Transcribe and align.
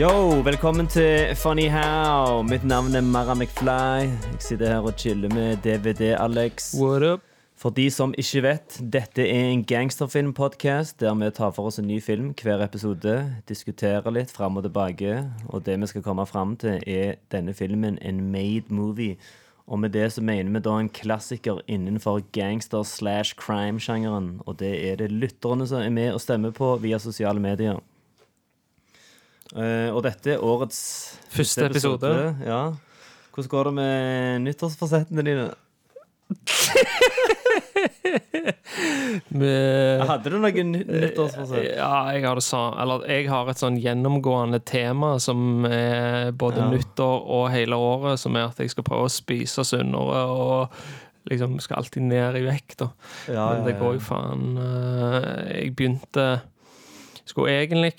Yo, 0.00 0.40
velkommen 0.40 0.86
til 0.88 1.34
Funny 1.36 1.66
How. 1.68 2.42
Mitt 2.42 2.62
navn 2.64 2.94
er 2.96 3.02
Mara 3.04 3.34
McFly. 3.34 4.06
Jeg 4.06 4.38
sitter 4.40 4.66
her 4.66 4.86
og 4.88 4.94
chiller 4.96 5.28
med 5.34 5.58
DVD-Alex. 5.60 6.70
What 6.80 7.02
up? 7.02 7.20
For 7.56 7.68
de 7.70 7.90
som 7.90 8.14
ikke 8.16 8.42
vet, 8.42 8.78
dette 8.92 9.26
er 9.28 9.50
en 9.50 9.64
gangsterfilmpodkast 9.64 11.00
der 11.00 11.18
vi 11.20 11.28
tar 11.36 11.52
for 11.52 11.68
oss 11.68 11.78
en 11.78 11.90
ny 11.90 12.00
film 12.00 12.32
hver 12.32 12.64
episode, 12.64 13.18
diskuterer 13.48 14.08
litt 14.10 14.32
fram 14.32 14.56
og 14.56 14.64
tilbake, 14.64 15.18
og 15.52 15.66
det 15.66 15.76
vi 15.82 15.90
skal 15.92 16.06
komme 16.08 16.24
fram 16.26 16.56
til, 16.56 16.80
er 16.86 17.20
denne 17.28 17.52
filmen 17.52 18.00
en 18.00 18.24
made 18.32 18.72
movie. 18.72 19.18
Og 19.66 19.84
med 19.84 19.92
det 19.92 20.12
så 20.16 20.24
mener 20.24 20.48
vi 20.48 20.64
da 20.64 20.78
en 20.80 20.88
klassiker 20.88 21.60
innenfor 21.68 22.24
gangster 22.32 22.88
slash 22.88 23.36
crime-sjangeren, 23.36 24.40
og 24.46 24.62
det 24.64 24.74
er 24.80 24.96
det 24.96 25.12
lytterne 25.12 25.68
som 25.68 25.84
er 25.84 25.92
med 25.92 26.14
og 26.14 26.24
stemmer 26.24 26.56
på 26.56 26.78
via 26.80 26.98
sosiale 26.98 27.40
medier. 27.40 27.84
Eh, 29.56 29.88
og 29.90 30.02
dette 30.06 30.36
er 30.36 30.44
årets 30.46 30.78
Første 31.34 31.66
episode. 31.70 32.10
Ja. 32.46 32.60
Hvordan 33.34 33.50
går 33.50 33.64
det 33.70 33.74
med 33.80 34.44
nyttårsforsettene 34.46 35.24
dine? 35.26 35.48
Med, 39.34 40.02
Hadde 40.06 40.30
du 40.30 40.36
noen 40.40 40.70
nyttårsforsett? 40.76 41.72
ja, 41.76 41.90
jeg 42.14 42.22
har 42.26 42.40
sånn 42.44 42.76
Eller 42.82 43.04
jeg 43.10 43.26
har 43.30 43.48
et 43.50 43.58
sånn 43.60 43.78
gjennomgående 43.82 44.60
tema 44.66 45.16
som 45.22 45.64
er 45.66 46.30
både 46.38 46.62
Ja. 46.62 46.68
nyttår 46.70 47.24
og 47.26 47.50
hele 47.50 47.74
året, 47.78 48.20
som 48.22 48.36
er 48.36 48.48
at 48.50 48.58
jeg 48.62 48.70
skal 48.70 48.84
prøve 48.86 49.08
å 49.08 49.12
spise 49.12 49.64
sunnere 49.66 50.22
og 50.30 50.76
liksom 51.30 51.58
skal 51.60 51.82
alltid 51.82 52.02
ned 52.06 52.36
i 52.40 52.44
vekt. 52.46 52.82
Ja, 53.28 53.50
Men 53.54 53.64
det 53.66 53.78
går 53.80 53.98
jo 53.98 54.00
faen 54.00 54.46
eh, 54.58 55.60
Jeg 55.60 55.74
begynte 55.76 56.40
Skulle 57.26 57.58
egentlig 57.60 57.92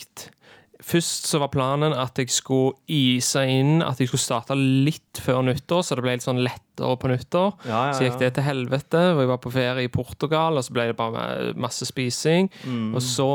Først 0.82 1.28
så 1.30 1.38
var 1.42 1.52
planen 1.54 1.94
at 1.94 2.18
jeg 2.18 2.32
skulle 2.34 2.74
ise 2.90 3.44
inn 3.46 3.84
At 3.86 4.00
jeg 4.02 4.10
skulle 4.10 4.24
starte 4.24 4.56
litt 4.58 5.20
før 5.22 5.44
nyttår, 5.46 5.84
så 5.86 5.98
det 5.98 6.06
ble 6.06 6.16
litt 6.18 6.26
sånn 6.26 6.42
lettere 6.42 6.98
på 6.98 7.12
nyttår. 7.12 7.54
Ja, 7.70 7.82
ja, 7.92 7.94
Så 7.94 8.08
gikk 8.08 8.18
det 8.22 8.32
til 8.38 8.48
helvete. 8.48 9.04
Og 9.14 9.22
jeg 9.22 9.30
var 9.30 9.42
på 9.44 9.54
ferie 9.54 9.86
i 9.86 9.92
Portugal, 9.94 10.58
og 10.58 10.66
så 10.66 10.74
ble 10.74 10.90
det 10.90 10.98
bare 10.98 11.54
masse 11.62 11.86
spising. 11.86 12.50
Mm. 12.66 12.96
Og 12.98 13.06
så 13.06 13.30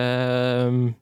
ehm, 0.00 0.94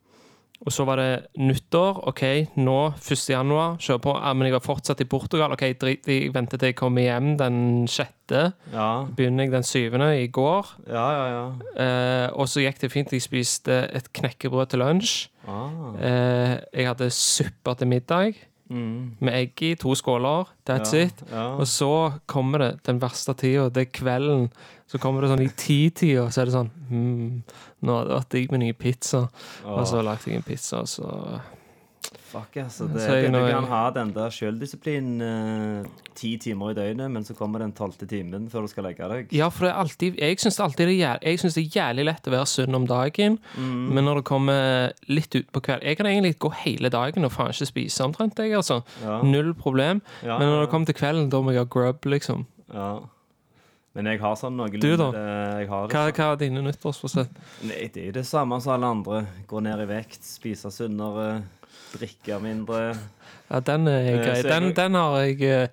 Og 0.61 0.75
så 0.77 0.84
var 0.84 1.00
det 1.00 1.11
nyttår. 1.41 2.03
OK, 2.11 2.22
nå 2.61 2.77
1. 3.00 3.22
januar, 3.33 3.78
kjør 3.80 4.00
på. 4.05 4.12
Ja, 4.19 4.33
men 4.36 4.50
jeg 4.50 4.56
var 4.58 4.64
fortsatt 4.66 5.00
i 5.00 5.06
Portugal. 5.08 5.55
OK, 5.56 5.64
drit 5.80 6.05
Jeg 6.11 6.34
venter 6.34 6.61
til 6.61 6.69
jeg 6.72 6.77
kommer 6.77 7.06
hjem 7.06 7.30
den 7.41 7.89
sjette. 7.89 8.50
Ja, 8.75 8.91
Begynner 9.16 9.47
jeg 9.48 9.55
den 9.55 9.64
syvende 9.64 10.11
i 10.20 10.28
går. 10.28 10.75
ja, 10.91 11.06
ja. 11.16 11.25
ja. 11.33 11.47
Eh, 11.81 12.27
og 12.36 12.48
så 12.53 12.61
gikk 12.61 12.83
det 12.83 12.92
fint. 12.92 13.12
Jeg 13.16 13.25
spiste 13.25 13.81
et 13.88 14.12
knekkebrød 14.12 14.66
til 14.75 14.84
lunsj. 14.84 15.28
Ah. 15.48 15.97
Eh, 15.97 16.55
jeg 16.77 16.91
hadde 16.92 17.08
suppe 17.11 17.75
til 17.81 17.88
middag 17.88 18.36
Mm. 18.71 19.17
med 19.21 19.35
egg 19.35 19.63
i. 19.67 19.75
To 19.75 19.95
skåler. 19.99 20.47
That's 20.67 20.93
Ja, 20.95 21.06
it. 21.06 21.22
ja. 21.33 21.47
Og 21.59 21.67
så 21.67 22.12
kommer 22.31 22.59
det 22.59 22.69
den 22.87 23.00
verste 23.03 23.34
tida. 23.34 23.69
Det 23.69 23.89
er 23.89 23.91
kvelden. 23.99 24.50
Så 24.87 24.99
kommer 24.99 25.22
det 25.22 25.31
sånn 25.31 25.43
i 25.44 25.49
ti-tida, 25.55 26.28
så 26.31 26.41
er 26.43 26.44
det 26.49 26.55
sånn 26.55 26.71
hmm, 26.89 27.43
Nå 27.83 27.94
hadde 27.97 28.09
det 28.09 28.17
vært 28.19 28.31
digg 28.34 28.50
med 28.53 28.61
ny 28.61 28.72
pizza. 28.72 29.28
Og 29.65 29.87
så 29.87 30.03
lagde 30.03 30.31
jeg 30.31 30.37
en 30.41 30.43
pizza, 30.47 30.81
og 30.83 30.89
så 30.91 31.41
Fuck, 32.31 32.56
altså. 32.56 32.87
Det, 32.88 33.00
Så 33.03 33.15
jeg 33.19 33.33
du 33.33 33.38
kan 33.38 33.65
ha 33.71 33.91
den 33.91 34.12
der 34.15 34.31
sjøldisiplin 34.31 35.21
eh, 35.22 35.88
ti 36.15 36.37
timer 36.38 36.71
i 36.71 36.75
døgnet, 36.75 37.11
men 37.11 37.25
så 37.27 37.34
kommer 37.37 37.59
den 37.62 37.72
tolvte 37.77 38.06
timen 38.09 38.49
før 38.50 38.62
du 38.66 38.71
skal 38.72 38.84
legge 38.87 39.09
deg. 39.11 39.33
Ja, 39.37 39.49
for 39.50 39.66
det 39.66 39.72
er 39.75 39.81
alltid 39.83 40.16
Jeg 40.19 40.38
syns 40.43 40.61
alltid 40.62 40.88
det 40.88 40.97
er, 41.03 41.19
jeg 41.22 41.38
synes 41.43 41.55
det 41.59 41.65
er 41.66 41.77
jævlig 41.81 42.05
lett 42.09 42.27
å 42.31 42.34
være 42.34 42.47
sunn 42.50 42.75
om 42.78 42.87
dagen, 42.87 43.38
Mm. 43.56 43.88
men 43.94 44.05
når 44.05 44.15
det 44.22 44.25
kommer 44.31 44.93
litt 45.09 45.34
ut 45.34 45.50
på 45.53 45.61
kveld 45.61 45.83
Jeg 45.84 45.97
kan 45.99 46.06
egentlig 46.06 46.38
gå 46.38 46.53
hele 46.65 46.88
dagen 46.91 47.25
og 47.25 47.33
faen 47.33 47.50
ikke 47.53 47.66
spise 47.66 48.05
omtrent, 48.05 48.38
jeg, 48.38 48.55
altså. 48.56 48.82
Ja. 49.03 49.21
Null 49.22 49.53
problem. 49.55 50.00
Ja, 50.22 50.38
Men 50.38 50.49
når 50.49 50.61
det 50.67 50.71
kommer 50.71 50.87
til 50.87 50.94
kvelden, 50.94 51.28
da 51.31 51.41
må 51.43 51.50
jeg 51.53 51.59
ha 51.61 51.65
grub, 51.65 52.00
liksom. 52.06 52.47
ja. 52.72 53.00
Men 53.93 54.06
jeg 54.06 54.21
har 54.21 54.37
sånn 54.38 54.55
noe 54.55 54.69
Du 54.71 54.97
da? 54.97 55.11
det- 55.11 55.61
Jeg 55.61 55.69
har 55.69 55.88
det 55.88 55.97
Hva, 55.97 56.05
sånn. 56.06 56.15
hva 56.15 56.32
er 56.32 56.37
dine 56.37 56.62
nyttårsforsett? 56.62 57.31
Nei, 57.65 57.88
det 57.93 58.09
er 58.09 58.12
det 58.12 58.25
samme 58.25 58.61
som 58.62 58.72
alle 58.72 58.87
andre. 58.87 59.27
Gå 59.49 59.61
ned 59.61 59.81
i 59.81 59.84
vekt, 59.87 60.22
spise 60.22 60.71
sunnere, 60.71 61.43
drikke 61.93 62.39
mindre. 62.43 62.95
Ja, 63.51 63.61
den 63.67 63.89
er 63.91 64.01
Eh, 64.06 64.19
grei. 64.25 64.43
Den, 64.47 64.71
den 64.77 64.95
har 64.95 65.17
jeg 65.25 65.43
eh, 65.43 65.69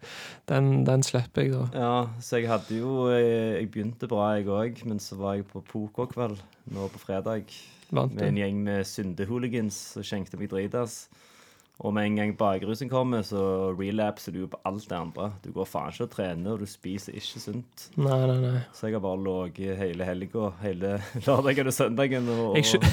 Den, 0.49 0.85
den 0.87 1.03
slipper 1.03 1.41
jeg, 1.43 1.51
da. 1.53 1.65
Ja, 1.77 2.07
så 2.23 2.37
jeg 2.39 2.47
hadde 2.49 2.77
jo 2.79 3.09
Jeg, 3.11 3.61
jeg 3.61 3.71
begynte 3.71 4.07
bra, 4.07 4.29
jeg 4.37 4.47
òg, 4.47 4.85
men 4.85 4.99
så 5.03 5.15
var 5.19 5.35
jeg 5.35 5.45
på 5.51 5.61
pokerkveld 5.61 6.39
nå 6.73 6.87
på 6.93 6.99
fredag. 6.99 7.43
Vant 7.91 8.15
Med 8.15 8.27
en 8.27 8.37
gjeng 8.41 8.63
med 8.63 8.83
syndehooligans 8.87 9.75
som 9.93 10.03
skjenkte 10.03 10.39
meg 10.39 10.49
dritas. 10.51 11.07
Og 11.79 11.93
med 11.93 12.07
en 12.07 12.15
gang 12.17 12.31
bakrusen 12.39 12.89
kommer, 12.89 13.21
så 13.21 13.37
relapser 13.77 14.33
du 14.33 14.39
jo 14.39 14.47
på 14.49 14.57
alt 14.65 14.87
det 14.89 14.95
andre. 14.97 15.27
Du 15.43 15.51
går 15.53 15.67
faen 15.69 15.91
ikke 15.93 16.07
og 16.07 16.09
trener, 16.15 16.55
og 16.55 16.63
du 16.63 16.65
spiser 16.65 17.13
ikke 17.13 17.37
sunt. 17.43 17.83
Nei, 18.01 18.15
nei, 18.25 18.37
nei. 18.41 18.61
Så 18.73 18.87
jeg 18.87 18.95
har 18.95 19.03
bare 19.03 19.19
ligget 19.21 19.77
hele 19.77 20.07
helga, 20.07 20.47
hele 20.63 20.95
lørdagen 21.27 21.69
og 21.69 21.75
søndagen 21.77 22.31
og, 22.33 22.57
Jeg 22.57 22.79
og 22.79 22.87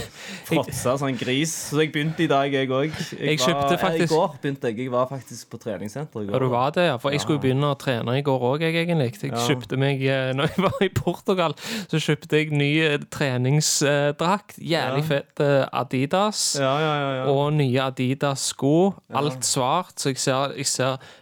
fråtsa 0.50 0.98
som 1.00 1.08
en 1.08 1.16
gris. 1.16 1.54
Så 1.70 1.80
jeg 1.80 1.94
begynte 1.94 2.26
i 2.26 2.28
dag, 2.28 2.52
jeg 2.52 2.68
òg. 2.68 2.92
Jeg 3.16 3.40
kjøpte 3.40 3.78
faktisk- 3.80 4.12
I 4.12 4.14
går 4.18 4.36
begynte 4.42 4.68
jeg. 4.68 4.78
Jeg 4.84 4.92
var 4.92 5.08
faktisk 5.14 5.48
på 5.54 5.62
treningssenter 5.64 6.20
i 6.20 6.26
går. 6.28 6.36
Ja, 6.36 6.42
du 6.44 6.52
var 6.52 6.76
det, 6.76 6.86
ja. 6.90 6.98
For 7.00 7.16
jeg 7.16 7.24
skulle 7.24 7.40
begynne 7.40 7.72
å 7.72 7.78
trene 7.80 8.18
i 8.18 8.26
går 8.28 8.46
òg, 8.50 8.66
jeg, 8.68 8.76
egentlig. 8.84 9.08
Jeg 9.22 9.32
Ja. 9.32 9.46
kjøpte 9.48 9.80
meg 9.80 10.04
eh, 10.04 10.32
Når 10.36 10.52
jeg 10.52 10.66
var 10.68 10.84
i 10.84 10.90
Portugal, 11.00 11.56
så 11.88 11.96
kjøpte 12.04 12.36
jeg 12.36 12.52
ny 12.52 12.70
eh, 12.84 12.98
treningsdrakt. 13.08 14.60
Jævlig 14.60 15.02
Ja. 15.02 15.08
fett 15.08 15.40
eh, 15.40 15.64
Adidas. 15.72 16.44
Ja, 16.60 16.76
ja, 16.84 16.94
ja, 17.00 17.10
ja. 17.22 17.26
Og 17.32 17.52
nye 17.56 17.80
Adidas-sko. 17.88 18.73
Alt 19.14 19.46
svart, 19.46 19.96
så 20.00 20.12
jeg 20.12 20.22
ser, 20.22 20.56
jeg 20.58 20.70
ser 20.70 21.12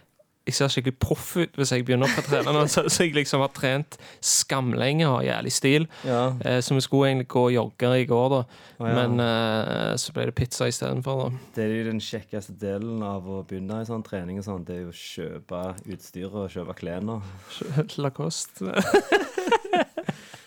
jeg 0.43 0.57
ser 0.57 0.71
skikkelig 0.73 0.97
proff 0.99 1.29
ut 1.39 1.53
hvis 1.55 1.71
jeg 1.71 1.85
begynner 1.87 2.09
på 2.11 2.19
å 2.19 2.25
trene 2.27 2.53
nå. 2.55 2.63
Så, 2.73 2.83
jeg 2.99 3.13
liksom 3.15 3.43
har 3.45 3.51
trent 3.55 3.95
skamlenge 4.23 5.05
og 5.07 5.21
har 5.21 5.27
jævlig 5.29 5.53
stil. 5.55 5.87
ja. 6.03 6.23
Eh, 6.43 6.59
så 6.63 6.75
vi 6.75 6.83
skulle 6.83 7.11
egentlig 7.11 7.29
gå 7.31 7.45
og 7.47 7.53
jogge 7.53 7.91
i 8.01 8.07
går, 8.09 8.27
da. 8.33 8.41
Oh, 8.79 8.87
ja. 8.89 8.93
Men 8.97 9.23
eh, 9.23 9.93
så 10.01 10.15
ble 10.15 10.27
det 10.27 10.35
pizza 10.35 10.67
istedenfor. 10.67 11.31
Det 11.55 11.63
er 11.63 11.73
jo 11.77 11.87
den 11.87 12.03
kjekkeste 12.03 12.57
delen 12.59 13.03
av 13.07 13.27
å 13.29 13.39
begynne 13.47 13.79
i 13.83 13.87
sånn 13.87 14.03
trening 14.05 14.41
og 14.41 14.47
sånn. 14.47 14.67
Det 14.67 14.75
er 14.75 14.83
jo 14.83 14.91
å 14.91 14.99
kjøpe 14.99 15.63
utstyr 15.95 16.35
og 16.43 16.51
kjøpe 16.51 16.75
klær. 16.81 17.07
Lacoste. 18.03 18.75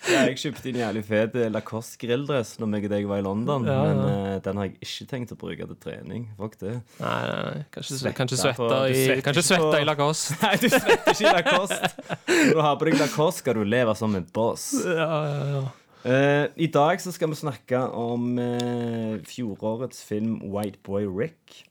Ja, 0.06 0.20
jeg 0.28 0.36
kjøpte 0.38 0.68
en 0.70 0.78
jævlig 0.80 1.02
fet 1.08 1.34
eh, 1.40 1.48
Lacoste 1.50 1.98
grilldress 2.02 2.54
når 2.62 2.68
meg 2.72 2.84
og 2.86 2.92
deg 2.92 3.06
var 3.10 3.18
i 3.22 3.24
London, 3.26 3.64
Ja, 3.66 3.78
men 3.82 4.02
ja. 4.02 4.10
eh, 4.36 4.36
den 4.44 4.60
har 4.60 4.68
jeg 4.68 4.76
ikke 4.86 5.06
tenkt 5.10 5.32
å 5.34 5.38
bruke 5.40 5.66
til 5.72 5.78
trening. 5.82 6.28
Fuck 6.38 6.58
det. 6.62 6.74
Nei, 7.00 7.14
nei, 7.30 7.40
nei. 7.56 7.64
Kanskje, 7.74 8.52
på- 8.58 8.68
i, 8.90 9.00
svetter 9.02 9.24
kanskje 9.26 9.44
ikke 9.46 9.58
på- 9.64 9.80
i 9.80 9.88
Lacoste. 9.88 10.36
Nei, 10.44 10.52
du 10.62 10.68
svetter 10.70 11.10
ikke 11.16 11.26
i 11.26 11.34
Lacoste. 11.40 11.90
Når 12.28 12.54
du 12.54 12.62
har 12.68 12.78
på 12.80 12.90
deg 12.90 13.00
Lacoste, 13.02 13.42
skal 13.42 13.58
du 13.58 13.64
leve 13.66 13.96
som 13.98 14.14
en 14.20 14.28
boss. 14.36 14.68
Ja, 14.86 15.10
ja, 15.32 15.42
ja. 15.56 15.64
Uh, 16.06 16.46
I 16.62 16.68
dag 16.70 17.00
så 17.02 17.10
skal 17.10 17.32
vi 17.32 17.34
snakke 17.40 17.80
om 17.98 18.36
uh, 18.38 19.16
fjorårets 19.26 20.04
film 20.06 20.36
White 20.54 20.78
Boy 20.86 21.02
Rick. 21.10 21.64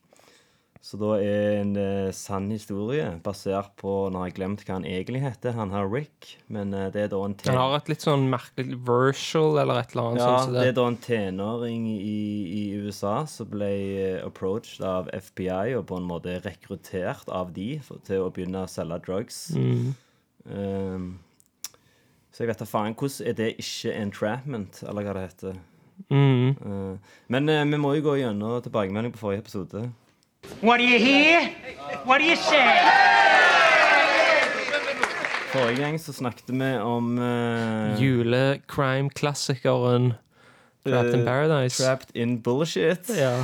Så 0.86 0.98
da 1.00 1.16
er 1.18 1.56
en 1.64 1.72
eh, 1.80 2.12
sann 2.14 2.44
historie 2.52 3.08
basert 3.24 3.72
på 3.80 3.90
Nå 4.12 4.20
har 4.20 4.28
jeg 4.28 4.36
glemt 4.36 4.60
hva 4.62 4.76
han 4.76 4.84
egentlig 4.86 5.24
heter, 5.24 5.56
han 5.56 5.72
har 5.74 5.88
Rick. 5.90 6.36
Men 6.46 6.70
eh, 6.78 6.92
det 6.94 7.00
er 7.02 7.10
da 7.10 7.18
en 7.26 7.34
Han 7.48 7.58
har 7.58 7.74
et 7.80 7.90
litt 7.90 8.06
sånn 8.06 8.28
merkelig 8.30 8.78
versal 8.86 9.58
eller 9.64 9.80
et 9.82 9.96
eller 9.96 10.12
annet 10.12 10.22
ja, 10.22 10.28
sånn, 10.30 10.52
så 10.52 10.54
det 10.54 10.68
er 10.70 10.78
da 10.78 10.86
en 10.92 11.00
tenåring 11.02 11.90
i, 11.90 12.20
i 12.60 12.62
USA 12.78 13.16
som 13.30 13.50
ble 13.50 13.72
eh, 13.96 14.22
approached 14.22 14.86
av 14.86 15.10
FBI 15.10 15.74
og 15.80 15.88
på 15.90 15.98
en 15.98 16.06
måte 16.06 16.38
rekruttert 16.46 17.34
av 17.34 17.50
de 17.56 17.72
for, 17.82 17.98
til 18.06 18.22
å 18.22 18.30
begynne 18.30 18.62
å 18.62 18.70
selge 18.70 19.02
drugs. 19.08 19.42
Mm. 19.58 19.90
Um, 20.46 21.12
så 22.30 22.44
jeg 22.44 22.52
vet 22.52 22.62
da 22.62 22.70
faen. 22.70 22.94
Hvordan 22.94 23.26
er 23.26 23.38
det 23.42 23.52
ikke 23.58 23.98
entrapment, 23.98 24.84
eller 24.86 25.02
hva 25.02 25.18
det 25.18 25.28
heter? 25.32 25.62
Mm. 26.14 26.50
Uh, 26.62 27.14
men 27.32 27.50
eh, 27.50 27.66
vi 27.74 27.86
må 27.88 27.96
jo 27.98 28.10
gå 28.12 28.20
gjennom 28.22 28.60
tilbakemelding 28.62 29.18
på 29.18 29.26
forrige 29.26 29.48
episode. 29.48 29.88
What 30.62 30.78
do 30.80 30.84
you 30.84 30.98
hear? 30.98 31.40
What 32.06 32.18
do 32.20 32.24
you 32.26 32.36
say? 32.36 32.66
Forrige 35.52 35.78
gang 35.80 35.98
så 36.00 36.12
snakket 36.12 36.50
vi 36.52 36.78
om 36.82 37.18
uh, 37.18 38.00
Julecrime-klassikeren 38.02 40.12
Trapped 40.86 41.14
in 41.14 41.20
Eh, 41.20 41.26
Paradise. 41.26 41.82
Trapped 41.82 42.10
in 42.16 42.42
bullshit. 42.42 43.08
Ja. 43.16 43.40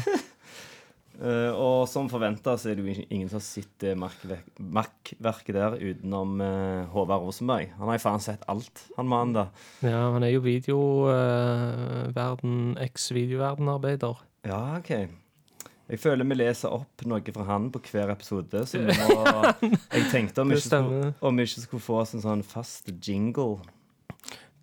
uh, 1.23 1.53
og 1.67 1.89
som 1.91 2.09
forventa 2.13 2.55
så 2.59 2.69
er 2.71 2.75
det 2.79 2.85
jo 2.85 2.89
ingen 3.11 3.29
som 3.31 3.37
har 3.41 3.45
sett 3.47 3.73
det 3.83 3.97
makkverk- 3.99 4.59
makkverket 4.63 5.55
der 5.57 5.73
utenom 5.81 6.41
uh, 6.41 6.85
Håvard 6.95 7.23
Rosenberg. 7.27 7.67
Han 7.79 7.89
har 7.91 7.95
jo 7.99 8.03
faen 8.05 8.21
sett 8.23 8.43
alt, 8.53 8.77
han 8.99 9.09
mannen 9.11 9.35
der. 9.41 9.47
ja, 9.89 10.03
han 10.15 10.23
er 10.23 10.31
jo 10.37 10.41
videoverden, 10.45 12.57
eks-videoverdenarbeider. 12.87 14.15
Ja, 14.47 14.63
OK. 14.79 14.91
Jeg 15.93 16.01
føler 16.01 16.25
vi 16.25 16.37
leser 16.41 16.73
opp 16.73 17.03
noe 17.05 17.35
fra 17.37 17.45
han 17.51 17.67
på 17.73 17.83
hver 17.91 18.15
episode. 18.15 18.63
Så 18.69 18.81
vi 18.81 18.95
må, 19.13 19.27
jeg 19.93 20.07
tenkte 20.09 20.41
om 20.41 20.49
vi 20.49 20.57
ikke, 20.57 20.71
skulle, 20.71 21.13
om 21.21 21.37
vi 21.37 21.45
ikke 21.45 21.65
skulle 21.67 21.85
få 21.85 21.99
oss 22.01 22.15
en 22.17 22.25
sånn 22.25 22.45
fast 22.47 22.89
jingle. 23.05 23.61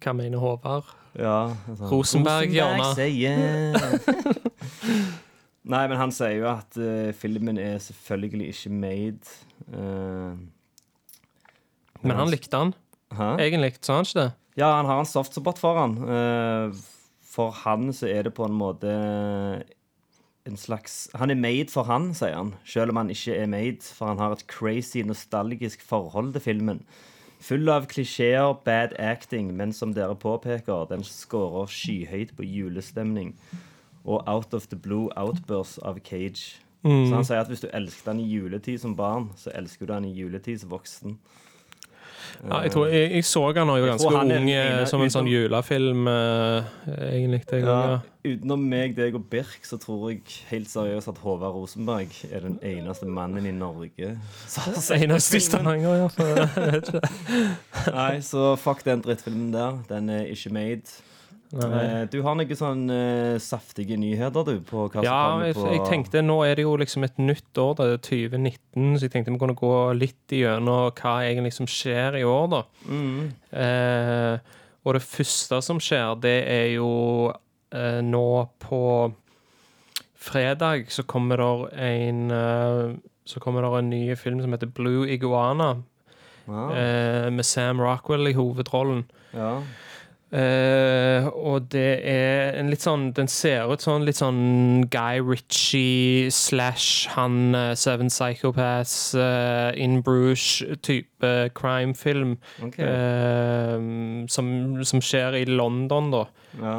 Hva 0.01 0.15
mener 0.17 0.41
Håvard? 0.41 0.89
Ja, 1.19 1.51
altså, 1.67 1.83
sånn, 1.83 1.91
Rosenberg-hjørnet. 1.93 3.01
yeah. 3.21 3.77
Nei, 5.69 5.83
men 5.91 5.97
han 5.99 6.13
sier 6.15 6.39
jo 6.39 6.47
at 6.49 6.77
uh, 6.81 7.11
filmen 7.17 7.61
er 7.61 7.77
selvfølgelig 7.83 8.55
ikke 8.55 8.73
made 8.73 9.37
Uh, 9.69 10.33
Men 12.01 12.15
han 12.15 12.31
likte 12.31 12.57
han. 12.57 12.71
Hæ? 13.13 13.35
Egentlig, 13.43 13.75
sa 13.85 13.99
han 13.99 14.07
ikke 14.07 14.21
det? 14.21 14.29
Ja, 14.57 14.69
han 14.79 14.87
har 14.89 15.01
en 15.03 15.05
softsupport 15.05 15.59
for 15.61 15.77
han. 15.77 15.97
Uh, 15.99 16.79
for 17.21 17.53
han 17.67 17.91
så 17.93 18.07
er 18.09 18.25
det 18.25 18.33
på 18.33 18.47
en 18.47 18.55
måte 18.57 18.93
en 20.50 20.57
slags 20.57 21.10
Han 21.16 21.30
er 21.30 21.38
made 21.40 21.69
for 21.72 21.88
han, 21.88 22.13
sier 22.18 22.36
han. 22.36 22.54
Selv 22.66 22.94
om 22.94 23.00
han 23.01 23.10
ikke 23.13 23.36
er 23.38 23.48
made, 23.50 23.86
for 23.86 24.12
han 24.12 24.19
har 24.19 24.36
et 24.36 24.48
crazy 24.48 25.04
nostalgisk 25.06 25.81
forhold 25.86 26.34
til 26.34 26.42
filmen. 26.42 26.84
Full 27.40 27.69
av 27.72 27.88
klisjeer, 27.88 28.54
bad 28.66 28.96
acting, 29.00 29.54
men 29.56 29.72
som 29.74 29.94
dere 29.96 30.16
påpeker, 30.19 30.90
den 30.90 31.06
scorer 31.07 31.69
skyhøyt 31.72 32.36
på 32.36 32.44
julestemning. 32.44 33.36
Og 34.04 34.24
out 34.28 34.54
of 34.54 34.68
the 34.68 34.75
blue 34.75 35.07
outbursts 35.16 35.78
av 35.78 36.01
Cage. 36.04 36.60
Så 36.84 37.16
han 37.16 37.25
sier 37.28 37.42
at 37.44 37.50
hvis 37.51 37.63
du 37.63 37.68
elsket 37.75 38.07
han 38.07 38.19
i 38.24 38.28
juletid 38.28 38.80
som 38.80 38.96
barn, 38.96 39.30
så 39.36 39.51
elsker 39.56 39.88
du 39.88 39.94
han 39.94 40.07
i 40.07 40.13
juletid 40.16 40.62
som 40.62 40.72
voksen. 40.72 41.18
Ja, 42.44 42.62
jeg, 42.63 42.71
tror, 42.71 42.88
jeg, 42.88 43.12
jeg 43.18 43.25
så 43.27 43.42
han 43.48 43.68
da 43.68 43.75
jeg 43.75 43.83
var 43.83 43.89
ganske 43.94 44.12
er 44.13 44.19
ung, 44.21 44.30
den 44.30 44.50
eh, 44.54 44.86
som 44.89 45.01
en 45.01 45.10
sånn 45.13 45.27
utenom- 45.27 45.33
julefilm, 45.33 46.07
eh, 46.07 46.63
egentlig. 47.10 47.60
Ja, 47.63 47.77
ja. 47.89 48.00
utenom 48.25 48.63
meg, 48.69 48.95
deg 48.98 49.16
og 49.19 49.25
Birk, 49.31 49.60
så 49.68 49.80
tror 49.81 50.10
jeg 50.12 50.21
helt 50.50 50.69
seriøst 50.71 51.12
at 51.12 51.18
Håvard 51.24 51.54
Rosenberg 51.56 52.16
er 52.31 52.39
den 52.48 52.60
eneste 52.63 53.06
mannen 53.07 53.45
i 53.45 53.51
Norge 53.56 54.16
som 54.48 54.63
har 54.69 54.80
sett 54.81 55.04
Eneste 55.04 55.38
i. 55.38 55.44
Stavanger, 55.44 55.95
iallfall. 56.00 57.01
Nei, 57.94 58.19
så 58.25 58.54
fuck 58.60 58.83
den 58.88 59.01
drittfilmen 59.06 59.51
der. 59.54 59.80
Den 59.89 60.10
er 60.10 60.25
ikke 60.31 60.51
made. 60.56 61.00
Eh, 61.50 62.04
Du 62.12 62.19
har 62.22 62.36
noen 62.38 62.57
sånn 62.57 62.84
uh, 62.94 63.40
saftige 63.42 63.98
nyheter, 63.98 64.46
du, 64.46 64.60
på 64.62 64.84
hva 64.86 65.00
som 65.00 65.06
Ja, 65.06 65.22
kommer 65.34 65.56
på 65.57 65.72
jeg 65.74 65.86
tenkte 65.90 66.22
nå 66.22 66.38
er 66.46 66.60
det 66.60 66.68
jo 66.68 66.75
liksom 66.78 67.07
et 67.07 67.18
nytt 67.18 67.57
år, 67.57 67.74
det 67.80 67.88
er 67.88 68.04
2019, 68.06 69.00
så 69.00 69.07
jeg 69.07 69.13
tenkte 69.16 69.34
vi 69.34 69.42
kunne 69.42 69.57
gå 69.57 69.74
litt 69.98 70.36
igjennom 70.36 70.92
hva 70.94 71.16
egentlig 71.25 71.56
som 71.57 71.69
skjer 71.69 72.19
i 72.22 72.25
år, 72.28 72.46
da. 72.54 72.62
Mm. 72.86 73.31
Eh, 73.63 74.57
og 74.86 74.96
det 74.96 75.04
første 75.06 75.62
som 75.66 75.81
skjer, 75.81 76.13
det 76.22 76.38
er 76.54 76.68
jo 76.75 76.92
eh, 77.74 78.00
nå 78.06 78.28
på 78.62 78.84
fredag 80.19 80.92
så 80.94 81.06
kommer 81.07 81.42
det 81.42 81.84
en 81.90 82.24
eh, 82.36 82.98
så 83.30 83.42
kommer 83.42 83.62
det 83.66 83.74
en 83.78 83.90
ny 83.90 84.16
film 84.18 84.40
som 84.42 84.54
heter 84.54 84.69
Blue 84.74 85.10
Iguana, 85.10 85.84
wow. 86.46 86.72
eh, 86.74 87.30
med 87.30 87.46
Sam 87.46 87.81
Rockwell 87.81 88.30
i 88.30 88.38
hovedrollen. 88.38 89.07
ja. 89.34 89.62
Eh, 90.29 91.25
og 91.25 91.71
det 91.73 92.01
er 92.05 92.53
en 92.59 92.67
litt 92.69 92.83
sånn 92.85 93.07
Den 93.17 93.25
ser 93.33 93.65
ut 93.71 93.81
sånn 93.81 94.03
litt 94.05 94.19
sånn 94.19 94.83
Guy 94.93 95.23
Ritchie 95.25 96.29
slash 96.29 97.09
han 97.15 97.55
uh, 97.57 97.71
Seven 97.73 98.11
Psychopaths 98.13 99.15
uh, 99.17 99.73
In 99.73 100.03
Bruges-type 100.05 101.31
crime-film. 101.57 102.37
Okay. 102.63 102.85
som, 104.31 104.47
som 104.87 105.01
skjer 105.03 105.35
i 105.35 105.41
London, 105.49 106.07
da. 106.13 106.21
ja. 106.61 106.75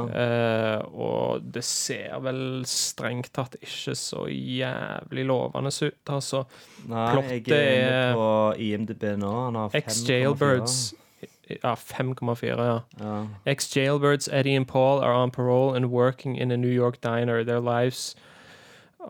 Og 0.89 1.45
det 1.45 1.63
ser 1.67 2.17
vel 2.25 2.63
strengt 2.69 3.29
tatt 3.37 3.59
ikke 3.61 3.93
så 3.99 4.25
jævlig 4.31 5.27
lovende 5.29 5.75
ut, 5.75 6.15
altså. 6.15 6.47
Nei, 6.89 7.05
jeg 7.35 7.45
er 7.53 7.77
inne 7.83 8.01
på 8.17 8.31
IMDb 8.71 9.07
nå. 9.21 9.35
Han 9.51 9.61
har 9.61 9.77
5,4. 9.77 9.83
Ex-jailbirds 9.83 10.81
Ja, 11.63 11.75
5,4, 11.75 12.47
ja. 12.47 12.85
Ja. 13.01 13.27
Ex-jailbirds 13.45 14.29
Eddie 14.29 14.57
and 14.57 14.67
Paul 14.67 15.01
are 15.01 15.13
on 15.13 15.31
parole 15.31 15.75
and 15.75 15.91
working 15.91 16.37
in 16.37 16.51
a 16.51 16.57
New 16.57 16.73
York 16.73 17.01
diner. 17.01 17.45
Their 17.45 17.61
lives 17.61 18.17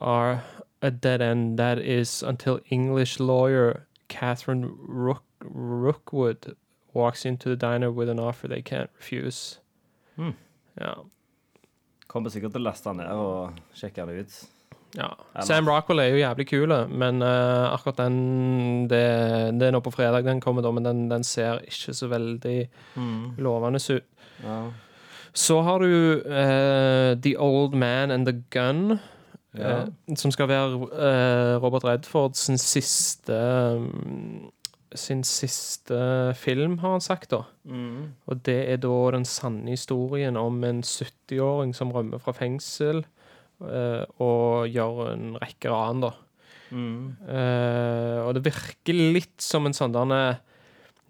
are 0.01 0.43
a 0.83 0.91
dead 0.91 1.21
end. 1.21 1.59
That 1.59 1.79
is 1.79 2.23
until 2.23 2.61
English 2.71 3.21
lawyer 3.21 3.87
Catherine 4.09 4.75
Rook 4.87 5.23
Rookwood 5.43 6.57
walks 6.93 7.25
into 7.25 7.49
the 7.49 7.57
diner 7.57 7.91
with 7.91 8.09
an 8.09 8.19
offer 8.19 8.49
they 8.49 8.63
can't 8.63 8.91
refuse. 8.99 9.59
Hmm. 10.17 10.35
Ja. 10.81 10.95
Kommer 12.07 12.31
sikkert 12.31 12.53
til 12.53 12.61
å 12.61 12.69
laste 12.69 12.91
den 12.91 13.01
ned 13.01 13.13
og 13.15 13.61
sjekke 13.75 14.05
ut. 14.05 14.35
Ja. 14.97 15.09
Sam 15.47 15.69
Rockwell 15.69 16.03
er 16.03 16.11
jo 16.11 16.21
jævlig 16.21 16.47
kul, 16.51 16.75
men 16.89 17.23
uh, 17.23 17.71
akkurat 17.71 18.01
den 18.03 18.89
det, 18.91 19.03
det 19.61 19.69
er 19.69 19.75
nå 19.75 19.83
på 19.85 19.93
fredag 19.95 20.27
den 20.27 20.43
kommer, 20.43 20.65
da, 20.67 20.73
men 20.75 20.87
den, 20.87 21.05
den 21.11 21.25
ser 21.27 21.63
ikke 21.67 21.95
så 21.95 22.11
veldig 22.11 22.59
lovende 23.39 23.79
ut. 23.79 24.07
Ja. 24.43 24.61
Så 25.33 25.61
har 25.63 25.79
du 25.79 26.23
uh, 26.27 27.15
The 27.23 27.37
Old 27.39 27.77
Man 27.79 28.11
and 28.11 28.27
the 28.27 28.43
Gun, 28.51 28.99
Ja. 29.59 29.83
Uh, 29.83 30.15
som 30.15 30.31
skal 30.31 30.47
være 30.47 31.59
Robert 31.59 31.83
Redford 31.85 32.37
sin 32.39 32.59
siste 32.59 33.35
um, 33.35 34.53
sin 34.95 35.25
siste 35.25 36.35
film, 36.35 36.79
har 36.79 36.91
han 36.91 37.01
sagt, 37.01 37.31
da. 37.31 37.43
Mm. 37.65 38.13
Og 38.27 38.47
det 38.47 38.59
er 38.73 38.77
da 38.83 39.11
den 39.15 39.25
sanne 39.25 39.71
historien 39.71 40.37
om 40.37 40.65
en 40.65 40.83
70-åring 40.83 41.75
som 41.75 41.93
rømmer 41.95 42.19
fra 42.19 42.35
fengsel 42.35 43.05
og 43.61 44.69
gjør 44.73 45.13
en 45.13 45.35
rekke 45.41 45.73
ran, 45.73 46.05
da. 46.07 46.15
Mm. 46.71 47.17
Uh, 47.27 48.19
og 48.29 48.37
det 48.37 48.45
virker 48.47 48.95
litt 49.17 49.43
som 49.43 49.67
en 49.67 49.75
sånn 49.75 49.91
derne 49.91 50.39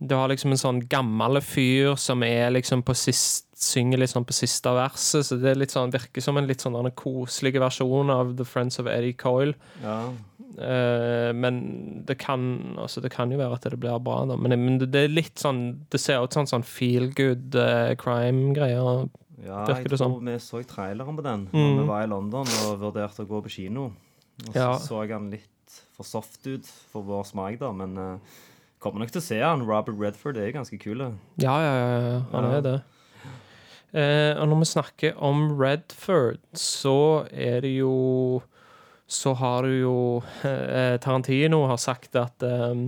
Du 0.00 0.14
har 0.16 0.30
liksom 0.32 0.54
en 0.54 0.60
sånn 0.62 0.78
gammel 0.88 1.36
fyr 1.44 1.98
som 2.00 2.24
er 2.24 2.48
liksom 2.54 2.80
på 2.80 2.96
sist 2.96 3.50
synger 3.60 4.00
litt 4.00 4.08
sånn 4.08 4.24
på 4.24 4.32
siste 4.32 4.72
verset, 4.72 5.26
så 5.26 5.36
det 5.36 5.50
er 5.52 5.68
sånn, 5.68 5.92
virker 5.92 6.24
som 6.24 6.38
en 6.40 6.46
litt 6.48 6.62
sånn 6.64 6.88
koselig 6.96 7.60
versjon 7.60 8.08
av 8.08 8.32
The 8.38 8.46
Friends 8.48 8.80
of 8.80 8.88
Eddie 8.88 9.16
Coyle. 9.20 9.52
ja. 9.84 10.02
Uh, 10.60 11.30
men 11.32 11.60
det 12.04 12.16
kan 12.20 12.74
altså 12.76 13.00
det 13.00 13.12
kan 13.14 13.30
jo 13.32 13.38
være 13.38 13.54
at 13.54 13.68
det 13.70 13.78
blir 13.80 14.00
bra, 14.02 14.24
da. 14.28 14.34
Men, 14.36 14.56
men 14.58 14.80
det, 14.80 14.90
det 14.92 15.04
er 15.06 15.12
litt 15.12 15.38
sånn 15.40 15.86
Det 15.88 16.00
ser 16.02 16.20
ut 16.20 16.34
som 16.34 16.48
sånn 16.50 16.66
feel 16.66 17.06
good 17.16 17.54
uh, 17.54 17.94
crime-greier. 18.00 19.06
Ja, 19.44 19.64
jeg 19.66 19.86
tror 19.88 19.96
sånn. 19.96 20.24
vi 20.24 20.34
så 20.38 20.60
traileren 20.68 21.16
på 21.16 21.22
den 21.24 21.46
når 21.52 21.70
Mm. 21.70 21.78
vi 21.80 21.86
var 21.88 22.02
i 22.02 22.06
London 22.10 22.46
og 22.66 22.80
vurderte 22.80 23.24
å 23.24 23.28
gå 23.28 23.42
på 23.42 23.50
kino. 23.50 23.84
Og 24.46 24.52
så 24.52 24.54
Ja. 24.54 24.72
så 24.78 25.00
jeg 25.06 25.10
han 25.12 25.30
litt 25.30 25.48
for 25.96 26.04
soft 26.04 26.46
ut 26.46 26.66
for 26.92 27.02
vår 27.02 27.24
smak, 27.24 27.58
da, 27.58 27.72
men 27.72 27.96
uh, 27.98 28.18
kommer 28.80 29.00
nok 29.00 29.10
til 29.12 29.20
å 29.20 29.24
se 29.24 29.40
han. 29.40 29.62
Robert 29.66 29.96
Redford 29.98 30.36
er 30.36 30.50
jo 30.50 30.58
ganske 30.58 30.78
kul. 30.80 30.98
Ja, 31.38 31.56
ja, 31.60 31.74
ja, 31.74 32.00
ja 32.10 32.22
han 32.32 32.44
er 32.44 32.60
det. 32.62 32.82
Eh, 33.92 34.38
og 34.40 34.46
når 34.48 34.58
vi 34.60 34.64
snakker 34.70 35.16
om 35.20 35.58
Redford, 35.58 36.38
så 36.54 37.26
er 37.32 37.60
det 37.60 37.76
jo 37.78 38.40
Så 39.08 39.34
har 39.34 39.62
du 39.62 39.80
jo 39.80 40.22
eh, 40.44 40.96
Tarantino 40.98 41.66
har 41.66 41.76
sagt 41.76 42.14
at 42.14 42.40
eh, 42.46 42.86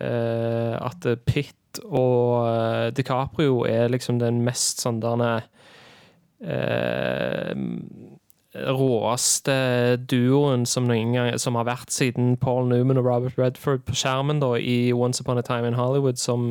eh, 0.00 0.78
At 0.80 1.04
Pitt 1.26 1.80
og 1.84 2.46
eh, 2.46 2.90
DiCaprio 2.94 3.64
er 3.66 3.88
liksom 3.90 4.20
den 4.20 4.44
mest 4.46 4.78
sånn 4.84 5.00
derne 5.02 5.42
eh, 6.46 7.54
råeste 8.54 9.54
duoen 10.06 10.62
som, 10.66 10.86
gang, 10.86 11.32
som 11.42 11.56
har 11.58 11.66
vært 11.66 11.90
siden 11.90 12.36
Paul 12.38 12.68
Newman 12.70 13.00
og 13.00 13.08
Robert 13.08 13.38
Redford 13.38 13.82
på 13.88 13.96
skjermen 13.98 14.38
da, 14.38 14.52
i 14.54 14.92
Once 14.94 15.24
Upon 15.24 15.40
a 15.40 15.42
Time 15.42 15.66
in 15.66 15.74
Hollywood, 15.74 16.20
som 16.22 16.44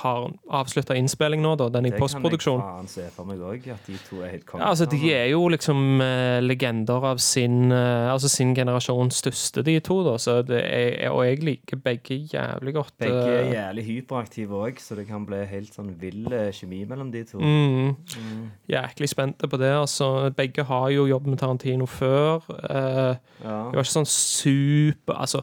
har 0.00 0.30
avslutta 0.48 0.96
innspilling 0.96 1.42
nå, 1.44 1.54
da, 1.60 1.68
den 1.68 1.90
i 1.90 1.92
Det 1.92 1.98
kan 1.98 2.00
jeg 2.00 2.04
postproduksjon. 2.06 2.62
faen 2.64 2.88
se 2.88 3.04
for 3.12 3.28
meg 3.28 3.42
òg, 3.44 3.68
at 3.74 3.90
de 3.90 3.98
to 4.06 4.22
er 4.22 4.32
helt 4.32 4.46
konge. 4.48 4.62
Ja, 4.62 4.70
altså, 4.72 4.88
de 4.88 5.12
er 5.12 5.28
jo 5.34 5.42
liksom 5.52 6.00
uh, 6.00 6.38
legender 6.40 7.08
av 7.12 7.20
sin 7.22 7.68
uh, 7.72 8.12
Altså 8.12 8.28
sin 8.32 8.54
generasjons 8.56 9.20
største, 9.22 9.62
de 9.66 9.76
to, 9.84 9.98
da. 10.06 10.16
Så 10.20 10.38
det 10.46 10.62
er, 10.64 11.10
og 11.12 11.24
jeg 11.26 11.42
liker 11.44 11.80
begge 11.84 12.16
jævlig 12.32 12.74
godt. 12.78 12.94
Begge 13.02 13.20
er 13.28 13.42
eh, 13.42 13.52
jævlig 13.54 13.86
hyperaktive 13.90 14.64
òg, 14.68 14.80
så 14.80 14.96
det 14.98 15.06
kan 15.08 15.24
bli 15.28 15.42
helt 15.48 15.72
sånn 15.74 15.92
vill 16.00 16.26
kjemi 16.54 16.82
mellom 16.88 17.12
de 17.12 17.24
to. 17.28 17.40
Mm. 17.40 18.50
Jæklig 18.72 19.12
spente 19.12 19.48
på 19.48 19.60
det. 19.60 19.72
Altså, 19.76 20.30
begge 20.36 20.64
har 20.68 20.88
jo 20.94 21.06
jobbet 21.10 21.34
med 21.34 21.41
Tarantino 21.42 21.86
før. 21.90 22.42
Uh, 22.62 23.16
Ja. 23.42 23.56
var 23.74 23.82
ikke 23.82 23.90
sånn 23.96 24.06
super 24.08 25.16
Altså, 25.18 25.40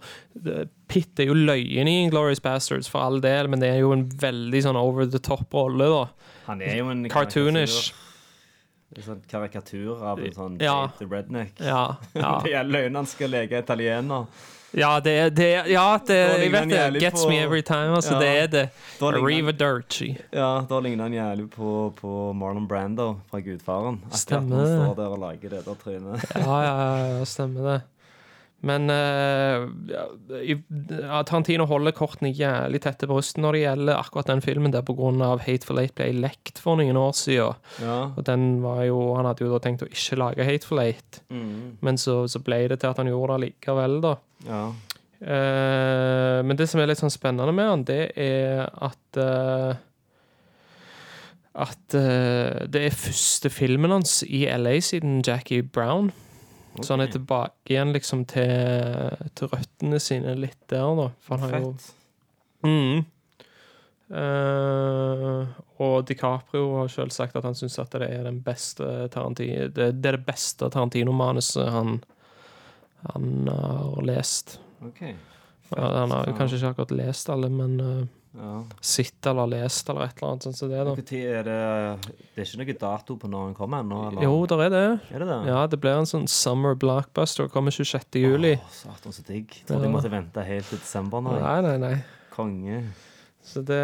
Pitt 0.90 1.20
er 1.20 1.28
jo 1.30 1.36
løyen 1.36 1.88
i 1.92 1.98
Glorious 2.10 2.40
Bastards, 2.42 2.88
for 2.90 3.04
all 3.04 3.20
del, 3.22 3.50
men 3.52 3.60
det 3.62 3.70
er 3.76 3.82
jo 3.84 3.92
en 3.94 4.06
veldig 4.10 4.62
sånn 4.66 4.80
over 4.80 5.06
the 5.06 5.20
top-rolle, 5.20 5.90
da. 5.92 6.06
Han 6.48 6.62
er 6.66 6.78
jo 6.80 6.88
en 6.90 7.04
Cartoonish. 7.12 7.92
En 8.96 9.04
sånn 9.06 9.20
karikatur 9.30 10.00
av 10.02 10.18
en 10.24 10.32
sånn 10.34 10.56
Ja. 10.64 10.88
Redneck. 11.00 11.60
Ja, 11.62 11.98
ja. 12.16 12.32
Det 12.46 12.56
er 12.58 12.66
løgnen 12.66 12.96
han 13.04 13.06
skal 13.06 13.30
leke 13.36 13.60
italiener. 13.62 14.26
Ja 14.78 15.00
det 15.00 15.14
er 15.18 15.30
det, 15.34 15.48
Ja, 15.72 15.98
det, 16.06 16.18
jeg 16.44 16.52
vet 16.52 16.70
det. 16.70 17.02
Gets 17.02 17.24
på- 17.24 17.30
me 17.30 17.40
every 17.42 17.62
time. 17.62 17.96
Altså, 17.96 18.14
Ja. 18.14 18.20
det 18.20 18.30
er 18.44 18.48
det. 18.48 18.70
Da 19.00 19.12
Dirty. 19.60 20.10
Ja, 20.34 20.62
da 20.70 20.80
ligner 20.80 21.04
han 21.10 21.14
jævlig 21.14 21.50
på, 21.52 21.94
på 21.96 22.34
Marlon 22.34 22.68
Brando 22.68 23.20
fra 23.32 23.40
Gudfaren. 23.40 24.02
Akkurat 24.06 24.20
Stemmer 24.20 24.58
det. 24.64 24.70
han 24.78 24.86
står 24.86 24.96
der 24.96 25.08
og 25.16 25.20
lager 25.20 25.50
det 25.50 25.66
der 25.66 25.76
trynet. 25.84 26.26
Ja, 26.36 26.62
ja, 26.62 27.18
ja, 27.18 27.24
stemmer 27.26 27.72
det. 27.74 27.82
Men 28.62 28.90
uh, 28.92 29.70
Tarantino 31.24 31.64
holder 31.70 31.94
kortene 31.96 32.32
jævlig 32.36 32.82
tett 32.84 32.98
til 33.00 33.08
brystet 33.08 33.40
når 33.40 33.56
det 33.56 33.62
gjelder 33.64 34.00
akkurat 34.02 34.28
den 34.28 34.42
filmen 34.44 34.74
der 34.74 34.84
pga. 34.84 35.30
Hateful 35.46 35.80
Eight 35.80 35.96
ble 35.96 36.10
lekt 36.20 36.60
for 36.60 36.76
noen 36.76 36.98
år 37.00 37.14
siden. 37.16 37.56
Ja. 37.82 38.00
Og 38.18 38.24
den 38.28 38.62
var 38.62 38.84
jo, 38.84 39.16
Han 39.16 39.26
hadde 39.30 39.46
jo 39.46 39.54
da 39.54 39.60
tenkt 39.64 39.84
å 39.86 39.90
ikke 39.90 40.18
lage 40.20 40.44
Hateful 40.44 40.80
Eight, 40.84 41.22
Mm. 41.30 41.78
men 41.82 41.96
så, 41.98 42.24
så 42.28 42.40
ble 42.44 42.68
det 42.68 42.80
til 42.82 42.90
at 42.90 42.98
han 42.98 43.08
gjorde 43.08 43.40
det 43.40 43.50
likevel, 43.54 44.02
da. 44.02 44.16
Ja. 44.48 44.64
Uh, 45.20 46.40
men 46.48 46.56
det 46.56 46.70
som 46.72 46.80
er 46.80 46.88
litt 46.88 47.02
sånn 47.02 47.12
spennende 47.12 47.52
med 47.52 47.68
han, 47.68 47.84
det 47.84 48.04
er 48.16 48.70
at 48.72 49.20
uh, 49.20 49.76
At 51.60 51.96
uh, 51.98 52.64
det 52.72 52.86
er 52.88 52.96
første 52.96 53.52
filmen 53.52 53.92
hans 53.92 54.22
i 54.24 54.46
LA 54.48 54.78
siden 54.86 55.20
Jackie 55.26 55.66
Brown. 55.66 56.14
Så 56.80 56.94
han 56.94 57.04
er 57.04 57.12
tilbake 57.12 57.74
igjen 57.74 57.92
liksom 57.92 58.22
til, 58.30 59.10
til 59.36 59.50
røttene 59.52 60.00
sine 60.00 60.38
litt 60.40 60.62
der, 60.72 60.86
da. 60.96 61.10
For 61.26 61.36
han 61.36 61.50
har 61.52 61.66
jo 61.66 61.74
mm. 62.64 63.02
Og 65.84 66.06
DiCaprio 66.08 66.78
har 66.78 66.88
selv 66.94 67.12
sagt 67.14 67.36
at 67.36 67.44
han 67.46 67.58
syns 67.58 67.76
at 67.82 67.92
det 67.98 68.08
er 68.08 68.24
den 68.26 68.40
beste 68.46 68.86
Tarantino 69.14 69.68
Det, 69.68 69.90
det 70.00 70.14
er 70.14 70.18
det 70.18 70.26
beste 70.26 70.70
Tarantino-manuset 70.72 71.70
han, 71.74 72.00
han 73.14 73.48
har 73.48 74.02
lest. 74.06 74.60
Okay. 74.86 75.14
Ja, 75.76 75.90
han 76.02 76.12
har 76.12 76.26
kanskje 76.38 76.58
ikke 76.58 76.72
akkurat 76.74 76.92
lest 76.98 77.30
alle, 77.30 77.50
men 77.50 77.80
uh, 77.82 78.08
Ja. 78.40 78.64
sett 78.82 79.26
eller 79.26 79.48
lest 79.50 79.90
eller 79.90 80.04
et 80.06 80.18
eller 80.20 80.32
annet 80.32 80.44
sånn 80.46 80.54
som 80.56 80.70
det, 80.70 80.84
da. 80.86 80.92
Er 80.94 81.44
det 81.44 82.14
Det 82.36 82.42
er 82.42 82.46
ikke 82.46 82.60
noe 82.62 82.76
dato 82.80 83.16
på 83.18 83.28
når 83.30 83.46
han 83.48 83.56
kommer 83.58 83.82
ennå? 83.84 84.22
Jo, 84.22 84.46
der 84.46 84.64
er 84.68 84.70
det. 84.70 84.84
Er 85.12 85.20
det 85.24 85.28
det? 85.28 85.38
Ja, 85.50 85.66
det 85.68 85.80
blir 85.82 85.98
en 85.98 86.06
sånn 86.10 86.28
summer 86.30 86.76
blockbuster. 86.76 87.50
Kommer 87.50 87.72
26. 87.72 88.20
juli. 88.22 88.54
Åh, 88.56 88.70
Satan, 88.72 89.12
så 89.14 89.26
digg. 89.26 89.50
Trodde 89.66 89.82
jeg 89.84 89.92
Ja. 89.92 89.96
måtte 89.98 90.12
vente 90.14 90.46
helt 90.46 90.66
til 90.70 90.78
desember 90.78 91.22
nå. 91.22 91.40
Nei, 91.40 91.62
nei, 91.62 91.78
nei. 91.78 92.04
Konge. 92.32 92.84
Så 93.44 93.64
det, 93.66 93.80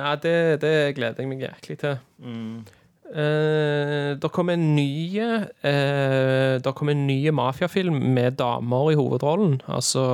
ja, 0.00 0.14
det, 0.16 0.60
det 0.62 0.94
gleder 0.96 1.20
jeg 1.20 1.28
meg 1.28 1.40
jæklig 1.44 1.78
til. 1.78 1.98
Mm. 2.24 2.64
Eh, 3.10 4.14
det 4.22 4.28
kommer 4.30 4.54
en 4.54 4.76
ny 4.76 5.18
eh, 5.18 6.58
Det 6.62 6.72
kommer 6.78 6.94
en 6.94 7.06
ny 7.08 7.30
mafiafilm 7.34 7.96
med 8.14 8.36
damer 8.38 8.92
i 8.92 8.98
hovedrollen. 8.98 9.56
Altså, 9.66 10.04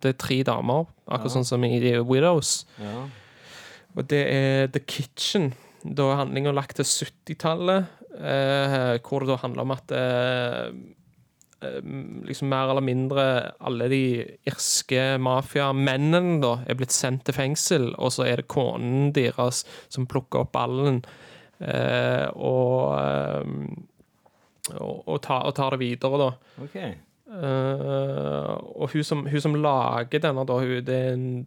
det 0.00 0.14
er 0.14 0.18
tre 0.24 0.38
damer, 0.48 0.86
akkurat 1.06 1.28
Ja. 1.28 1.34
sånn 1.36 1.44
som 1.44 1.64
i 1.64 1.78
The 1.80 2.00
Widows. 2.00 2.64
Ja. 2.80 3.04
Og 3.96 4.08
det 4.08 4.22
er 4.32 4.66
The 4.72 4.80
Kitchen. 4.80 5.52
Da 5.84 6.12
er 6.12 6.16
handlinga 6.24 6.52
lagt 6.54 6.76
til 6.76 6.84
70-tallet, 6.84 7.86
eh, 8.20 8.98
hvor 9.04 9.20
det 9.20 9.28
da 9.28 9.36
handler 9.36 9.62
om 9.62 9.70
at 9.72 9.92
eh, 9.92 10.72
eh, 11.62 11.80
liksom 12.24 12.48
mer 12.48 12.70
eller 12.70 12.80
mindre 12.84 13.52
alle 13.60 13.88
de 13.88 14.02
irske 14.46 15.18
mafiamennene 15.18 16.40
da 16.40 16.54
er 16.68 16.74
blitt 16.78 16.92
sendt 16.92 17.24
til 17.24 17.34
fengsel, 17.34 17.94
og 17.98 18.12
så 18.12 18.24
er 18.28 18.36
det 18.36 18.48
konen 18.48 19.12
deres 19.12 19.64
som 19.88 20.06
plukker 20.06 20.40
opp 20.44 20.52
ballen 20.52 21.02
og, 21.60 22.96
eh, 22.96 23.44
og, 24.78 25.08
og, 25.08 25.20
ta, 25.24 25.42
og 25.44 25.54
tar 25.56 25.76
det 25.76 25.82
videre, 25.84 26.20
da. 26.20 26.30
OK. 26.64 26.76
Eh, 27.30 28.54
og 28.74 28.90
hun 28.90 29.04
som, 29.06 29.22
hun 29.30 29.42
som 29.42 29.54
lager 29.54 30.22
denne, 30.22 30.42
da, 30.48 30.56
hun, 30.58 30.72
det, 30.86 30.98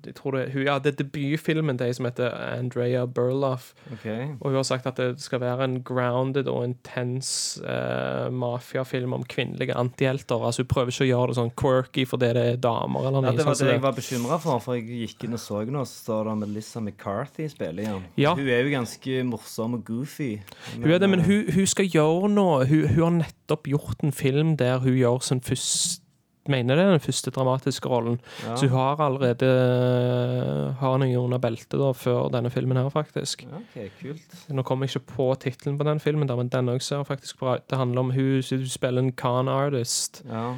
jeg 0.08 0.16
tror 0.16 0.38
det, 0.38 0.44
hun, 0.54 0.64
ja, 0.64 0.78
det 0.80 0.94
er 0.94 1.00
debutfilmen 1.02 1.80
til 1.80 1.90
ei 1.90 1.96
som 1.98 2.08
heter 2.08 2.32
Andrea 2.32 3.04
Burloff. 3.06 3.74
Okay. 3.98 4.30
Og 4.40 4.52
hun 4.52 4.60
har 4.62 4.68
sagt 4.68 4.88
at 4.88 5.02
det 5.02 5.20
skal 5.24 5.44
være 5.44 5.68
en 5.68 5.78
grounded 5.84 6.48
og 6.48 6.64
intens 6.70 7.34
uh, 7.66 8.32
mafiafilm 8.32 9.18
om 9.18 9.28
kvinnelige 9.28 9.76
antihelter. 9.76 10.40
Altså 10.40 10.64
Hun 10.64 10.72
prøver 10.72 10.94
ikke 10.94 11.08
å 11.08 11.12
gjøre 11.12 11.34
det 11.34 11.40
sånn 11.42 11.54
quirky 11.60 12.08
fordi 12.08 12.32
det 12.38 12.48
er 12.54 12.64
damer. 12.64 13.10
eller 13.10 13.28
Ja, 13.28 13.36
det 13.42 13.48
var 13.50 13.60
det 13.60 13.76
jeg 13.76 13.84
var 13.84 13.98
bekymra 14.00 14.40
for, 14.40 14.64
for 14.64 14.80
jeg 14.80 15.04
gikk 15.04 15.28
inn 15.28 15.36
og 15.36 15.44
så 15.44 15.64
nå, 15.68 15.84
så 15.84 16.00
står 16.06 16.32
det 16.32 16.38
Melissa 16.46 16.80
McCarthy 16.80 17.50
spiller 17.52 17.84
igjen. 17.84 18.08
Ja. 18.20 18.36
Hun 18.40 18.48
er 18.48 18.64
jo 18.64 18.74
ganske 18.78 19.24
morsom 19.28 19.80
og 19.80 19.86
goofy. 19.88 20.32
Hun 20.78 20.92
er 20.92 21.04
det, 21.04 21.12
men 21.12 21.24
hun, 21.28 21.52
hun 21.52 21.68
skal 21.68 21.92
gjøre 21.92 22.32
noe. 22.32 22.64
Hun 22.70 22.88
har 22.88 23.16
nettopp 23.20 23.43
gjort 23.48 24.04
en 24.04 24.12
film 24.12 24.56
der 24.58 24.80
hun 24.80 24.94
gjør 24.98 25.20
sin 25.22 25.42
første 25.42 26.00
Mener 26.46 26.76
det 26.76 26.84
er 26.84 26.90
den 26.92 27.00
første 27.00 27.32
dramatiske 27.32 27.88
rollen. 27.88 28.18
ja. 28.44 28.56
Så 28.58 28.68
hun 28.68 28.76
har 28.76 29.00
allerede 29.00 29.48
eh, 29.48 30.74
Har 30.76 30.98
noe 31.00 31.16
under 31.22 31.38
beltet 31.40 31.80
da 31.80 31.92
før 31.96 32.28
denne 32.34 32.50
filmen 32.52 32.76
her, 32.76 32.90
faktisk. 32.92 33.46
Ja, 33.48 33.62
OK, 33.62 33.86
kult. 34.02 34.36
Nå 34.52 34.62
kommer 34.68 34.84
jeg 34.86 34.98
ikke 34.98 35.14
på 35.16 35.28
tittelen 35.40 35.78
på 35.80 35.86
den 35.88 36.02
filmen, 36.04 36.28
der, 36.28 36.36
men 36.36 36.50
den 36.52 36.68
også 36.74 36.88
ser 36.98 37.04
faktisk 37.08 37.40
bra 37.40 37.56
ut. 37.56 37.70
Det 37.70 37.78
handler 37.80 38.00
om 38.04 38.12
hun, 38.12 38.44
hun 38.50 38.68
spiller 38.68 39.02
en 39.02 39.14
con 39.16 39.48
artist. 39.48 40.20
Ja. 40.28 40.50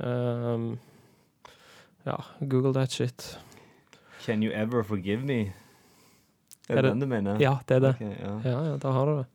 Um, 0.00 0.78
ja, 2.06 2.16
google 2.48 2.72
that 2.72 2.90
shit. 2.92 3.38
Can 4.24 4.42
you 4.42 4.50
ever 4.54 4.82
forgive 4.82 5.20
me? 5.28 5.52
Er 6.70 6.76
Er 6.78 6.82
det- 6.82 6.90
den 6.92 7.00
du 7.00 7.06
mener? 7.06 7.36
Ja, 7.38 7.58
det 7.68 7.76
er 7.76 7.80
det. 7.80 7.94
Okay, 8.00 8.14
ja. 8.18 8.40
Ja, 8.50 8.64
ja, 8.70 8.76
da 8.78 8.90
har 8.90 9.04
du 9.06 9.16
det. 9.18 9.26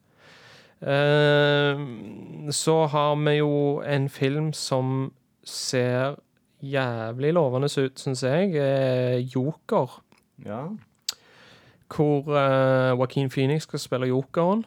Um, 0.81 2.47
så 2.51 2.85
har 2.85 3.15
vi 3.15 3.31
jo 3.31 3.81
en 3.83 4.09
film 4.09 4.53
som 4.53 5.11
ser 5.43 6.15
jævlig 6.63 7.33
lovende 7.33 7.67
ut, 7.67 7.99
syns 7.99 8.23
jeg. 8.23 8.55
eh, 8.55 9.19
Joker. 9.35 10.01
ja. 10.45 10.67
hvor 11.95 12.19
uh, 12.19 12.97
Joaquin 12.97 13.29
Phoenix 13.29 13.61
skal 13.61 13.79
spille 13.79 14.07
jokeren. 14.07 14.65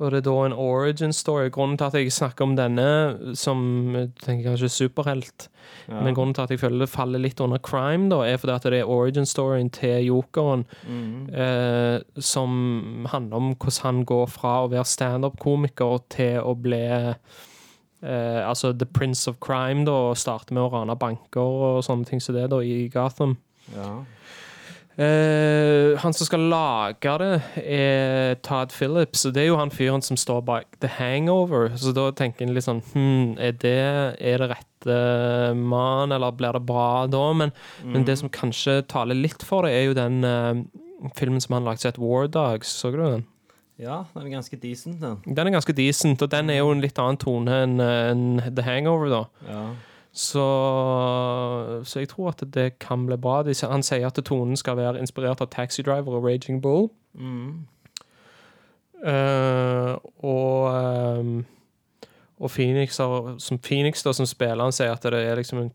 Og 0.00 0.14
det 0.14 0.22
er 0.22 0.24
da 0.30 0.34
en 0.46 0.56
origin 0.56 1.12
story. 1.12 1.50
Grunnen 1.52 1.76
til 1.78 1.90
at 1.90 1.96
jeg 1.98 2.12
snakker 2.12 2.46
om 2.46 2.54
denne 2.56 2.86
som 3.36 3.60
tenker 4.22 4.48
kanskje 4.48 4.70
superhelt, 4.72 5.48
ja. 5.90 6.00
men 6.00 6.16
grunnen 6.16 6.32
til 6.34 6.46
at 6.46 6.54
jeg 6.54 6.62
føler 6.62 6.86
det 6.86 6.92
faller 6.92 7.20
litt 7.20 7.40
under 7.44 7.60
crime, 7.60 8.08
da, 8.08 8.22
er 8.24 8.40
fordi 8.40 8.54
at 8.54 8.68
det 8.72 8.80
er 8.80 8.88
origin 8.88 9.28
storyen 9.28 9.68
til 9.76 10.06
jokeren 10.08 10.64
mm. 10.88 11.28
eh, 11.36 11.98
som 12.16 13.06
handler 13.12 13.36
om 13.36 13.52
hvordan 13.52 13.80
han 13.84 14.04
går 14.08 14.26
fra 14.32 14.54
å 14.62 14.70
være 14.72 14.88
standup-komiker 14.88 16.00
til 16.16 16.40
å 16.48 16.54
bli 16.56 16.86
eh, 16.88 18.40
altså 18.40 18.72
The 18.72 18.88
Prince 18.88 19.28
of 19.28 19.36
Crime, 19.44 19.84
da, 19.84 19.98
og 20.10 20.20
starte 20.20 20.56
med 20.56 20.64
å 20.64 20.72
rane 20.72 20.96
banker 20.96 21.44
og 21.44 21.84
sånne 21.84 22.08
ting 22.08 22.24
som 22.24 22.38
det, 22.38 22.48
da, 22.54 22.62
i 22.64 22.88
Gotham. 22.88 23.36
ja. 23.76 23.92
Eh, 25.00 25.96
han 26.02 26.12
som 26.12 26.28
skal 26.28 26.42
lage 26.52 27.12
det, 27.22 27.30
er 27.62 28.34
Todd 28.44 28.74
Phillips. 28.74 29.24
Og 29.24 29.32
det 29.34 29.44
er 29.44 29.48
jo 29.48 29.56
han 29.60 29.72
fyren 29.72 30.04
som 30.04 30.18
står 30.20 30.42
bak 30.44 30.76
The 30.82 30.90
Hangover. 30.98 31.70
Så 31.80 31.94
da 31.96 32.10
tenker 32.16 32.44
en 32.44 32.52
litt 32.56 32.66
sånn 32.66 32.82
hm, 32.92 33.38
Er 33.40 33.56
det, 33.62 33.78
er 34.20 34.44
det 34.44 34.50
rette 34.52 34.98
mann, 35.56 36.12
eller 36.12 36.36
blir 36.36 36.56
det 36.56 36.64
bra 36.68 37.06
da? 37.08 37.24
Men, 37.36 37.54
men 37.84 38.04
det 38.08 38.18
som 38.20 38.32
kanskje 38.32 38.80
taler 38.90 39.16
litt 39.16 39.44
for 39.46 39.64
det, 39.64 39.74
er 39.76 39.88
jo 39.88 39.96
den 39.96 40.24
uh, 40.24 41.10
filmen 41.16 41.40
som 41.40 41.56
han 41.56 41.68
lagde 41.68 41.84
som 41.84 41.94
het 41.94 42.00
War 42.00 42.28
Dogs. 42.28 42.72
Så 42.72 42.92
du 42.92 43.00
den? 43.00 43.28
ja, 43.80 44.02
den 44.12 44.26
er 44.26 44.34
ganske 44.34 44.56
decent, 44.60 45.00
den. 45.00 45.20
Den 45.24 45.46
er 45.46 45.54
ganske 45.54 45.72
decent, 45.72 46.20
og 46.20 46.28
den 46.32 46.50
er 46.52 46.58
jo 46.60 46.72
en 46.74 46.82
litt 46.84 46.98
annen 47.00 47.16
tone 47.16 47.62
enn 47.64 47.78
en 47.80 48.24
The 48.44 48.64
Hangover, 48.66 49.08
da. 49.08 49.22
Ja. 49.48 49.62
Så, 50.20 50.42
så 51.88 52.00
jeg 52.02 52.08
tror 52.10 52.28
at 52.34 52.42
det 52.54 52.78
kan 52.82 53.06
bli 53.08 53.16
bra. 53.16 53.38
Han 53.70 53.84
sier 53.86 54.06
at 54.10 54.18
tonen 54.26 54.58
skal 54.58 54.76
være 54.76 55.00
inspirert 55.00 55.40
av 55.40 55.48
Taxi 55.54 55.82
Driver 55.86 56.18
og 56.18 56.26
Raging 56.26 56.58
Bull. 56.62 56.90
Mm. 57.14 57.62
Uh, 59.00 59.96
og 60.20 60.74
um, 61.20 61.46
og 62.40 62.50
Phoenix, 62.50 62.98
har- 62.98 63.38
som 63.38 63.58
Phoenix 63.58 64.02
da, 64.04 64.12
som 64.12 64.26
spiller, 64.26 64.60
han 64.64 64.72
sier 64.72 64.92
at 64.92 65.02
det 65.02 65.22
er 65.24 65.36
liksom 65.40 65.58
en 65.62 65.72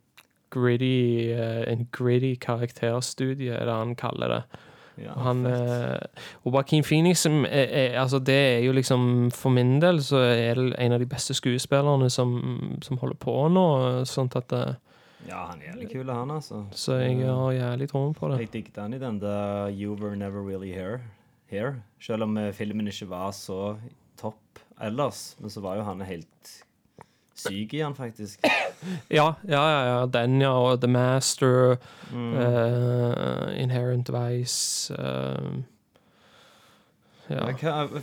gritty, 0.53 1.33
uh, 1.33 1.63
en 1.71 1.87
gritty 1.91 2.35
karakterstudie, 2.41 3.53
er 3.53 3.65
det 3.65 3.73
han 3.73 3.95
kaller 3.95 4.27
det. 4.27 4.41
Ja, 5.01 5.11
han, 5.19 5.43
eh, 5.49 6.23
og 6.45 6.53
Joaquin 6.53 6.83
Phoenix, 6.87 7.25
er, 7.25 7.45
er, 7.49 7.97
altså 7.99 8.21
det 8.23 8.35
er 8.35 8.61
jo 8.63 8.71
liksom 8.71 9.31
For 9.35 9.51
min 9.51 9.73
del 9.83 9.99
så 9.99 10.21
er 10.23 10.55
det 10.55 10.69
en 10.79 10.95
av 10.95 11.01
de 11.03 11.07
beste 11.09 11.35
skuespillerne 11.35 12.07
som, 12.09 12.37
som 12.85 13.01
holder 13.01 13.19
på 13.19 13.35
nå. 13.51 13.65
Sånn 14.07 14.31
at 14.39 14.47
det, 14.53 14.63
ja, 15.25 15.41
han 15.49 15.61
er 15.61 15.71
jævlig 15.71 15.87
kul, 15.89 16.09
han, 16.13 16.31
altså. 16.31 16.61
Så 16.77 16.99
jeg 17.01 17.25
har 17.25 17.51
jævlig 17.55 17.89
troen 17.89 18.13
på 18.13 18.29
det. 18.29 18.39
Jeg 18.43 18.51
digget 18.53 18.77
han 18.77 18.93
i 18.93 19.01
den 19.01 19.17
der 19.21 19.71
You 19.73 19.95
Were 19.97 20.15
Never 20.15 20.45
Really 20.45 20.71
Here. 20.73 21.01
Here. 21.49 21.75
Selv 22.01 22.27
om 22.27 22.37
eh, 22.37 22.51
filmen 22.53 22.87
ikke 22.89 23.09
var 23.09 23.31
så 23.33 23.75
topp 24.21 24.61
ellers, 24.81 25.35
men 25.39 25.49
så 25.53 25.63
var 25.65 25.79
jo 25.79 25.85
han 25.87 26.01
helt 26.05 26.51
syk 27.45 27.73
i 27.77 27.81
han, 27.85 27.95
faktisk. 27.97 28.43
Ja, 29.09 29.31
ja, 29.47 29.61
ja, 29.69 29.79
ja. 29.89 29.99
Den, 30.11 30.39
ja. 30.43 30.51
Og 30.57 30.81
The 30.81 30.89
Master, 30.91 31.77
Mm. 32.11 32.33
uh, 32.37 33.49
Inherent 33.59 34.11
Vice 34.13 34.93
uh, 34.93 35.55
Ja. 37.29 37.47
Ja, 37.49 37.55
hva, 37.57 38.01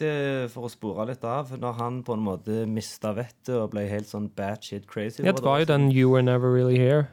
det, 0.00 0.10
for 0.50 0.66
å 0.66 0.70
spore 0.72 1.04
litt 1.12 1.22
av, 1.24 1.52
når 1.62 1.76
han 1.78 2.00
på 2.06 2.16
en 2.16 2.24
måte 2.26 2.64
mista 2.66 3.12
vettet 3.14 3.52
og 3.54 3.70
ble 3.76 3.84
helt 3.86 4.08
sånn 4.10 4.26
batshit 4.34 4.88
crazy 4.90 5.22
Ja, 5.22 5.30
det 5.36 5.44
var 5.46 5.62
jo 5.62 5.68
den 5.70 5.86
You 5.94 6.10
Were 6.10 6.24
Never 6.26 6.50
Really 6.50 6.76
Here. 6.80 7.06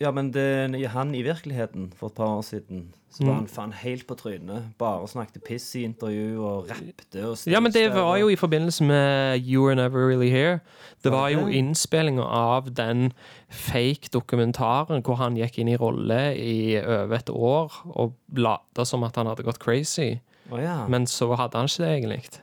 Ja, 0.00 0.10
men 0.10 0.30
det, 0.32 0.86
han 0.94 1.14
i 1.14 1.22
virkeligheten, 1.22 1.92
for 1.96 2.06
et 2.08 2.14
par 2.16 2.26
år 2.38 2.42
siden, 2.42 2.86
så 3.10 3.24
var 3.24 3.32
Mm. 3.32 3.36
han 3.38 3.46
faen 3.48 3.72
helt 3.72 4.06
på 4.06 4.14
trynet. 4.14 4.62
Bare 4.78 5.08
snakket 5.08 5.42
piss 5.44 5.74
i 5.76 5.82
intervju 5.84 6.38
og 6.46 6.68
rappte 6.70 7.24
og 7.26 7.36
Ja, 7.46 7.60
men 7.60 7.72
det 7.72 7.92
var 7.92 8.16
jo 8.16 8.28
i 8.28 8.36
forbindelse 8.36 8.84
med 8.84 9.42
You 9.44 9.64
Were 9.66 9.74
Never 9.74 10.06
Really 10.08 10.30
Here. 10.30 10.60
Det 11.04 11.12
var 11.12 11.28
jo 11.28 11.46
innspillinga 11.46 12.22
av 12.22 12.70
den 12.74 13.12
fake 13.50 14.08
dokumentaren 14.12 15.02
hvor 15.02 15.16
han 15.16 15.36
gikk 15.36 15.58
inn 15.58 15.68
i 15.68 15.76
rolle 15.76 16.20
i 16.38 16.78
over 16.80 17.16
et 17.18 17.30
år 17.30 17.72
og 17.96 18.14
lata 18.36 18.84
som 18.86 19.02
at 19.04 19.16
han 19.16 19.26
hadde 19.26 19.42
gått 19.42 19.58
crazy. 19.58 20.20
Oh, 20.50 20.58
ja. 20.62 20.86
Men 20.88 21.06
så 21.06 21.34
hadde 21.36 21.58
han 21.58 21.66
ikke 21.66 21.84
det, 21.84 21.90
egentlig. 21.98 22.40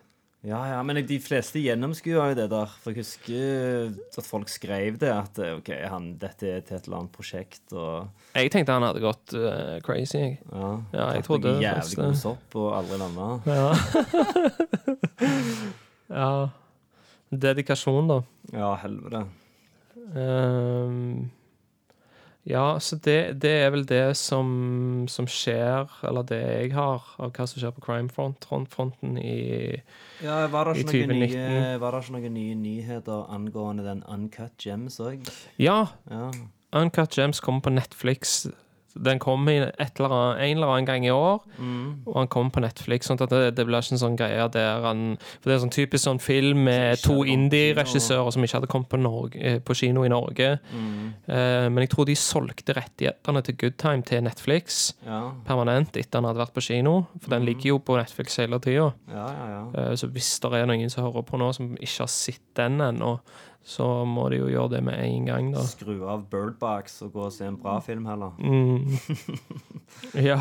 Ja, 0.48 0.60
ja, 0.72 0.78
men 0.88 1.00
de 1.08 1.18
fleste 1.22 1.60
gjennomskua 1.60 2.30
jo 2.32 2.38
det 2.38 2.46
der. 2.54 2.76
For 2.84 2.94
jeg 2.94 3.04
husker 3.04 4.20
at 4.22 4.28
folk 4.28 4.52
skrev 4.52 5.00
det, 5.02 5.12
at 5.12 5.42
OK, 5.58 5.72
han, 5.92 6.14
dette 6.22 6.48
er 6.50 6.62
til 6.66 6.78
et 6.80 6.88
eller 6.88 7.02
annet 7.02 7.16
prosjekt, 7.16 7.66
og 7.76 8.08
Jeg 8.38 8.54
tenkte 8.54 8.78
han 8.78 8.86
hadde 8.88 9.04
gått 9.04 9.36
uh, 9.36 9.78
crazy. 9.86 10.22
jeg. 10.22 10.38
ja. 10.52 10.70
Ja, 10.96 11.10
jeg 11.18 11.26
trodde 11.28 11.58
Jævlig 11.62 12.00
god 12.00 12.16
sopp 12.22 12.56
og 12.60 12.70
aldri 12.80 13.02
landa. 13.02 13.28
Ja. 13.50 13.68
ja. 16.22 16.32
Dedikasjon, 17.28 18.08
da. 18.08 18.22
Ja, 18.56 18.72
helvete. 18.80 19.26
Ehm, 20.16 21.28
ja, 22.48 22.80
så 22.80 22.96
det, 23.04 23.18
det 23.44 23.52
er 23.66 23.72
vel 23.74 23.84
det 23.90 24.16
som, 24.20 25.06
som 25.12 25.28
skjer, 25.28 25.90
eller 26.08 26.28
det 26.30 26.40
jeg 26.42 26.74
har, 26.78 27.04
av 27.20 27.34
hva 27.36 27.48
som 27.50 27.60
skjer 27.60 27.74
på 27.76 27.84
crimefronten 27.84 29.18
i 29.20 29.82
Ja, 30.24 30.46
var 30.50 30.72
det, 30.72 30.80
I 30.80 30.86
ikke 30.86 31.08
noen 31.12 31.26
nye, 31.26 31.74
var 31.82 31.94
det 31.98 32.06
ikke 32.06 32.16
noen 32.18 32.38
nye 32.38 32.56
nyheter 32.56 33.28
angående 33.36 33.84
den 33.86 34.06
Uncut 34.08 34.56
Gems 34.64 35.02
òg? 35.04 35.28
Ja, 35.60 35.88
Ja. 36.10 36.32
Uncut 36.76 37.16
Gems 37.16 37.40
kommer 37.40 37.62
på 37.64 37.72
Netflix. 37.72 38.42
Den 39.04 39.20
kom 39.20 39.48
i 39.50 39.58
et 39.58 40.00
eller 40.00 40.10
annen, 40.10 40.40
en 40.44 40.58
eller 40.58 40.68
annen 40.74 40.86
gang 40.86 41.06
i 41.06 41.12
år, 41.14 41.42
Mm. 41.58 42.04
og 42.06 42.16
han 42.16 42.28
kom 42.28 42.52
på 42.52 42.62
Netflix. 42.62 43.08
Sånn 43.08 43.20
at 43.22 43.30
det, 43.30 43.56
det 43.56 43.66
blir 43.66 43.80
ikke 43.82 43.94
en 43.98 44.02
sånn 44.04 44.18
greie 44.18 44.48
der 44.52 44.82
han 44.82 45.18
For 45.42 45.50
det 45.50 45.56
er 45.56 45.64
sånn 45.66 45.74
typisk 45.74 46.04
sånn 46.06 46.20
film 46.22 46.64
med 46.66 46.98
to 47.02 47.24
indie-regissører 47.24 48.32
som 48.34 48.44
ikke 48.44 48.58
hadde 48.60 48.70
kommet 48.72 48.90
på, 48.92 49.00
Norge, 49.02 49.36
eh, 49.42 49.60
på 49.60 49.76
kino 49.76 50.04
i 50.06 50.10
Norge. 50.12 50.60
Mm. 50.74 51.14
Eh, 51.28 51.70
men 51.70 51.78
jeg 51.84 51.90
tror 51.94 52.06
de 52.06 52.16
solgte 52.16 52.76
rettighetene 52.78 53.44
til 53.44 53.56
Good 53.58 53.78
Time 53.78 54.02
til 54.04 54.22
Netflix 54.24 54.94
Ja. 55.06 55.32
permanent 55.46 55.96
etter 55.98 56.20
han 56.22 56.26
hadde 56.30 56.44
vært 56.46 56.54
på 56.54 56.62
kino. 56.62 57.08
For 57.22 57.30
den 57.30 57.46
ligger 57.46 57.74
jo 57.74 57.80
på 57.80 57.98
Netflix 57.98 58.38
hele 58.38 58.60
tida. 58.60 58.94
ja, 59.10 59.28
ja, 59.28 59.66
ja. 59.74 59.96
Så 59.96 60.08
hvis 60.12 60.40
det 60.40 60.52
er 60.54 60.66
noen 60.66 60.90
som 60.90 61.04
hører 61.06 61.24
på 61.26 61.38
nå 61.40 61.54
som 61.56 61.76
ikke 61.78 62.00
har 62.06 62.08
sett 62.08 62.42
den 62.56 62.80
ennå, 62.82 63.20
så 63.68 63.86
må 64.08 64.30
de 64.32 64.38
jo 64.40 64.48
gjøre 64.48 64.78
det 64.78 64.80
med 64.88 65.02
en 65.04 65.26
gang, 65.28 65.50
da. 65.52 65.64
Skru 65.68 66.06
av 66.08 66.22
Birdbox 66.32 67.02
og 67.04 67.12
gå 67.18 67.26
og 67.28 67.34
se 67.36 67.50
en 67.50 67.58
bra 67.60 67.78
film 67.84 68.08
heller. 68.08 68.38
Mm. 68.40 68.88
Ja. 70.14 70.36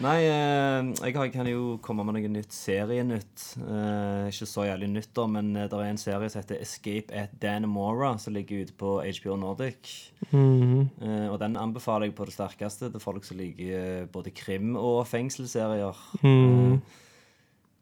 Nei, 0.00 0.20
eh, 0.24 0.88
jeg 1.10 1.32
kan 1.34 1.48
jo 1.50 1.76
komme 1.84 2.04
med 2.06 2.16
noe 2.16 2.30
nytt 2.32 2.54
serienytt. 2.54 3.42
Eh, 3.60 4.28
ikke 4.30 4.48
så 4.48 4.64
jævlig 4.68 4.88
nytt, 4.92 5.10
da, 5.16 5.26
men 5.30 5.50
det 5.56 5.66
er 5.68 5.88
en 5.90 6.00
serie 6.00 6.30
som 6.32 6.40
heter 6.40 6.62
Escape 6.62 7.12
at 7.14 7.34
Dannemora, 7.42 8.14
som 8.22 8.34
ligger 8.36 8.64
ute 8.64 8.76
på 8.78 8.96
HBO 9.02 9.36
Nordic. 9.42 9.92
Mm. 10.30 10.86
Eh, 11.02 11.26
og 11.28 11.38
den 11.42 11.58
anbefaler 11.60 12.08
jeg 12.08 12.16
på 12.16 12.28
det 12.28 12.36
sterkeste 12.38 12.90
til 12.94 13.02
folk 13.02 13.26
som 13.26 13.40
liker 13.42 13.74
eh, 13.82 14.06
både 14.10 14.32
krim- 14.34 14.78
og 14.80 15.02
fengselsserier. 15.10 15.98
Mm. 16.22 16.80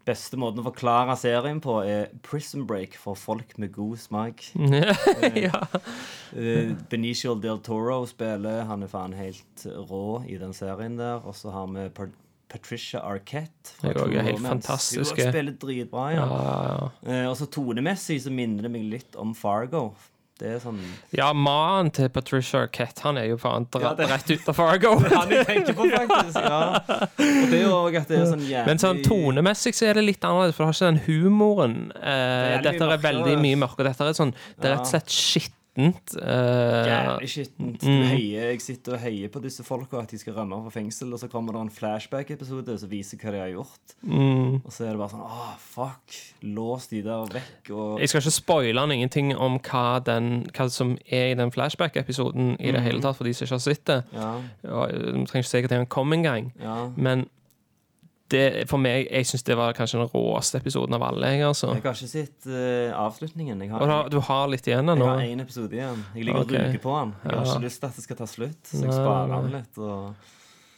Eh, 0.05 0.11
beste 0.11 0.37
måten 0.37 0.61
å 0.61 0.67
forklare 0.69 1.17
serien 1.17 1.61
på 1.65 1.79
er 1.85 2.11
Prison 2.23 2.67
Break 2.69 2.97
for 3.01 3.17
folk 3.17 3.57
med 3.59 3.73
god 3.73 3.99
smak. 3.99 4.45
ja. 5.47 5.65
Uh, 6.35 6.75
Benicio 6.91 7.35
del 7.41 7.61
Toro 7.65 8.05
spiller. 8.07 8.65
Han 8.69 8.85
er 8.85 8.93
faen 8.93 9.17
helt 9.17 9.67
rå 9.89 10.23
i 10.29 10.39
den 10.41 10.53
serien 10.53 10.99
der. 11.01 11.25
Og 11.25 11.37
så 11.39 11.55
har 11.55 11.71
vi 11.73 11.89
Patricia 12.49 13.01
Arquette. 13.01 13.75
fra 13.81 13.93
Det 13.95 14.19
er 14.19 14.29
helt 14.29 14.45
fantastisk. 14.45 15.17
Hun 15.17 15.33
spiller 15.33 15.57
dritbra, 15.59 16.11
ja. 16.13 16.25
Ja, 16.25 16.43
ja, 16.45 17.23
ja. 17.23 17.31
og 17.31 17.39
så 17.41 17.49
tonemessig 17.51 18.21
så 18.23 18.33
minner 18.35 18.69
det 18.69 18.75
meg 18.75 18.91
litt 18.93 19.17
om 19.21 19.35
Fargo. 19.35 19.89
Det 20.35 20.49
er 20.51 20.57
sånn 20.59 20.81
ja, 21.15 21.29
mannen 21.33 21.93
til 21.95 22.09
Patricia 22.11 22.65
Arquette, 22.65 23.05
han 23.07 23.21
er 23.21 23.29
jo 23.29 23.37
faen 23.39 23.69
Ja, 23.79 23.93
det- 23.95 24.09
rett 24.11 24.33
ut 24.35 24.49
av 24.51 24.57
Fargo. 24.59 24.97
Han 25.15 25.31
jeg 25.31 25.47
tenker 25.47 25.77
på, 25.79 25.87
faktisk. 25.93 26.41
Ja. 26.43 26.81
Og 26.91 27.51
det 27.53 27.61
er 27.61 27.63
jo 27.69 27.77
at 27.87 28.09
det 28.11 28.19
er 28.19 28.27
sånn 28.33 28.43
jævlig 28.43 28.67
Men 28.67 28.83
sånn 28.83 29.03
tonemessig 29.07 29.77
så 29.79 29.87
er 29.93 30.01
det 30.01 30.09
litt 30.09 30.27
annerledes, 30.27 30.57
for 30.57 30.65
det 30.65 30.73
har 30.73 30.79
ikke 30.81 30.91
den 30.91 31.03
humoren. 31.07 31.77
Eh, 32.03 32.57
jævlig 32.57 32.65
dette 32.67 32.89
er 32.97 33.05
veldig 33.07 33.37
mye 33.47 33.61
mørkere. 33.63 33.93
Dette 33.93 34.11
er 34.11 34.19
sånn, 34.19 34.35
det 34.59 34.73
er 34.73 34.75
rett 34.75 34.89
og 34.89 34.91
slett 34.91 35.15
skittent. 35.75 36.15
Eh, 36.23 36.87
Jævlig 36.89 37.29
skittent. 37.29 37.83
Mm. 37.83 38.03
heier- 38.11 38.51
Jeg 38.51 38.61
sitter 38.61 38.93
og 38.95 39.01
heier 39.01 39.29
på 39.29 39.41
disse 39.43 39.65
folka 39.65 39.99
at 39.99 40.09
de 40.11 40.19
skal 40.19 40.35
rømme 40.35 40.63
fra 40.65 40.71
fengsel, 40.71 41.13
og 41.13 41.19
så 41.21 41.29
kommer 41.29 41.53
det 41.53 41.61
en 41.63 41.71
flashback-episode 41.71 42.79
som 42.79 42.89
viser 42.89 43.19
hva 43.19 43.33
de 43.33 43.39
har 43.39 43.49
gjort. 43.51 43.95
mm. 44.05 44.65
Og 44.65 44.71
så 44.73 44.85
er 44.87 44.91
det 44.91 44.99
bare 44.99 45.11
sånn 45.11 45.25
Åh, 45.25 45.57
fuck. 45.59 46.19
Lås 46.43 46.89
de 46.89 47.03
der 47.03 47.27
vekk. 47.27 47.71
Og 47.75 48.01
Jeg 48.01 48.09
skal 48.09 48.21
ikke 48.21 48.31
spoile 48.31 48.93
ingenting 48.93 49.35
om 49.37 49.59
hva, 49.59 49.99
den, 50.05 50.47
hva 50.55 50.69
som 50.71 50.97
er 51.11 51.33
i 51.33 51.35
den 51.35 51.51
flashback-episoden 51.51 52.57
i 52.61 52.71
det 52.73 52.81
hele 52.83 53.01
tatt, 53.01 53.17
for 53.17 53.25
de 53.25 53.33
som 53.35 53.45
ikke 53.47 53.55
har 53.55 53.59
sett 53.59 53.85
det. 53.85 54.05
Ja, 54.13 54.41
Og, 54.71 54.91
Du 54.91 55.25
trenger 55.27 55.43
ikke 55.43 55.49
si 55.49 55.59
at 55.65 55.71
den 55.71 55.87
kom 55.87 56.13
engang. 56.13 56.53
ja. 56.61 56.91
men 56.97 57.27
det, 58.33 58.65
for 58.71 58.81
meg, 58.81 59.05
jeg 59.11 59.29
syns 59.29 59.45
det 59.45 59.57
var 59.59 59.75
kanskje 59.77 60.01
den 60.01 60.09
råeste 60.09 60.59
episoden 60.63 60.97
av 60.97 61.03
alle. 61.11 61.29
Jeg, 61.35 61.45
altså. 61.45 61.75
Jeg 61.77 61.85
har 61.85 61.99
ikke 61.99 62.09
sett 62.09 62.47
uh, 62.49 62.95
avslutningen. 63.05 63.61
Har, 63.71 63.85
har, 63.91 64.09
du 64.13 64.17
har 64.25 64.47
litt 64.53 64.65
igjen 64.69 64.89
jeg 64.89 65.03
har 65.05 65.25
én 65.27 65.45
episode 65.45 65.77
igjen. 65.77 66.01
Jeg 66.17 66.31
ligger 66.31 66.47
okay. 66.47 66.57
og 66.57 66.71
ruger 66.71 66.85
på 66.87 66.95
den. 66.97 67.15
Jeg 67.21 67.31
har 67.35 67.45
Ja. 67.45 67.53
ikke 67.53 67.67
lyst 67.67 67.83
til 67.83 67.91
at 67.91 67.99
det 67.99 68.07
skal 68.07 68.21
ta 68.23 68.29
slutt, 68.31 68.63
så 68.71 68.81
jeg 68.81 68.97
sparer 68.97 69.35
den 69.35 69.53
litt. 69.59 69.79
Og... 69.79 70.33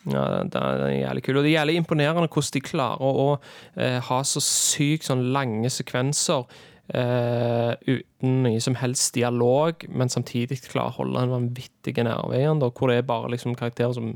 Ja, 0.06 0.24
den, 0.38 0.50
den 0.54 0.62
er 0.62 0.94
jævlig 0.94 1.26
kul. 1.26 1.36
Og 1.36 1.44
det 1.44 1.50
er 1.52 1.58
jævlig 1.60 1.76
imponerende 1.82 2.30
hvordan 2.30 2.54
de 2.56 2.64
klarer 2.66 3.22
å 3.22 3.28
eh, 3.76 3.98
ha 4.10 4.22
så 4.26 4.42
sykt 4.42 5.08
sånn 5.08 5.28
lange 5.34 5.70
sekvenser 5.72 6.46
eh, 6.94 7.72
uten 7.86 8.42
noe 8.44 8.60
som 8.62 8.78
helst 8.78 9.14
dialog, 9.16 9.86
men 9.90 10.12
samtidig 10.12 10.60
klarer 10.68 10.94
å 10.94 10.98
holde 11.00 11.24
en 11.24 11.34
vanvittig 11.34 11.96
nerve 12.06 12.38
igjen, 12.38 12.62
da, 12.62 12.70
hvor 12.70 12.92
det 12.92 13.00
er 13.00 13.08
bare 13.08 13.32
liksom 13.34 13.56
karakterer 13.58 13.96
som 13.96 14.14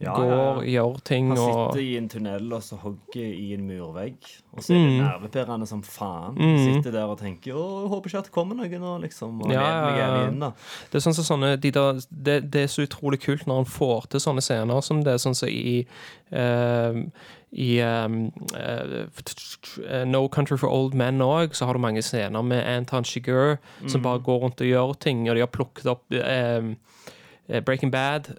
Ja, 0.00 0.12
går, 0.14 0.62
ja, 0.62 0.82
gjør 0.84 1.00
ting 1.02 1.28
Han 1.32 1.38
og 1.42 1.72
sitter 1.72 1.80
i 1.82 1.96
en 1.98 2.08
tunnel 2.08 2.52
og 2.54 2.60
så 2.62 2.76
hogger 2.78 3.32
i 3.34 3.48
en 3.56 3.64
murvegg. 3.66 4.14
Og 4.54 4.62
så 4.62 4.74
er 4.76 4.78
det 4.78 4.92
Mm. 4.92 5.00
nervepirrende 5.02 5.66
som 5.66 5.82
faen. 5.82 6.36
Mm. 6.38 6.58
Sitter 6.76 6.92
der 6.94 7.04
og 7.10 7.18
tenker 7.18 7.52
Å, 7.58 7.88
håper 7.90 8.06
ikke 8.12 8.18
at 8.18 8.28
det 8.28 8.32
kommer 8.32 8.54
noe 8.54 8.68
nå, 8.78 8.92
liksom. 9.02 9.40
Og 9.42 9.50
Ja, 9.50 10.28
inn, 10.28 10.38
da. 10.38 10.52
Det 10.90 11.00
er 11.00 11.04
sånn 11.10 11.14
som 11.18 11.24
sånne 11.26 11.56
de 11.60 11.70
der, 11.74 11.98
det, 12.10 12.50
det 12.50 12.62
er 12.62 12.70
så 12.70 12.86
utrolig 12.86 13.18
kult 13.20 13.44
når 13.46 13.64
han 13.64 13.64
får 13.66 14.06
til 14.10 14.20
sånne 14.20 14.40
scener 14.46 14.80
som 14.86 15.02
det 15.02 15.14
er 15.16 15.18
sånn 15.18 15.34
som 15.34 15.48
i 15.48 15.84
uh, 16.32 17.02
i 17.50 17.80
um, 17.80 18.30
uh, 18.54 20.04
No 20.06 20.28
Country 20.28 20.56
for 20.58 20.68
Old 20.68 20.94
Men 20.94 21.18
òg, 21.24 21.54
så 21.56 21.64
har 21.66 21.72
du 21.74 21.80
mange 21.80 22.02
scener 22.04 22.42
med 22.44 22.62
Anton 22.66 23.04
Chigurh 23.04 23.56
som 23.88 24.02
bare 24.02 24.20
går 24.20 24.42
rundt 24.42 24.60
og 24.60 24.66
gjør 24.68 24.94
ting, 25.00 25.28
og 25.28 25.34
de 25.34 25.40
har 25.40 25.48
plukket 25.50 25.86
opp 25.86 26.04
eh, 26.12 26.74
Breaking 27.64 27.90
Bad 27.90 28.36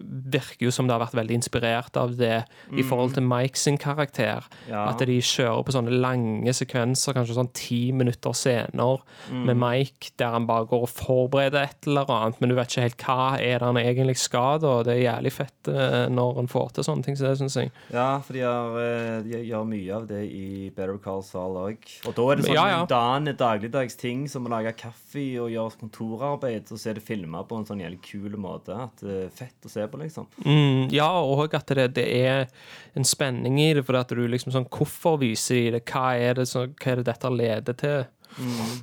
virker 0.00 0.66
jo 0.68 0.72
som 0.72 0.88
det 0.88 0.94
har 0.96 1.02
vært 1.02 1.16
veldig 1.18 1.36
inspirert 1.38 1.96
av 2.00 2.14
det 2.16 2.42
i 2.72 2.84
forhold 2.86 3.14
til 3.16 3.26
Mike 3.28 3.58
sin 3.60 3.76
karakter. 3.80 4.46
Ja. 4.68 4.86
At 4.90 5.02
de 5.04 5.18
kjører 5.20 5.64
på 5.66 5.74
sånne 5.74 5.92
lange 6.00 6.54
sekvenser, 6.56 7.16
kanskje 7.16 7.36
sånn 7.36 7.50
ti 7.56 7.80
minutter 7.92 8.32
scener 8.36 9.02
med 9.32 9.58
Mike, 9.60 10.14
der 10.20 10.32
han 10.38 10.46
bare 10.48 10.68
går 10.70 10.86
og 10.86 10.92
forbereder 10.92 11.68
et 11.68 11.88
eller 11.90 12.08
annet, 12.14 12.40
men 12.40 12.52
du 12.52 12.56
vet 12.56 12.72
ikke 12.72 12.86
helt 12.86 13.04
hva 13.04 13.28
er 13.36 13.60
det 13.60 13.68
han 13.68 13.80
egentlig 13.82 14.16
skal, 14.20 14.64
og 14.64 14.86
Det 14.88 14.94
er 14.94 15.02
jævlig 15.04 15.32
fett 15.34 15.68
eh, 15.68 16.06
når 16.08 16.36
han 16.38 16.48
får 16.48 16.70
til 16.78 16.86
sånne 16.86 17.04
ting, 17.04 17.16
så 17.18 17.28
det 17.28 17.38
syns 17.42 17.56
jeg. 17.58 17.72
Ja, 17.92 18.08
for 18.24 18.36
de, 18.36 18.44
har, 18.46 18.78
eh, 18.80 19.18
de 19.26 19.42
gjør 19.50 19.66
mye 19.68 19.96
av 19.98 20.06
det 20.08 20.22
i 20.32 20.70
Better 20.74 20.96
Call 21.04 21.22
Saul 21.26 21.58
òg. 21.60 21.84
Og 22.08 22.16
da 22.16 22.26
er 22.32 22.40
det 22.40 22.46
sånn 22.46 22.56
Ja, 22.56 22.66
ja. 22.72 22.80
mundane, 22.86 23.34
dagligdags 23.36 23.98
ting 24.00 24.24
som 24.30 24.48
å 24.48 24.52
lage 24.54 24.72
kaffe 24.78 25.26
og 25.42 25.50
gjøre 25.52 25.76
kontorarbeid, 25.82 26.72
og 26.72 26.80
så 26.80 26.92
er 26.92 26.98
det 27.00 27.04
filma 27.04 27.44
på 27.44 27.58
en 27.58 27.68
sånn 27.68 27.82
jævlig 27.84 28.00
kul 28.06 28.38
måte. 28.40 28.76
At 28.88 29.04
det 29.04 29.28
fett 29.58 29.68
å 29.68 29.72
se 29.72 29.86
på, 29.90 29.98
liksom. 29.98 30.26
Mm, 30.44 30.88
ja, 30.94 31.08
og 31.20 31.54
at 31.54 31.66
det, 31.74 31.88
det 31.98 32.06
er 32.22 32.46
en 32.94 33.04
spenning 33.04 33.58
i 33.60 33.72
det, 33.74 33.84
for 33.86 33.98
at 33.98 34.08
du 34.08 34.26
liksom 34.28 34.52
sånn 34.54 34.68
Hvorfor 34.70 35.18
viser 35.18 35.58
de 35.58 35.78
det? 35.78 35.82
Hva 35.90 36.14
er 36.16 36.38
det, 36.38 36.46
så, 36.48 36.66
hva 36.68 36.92
er 36.92 36.96
det 37.02 37.08
dette 37.10 37.30
leder 37.34 37.78
til? 37.78 38.06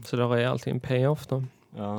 Så 0.06 0.18
det 0.18 0.26
er 0.26 0.50
alltid 0.50 0.74
en 0.74 0.84
payoff, 0.84 1.28
da. 1.32 1.42
Ja. 1.78 1.94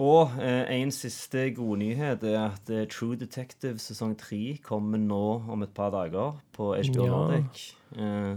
Og 0.00 0.38
eh, 0.40 0.64
en 0.78 0.90
siste 0.94 1.48
god 1.56 1.80
nyhet 1.82 2.22
er 2.24 2.38
at 2.46 2.70
eh, 2.72 2.86
True 2.88 3.18
Detective 3.20 3.78
sesong 3.82 4.14
tre 4.18 4.56
kommer 4.64 5.00
nå 5.02 5.22
om 5.50 5.62
et 5.66 5.72
par 5.76 5.90
dager 5.92 6.38
på 6.56 6.72
HBO 6.76 7.04
Ja. 7.04 7.10
Nordic. 7.10 7.64
Eh, 7.96 8.36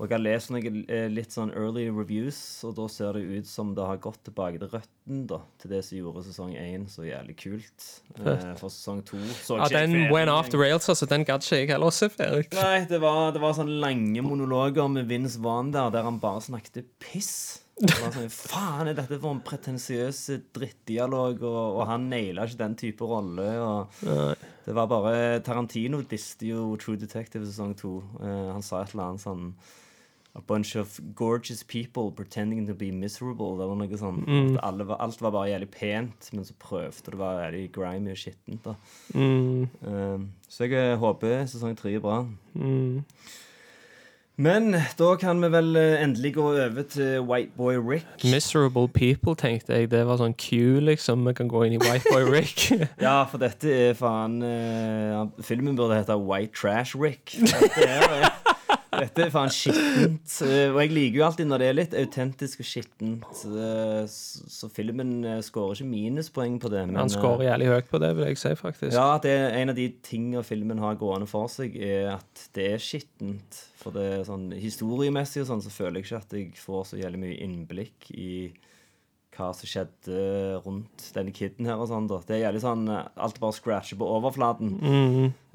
Og 0.00 0.08
jeg 0.08 0.16
har 0.16 0.22
lest 0.24 0.48
noen 0.48 0.78
eh, 0.88 1.10
litt 1.12 1.34
sånn 1.34 1.50
early 1.52 1.82
reviews, 1.92 2.38
og 2.64 2.72
da 2.78 2.86
ser 2.88 3.18
det 3.18 3.20
ut 3.20 3.48
som 3.48 3.74
det 3.76 3.84
har 3.84 3.98
gått 4.00 4.22
tilbake 4.24 4.56
til 4.62 4.70
røtten 4.72 5.26
da, 5.28 5.42
til 5.60 5.74
det 5.74 5.82
som 5.84 5.98
gjorde 5.98 6.22
sesong 6.24 6.54
én 6.56 6.86
så 6.88 7.04
jævlig 7.04 7.34
kult. 7.42 7.88
Eh, 8.16 8.46
for 8.56 8.72
sesong 8.72 9.02
to 9.04 9.20
så 9.44 9.58
Ja, 9.60 9.68
den 9.68 9.92
ferdig 9.92 10.14
went 10.14 10.32
off 10.32 10.48
the 10.48 10.60
rails, 10.60 10.88
altså. 10.88 11.04
Den 11.10 11.26
gadd 11.28 11.44
ikke 11.44 11.58
jeg 11.58 11.72
heller 11.74 11.92
se 11.92 12.08
ferdig. 12.14 12.48
Nei, 12.56 12.86
det 12.88 13.00
var, 13.02 13.34
det 13.36 13.42
var 13.42 13.52
sånne 13.58 13.76
lange 13.82 14.24
monologer 14.24 14.88
med 14.88 15.10
Vince 15.10 15.42
Vaughn 15.44 15.74
der, 15.74 15.92
der 15.92 16.08
han 16.08 16.22
bare 16.22 16.40
snakket 16.48 16.88
piss. 17.02 17.60
Sånn, 17.80 18.32
Faen, 18.32 18.88
er 18.88 18.96
dette 18.96 19.18
for 19.20 19.34
en 19.34 19.44
pretensiøs 19.44 20.22
drittdialog? 20.56 21.44
Og, 21.44 21.60
og 21.76 21.84
han 21.88 22.08
naila 22.08 22.48
ikke 22.48 22.62
den 22.62 22.78
type 22.86 23.08
rolle. 23.08 23.50
Det 24.64 24.76
var 24.76 24.88
bare 24.88 25.44
Tarantino 25.44 26.00
diste 26.08 26.48
jo 26.48 26.70
True 26.80 26.96
Detective 27.00 27.44
sesong 27.44 27.76
to. 27.76 27.98
Uh, 28.16 28.48
han 28.54 28.64
sa 28.64 28.80
et 28.80 28.96
eller 28.96 29.10
annet 29.10 29.24
sånn 29.28 29.46
A 30.34 30.40
bunch 30.40 30.76
of 30.76 31.00
gorgeous 31.16 31.64
people 31.64 32.12
pretending 32.12 32.66
to 32.68 32.74
be 32.74 32.92
miserable. 32.92 33.56
Det 33.58 33.66
var 33.66 33.74
noe 33.80 33.98
sånn 33.98 34.20
at 34.22 34.60
alle 34.62 34.86
var, 34.86 35.00
Alt 35.02 35.20
var 35.20 35.32
bare 35.34 35.50
jævlig 35.50 35.70
pent, 35.74 36.30
men 36.32 36.44
så 36.46 36.54
prøvde 36.62 37.10
det 37.10 37.18
være 37.18 37.42
jævlig 37.48 37.64
grimy 37.74 38.14
og 38.14 38.20
skittent. 38.22 38.64
da. 38.64 38.74
Eh, 39.90 40.18
så 40.48 40.64
jeg 40.68 40.78
eh, 40.78 40.96
håper 41.02 41.46
sesong 41.50 41.74
tre 41.76 41.96
er 41.98 42.04
bra. 42.04 42.20
Men 44.40 44.70
da 44.96 45.08
kan 45.20 45.42
vi 45.42 45.50
vel 45.52 45.74
eh, 45.76 45.98
endelig 46.00 46.30
gå 46.38 46.44
over 46.54 46.82
til 46.88 47.20
White 47.28 47.52
Boy 47.58 47.74
Rick. 47.76 48.24
Miserable 48.24 48.88
People, 48.88 49.34
tenkte 49.36 49.74
jeg. 49.76 49.90
Det 49.92 50.00
var 50.08 50.16
sånn 50.16 50.32
Q, 50.40 50.78
liksom. 50.86 51.26
Vi 51.28 51.34
kan 51.36 51.50
gå 51.50 51.66
inn 51.66 51.74
i 51.76 51.80
White 51.82 52.08
Boy 52.08 52.24
Rick. 52.24 52.70
Ja, 53.04 53.18
for 53.28 53.42
dette 53.42 53.68
er 53.68 53.98
faen 53.98 54.38
uh, 54.40 55.26
Filmen 55.44 55.76
burde 55.76 55.98
hete 55.98 56.16
White 56.16 56.54
Trash 56.56 56.96
Rick. 56.96 57.34
Det 57.36 57.84
er, 57.84 58.30
dette 59.00 59.24
er 59.26 59.32
faen 59.34 59.52
skittent. 59.54 60.34
eh, 60.46 60.68
og 60.70 60.80
jeg 60.82 60.92
liker 60.94 61.20
jo 61.20 61.24
alltid 61.26 61.50
når 61.50 61.62
det 61.62 61.68
er 61.70 61.76
litt 61.78 61.96
autentisk 62.02 62.62
og 62.62 62.68
skittent. 62.68 63.42
eh, 63.50 64.04
så, 64.10 64.70
filmen 64.74 65.16
skårer 65.20 65.46
scorer 65.46 65.80
ikke 65.80 65.90
minuspoeng 65.90 66.60
på 66.62 66.70
det. 66.72 66.86
Men, 66.88 67.00
Han 67.02 67.12
skårer 67.12 67.48
jævlig 67.50 67.70
høyt 67.72 67.90
på 67.90 68.00
det, 68.02 68.12
vil 68.16 68.30
jeg 68.30 68.40
si, 68.40 68.54
faktisk. 68.58 68.94
Ja, 68.96 69.18
det 69.22 69.34
er 69.34 69.58
en 69.60 69.72
av 69.72 69.78
de 69.78 69.88
tingene 70.06 70.44
filmen 70.46 70.78
har 70.82 70.98
gående 71.00 71.28
for 71.30 71.50
seg, 71.52 71.76
er 71.76 72.14
at 72.16 72.48
det 72.56 72.72
er 72.74 72.82
skittent. 72.82 73.64
For 73.80 73.94
det 73.96 74.06
er 74.12 74.26
sånn 74.28 74.50
historiemessig 74.52 75.44
og 75.44 75.50
sånn, 75.52 75.62
så 75.64 75.72
føler 75.72 76.00
jeg 76.00 76.08
ikke 76.08 76.20
at 76.20 76.34
jeg 76.36 76.50
får 76.60 76.90
så 76.90 77.00
jævlig 77.00 77.22
mye 77.22 77.38
innblikk 77.46 78.10
i 78.12 78.32
hva 79.40 79.50
som 79.56 79.68
skjedde 79.70 80.20
rundt 80.66 81.06
denne 81.16 81.32
kiden 81.34 81.66
her 81.66 81.80
og 81.80 81.88
sånn. 81.90 82.06
da. 82.10 82.20
Det 82.28 82.36
er 82.36 82.42
jævlig 82.44 82.62
sånn 82.62 82.84
eh, 82.92 83.08
Alt 83.24 83.40
bare 83.42 83.56
scratcher 83.56 83.98
på 84.00 84.08
overflaten. 84.18 84.76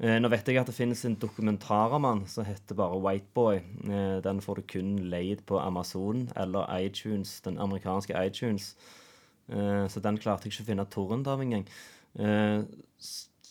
Eh, 0.02 0.18
nå 0.20 0.30
vet 0.32 0.50
jeg 0.50 0.58
at 0.60 0.68
det 0.68 0.76
finnes 0.76 1.04
en 1.06 1.16
dokumentar 1.22 1.94
om 1.96 2.04
han 2.08 2.24
som 2.30 2.44
heter 2.44 2.76
bare 2.78 2.98
Whiteboy. 3.00 3.62
Eh, 3.86 4.18
den 4.26 4.42
får 4.44 4.60
du 4.60 4.66
kun 4.74 4.92
leid 5.12 5.46
på 5.48 5.60
Amazon 5.62 6.26
eller 6.36 6.66
iTunes, 6.82 7.38
den 7.46 7.56
amerikanske 7.62 8.18
iTunes. 8.26 8.74
Eh, 9.48 9.86
så 9.88 10.02
den 10.02 10.18
klarte 10.18 10.48
jeg 10.48 10.56
ikke 10.56 10.66
å 10.66 10.70
finne 10.72 10.90
torrent 10.90 11.30
av 11.30 11.42
engang. 11.44 11.66
Eh, 12.18 12.62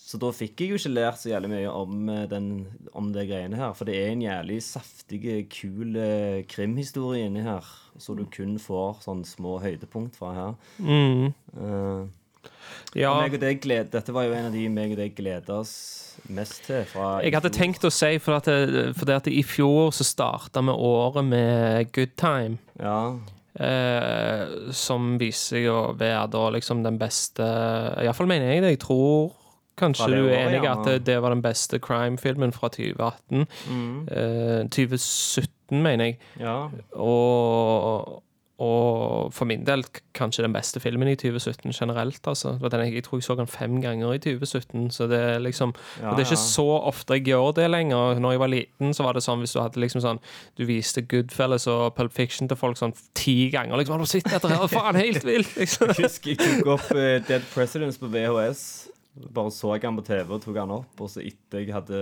så 0.06 0.20
da 0.22 0.30
fikk 0.38 0.62
jeg 0.62 0.70
jo 0.70 0.78
ikke 0.78 0.92
lært 0.94 1.18
så 1.18 1.32
jævlig 1.32 1.50
mye 1.50 1.70
om, 1.74 2.10
eh, 2.14 2.26
den, 2.30 2.50
om 2.94 3.08
det 3.14 3.24
greiene 3.32 3.58
her. 3.58 3.72
For 3.74 3.90
det 3.90 3.96
er 3.98 4.12
en 4.12 4.22
jævlig 4.22 4.60
saftig, 4.62 5.22
kul 5.50 5.98
eh, 5.98 6.44
krimhistorie 6.52 7.26
inni 7.26 7.42
her. 7.46 7.66
Så 7.98 8.14
du 8.14 8.22
kun 8.30 8.60
får 8.62 9.02
sånne 9.08 9.26
små 9.26 9.58
høydepunkt 9.64 10.20
fra 10.20 10.36
her. 10.36 10.54
Eh, 10.86 12.06
Ja, 12.96 13.12
og 13.12 13.24
meg 13.24 13.34
og 13.36 13.42
deg 13.42 13.58
gled, 13.64 13.90
dette 13.92 14.14
var 14.16 14.28
jo 14.28 14.36
en 14.38 14.48
av 14.48 14.54
de 14.54 14.68
meg 14.72 14.94
og 14.94 15.00
deg 15.00 15.16
gleda 15.18 15.58
oss 15.60 15.74
mest 16.32 16.62
til. 16.68 16.86
Fra 16.88 17.18
jeg 17.26 17.34
hadde 17.36 17.52
tenkt 17.56 17.84
å 17.88 17.92
si, 17.92 18.14
for 18.24 18.38
at, 18.38 18.48
det, 18.48 18.92
for 18.96 19.10
det 19.10 19.18
at 19.20 19.30
i 19.32 19.42
fjor 19.44 19.90
så 19.96 20.06
starta 20.08 20.64
vi 20.64 20.76
året 20.86 21.26
med 21.28 21.90
Good 21.98 22.14
Time. 22.22 22.60
Ja. 22.80 23.18
Uh, 23.56 24.70
som 24.76 25.16
viser 25.20 25.58
seg 25.58 25.68
å 25.72 25.80
være 25.96 26.28
da 26.34 26.44
liksom 26.52 26.82
den 26.84 26.98
beste 27.00 27.46
Iallfall 28.04 28.28
mener 28.30 28.52
jeg 28.52 28.64
det. 28.64 28.74
Jeg 28.76 28.84
tror 28.84 29.34
kanskje 29.78 30.08
du 30.12 30.28
er 30.30 30.48
enig 30.48 30.64
i 30.64 30.68
at 30.72 31.06
det, 31.06 31.22
var 31.22 31.34
den 31.36 31.42
beste 31.46 31.80
crime-filmen 31.80 32.54
fra 32.56 32.70
2018. 32.70 33.48
Eh, 34.12 34.62
2017, 34.72 35.82
mener 35.82 36.06
jeg. 36.06 36.20
ja. 36.40 36.70
Og, 36.94 38.22
og 38.56 39.34
for 39.36 39.44
min 39.50 39.66
del 39.68 39.82
kanskje 40.16 40.46
den 40.46 40.54
beste 40.56 40.80
filmen 40.80 41.10
i 41.12 41.16
2017 41.20 41.74
generelt. 41.76 42.22
Altså. 42.28 42.54
Jeg, 42.62 42.94
jeg 42.94 43.04
tror 43.04 43.20
jeg 43.20 43.24
så 43.24 43.36
den 43.36 43.48
fem 43.52 43.82
ganger 43.84 44.14
i 44.16 44.18
2017. 44.24 44.92
Så 44.96 45.08
det 45.12 45.20
er 45.20 45.40
liksom 45.40 45.74
Ja, 46.02 46.10
Og 46.10 46.16
det 46.16 46.24
er 46.24 46.30
ikke 46.30 46.40
ja. 46.40 46.46
så 46.54 46.68
ofte 46.88 47.14
jeg 47.18 47.26
gjør 47.28 47.52
det 47.52 47.70
lenger. 47.70 48.20
Når 48.20 48.32
jeg 48.32 48.40
var 48.40 48.48
liten, 48.48 48.94
så 48.94 49.04
var 49.04 49.14
det 49.14 49.24
sånn 49.28 49.44
hvis 49.44 49.52
du 49.52 49.60
hadde 49.60 49.82
liksom 49.84 50.02
sånn 50.06 50.24
Du 50.56 50.64
viste 50.66 51.02
Goodfellas 51.04 51.68
og 51.68 51.96
Pulp 52.00 52.14
Fiction 52.16 52.48
til 52.48 52.58
folk 52.58 52.80
sånn 52.80 52.96
ti 53.14 53.50
ganger. 53.52 53.76
Liksom, 53.76 53.92
'Har 53.94 54.00
du 54.00 54.06
sett 54.06 54.32
dette 54.32 54.48
her? 54.48 54.68
Faen, 54.72 54.96
helt 54.96 55.26
vilt!' 55.26 55.58
Liksom. 55.60 55.88
Jeg 55.92 56.06
husker 56.08 56.30
jeg 56.32 56.40
tok 56.40 56.68
opp 56.80 56.92
uh, 56.96 57.20
Dead 57.28 57.44
Presidents 57.54 57.98
på 57.98 58.08
VHS. 58.08 58.88
Bare 59.16 59.52
så 59.54 59.76
jeg 59.76 59.86
han 59.88 60.00
på 60.00 60.06
TV 60.08 60.34
og 60.36 60.42
tok 60.44 60.58
han 60.60 60.74
opp. 60.76 60.98
Og 61.00 61.12
så 61.12 61.24
etter 61.24 61.64
jeg 61.64 61.76
hadde 61.76 62.02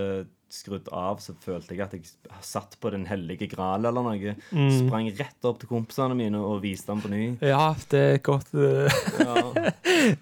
skrudd 0.54 0.88
av, 0.94 1.18
så 1.22 1.34
følte 1.42 1.74
jeg 1.74 1.82
at 1.82 1.94
jeg 1.96 2.06
satt 2.44 2.76
på 2.80 2.90
Den 2.94 3.06
hellige 3.08 3.48
gral 3.50 3.86
eller 3.88 4.04
noe. 4.06 4.34
Sprang 4.76 5.08
rett 5.18 5.48
opp 5.48 5.58
til 5.60 5.70
kompisene 5.70 6.14
mine 6.18 6.38
og 6.38 6.60
viste 6.62 6.92
han 6.92 7.02
på 7.02 7.10
ny. 7.10 7.22
Ja, 7.42 7.72
det 7.90 8.02
er 8.12 8.20
godt 8.24 8.52
eh, 8.54 9.00
Ja. 9.24 9.72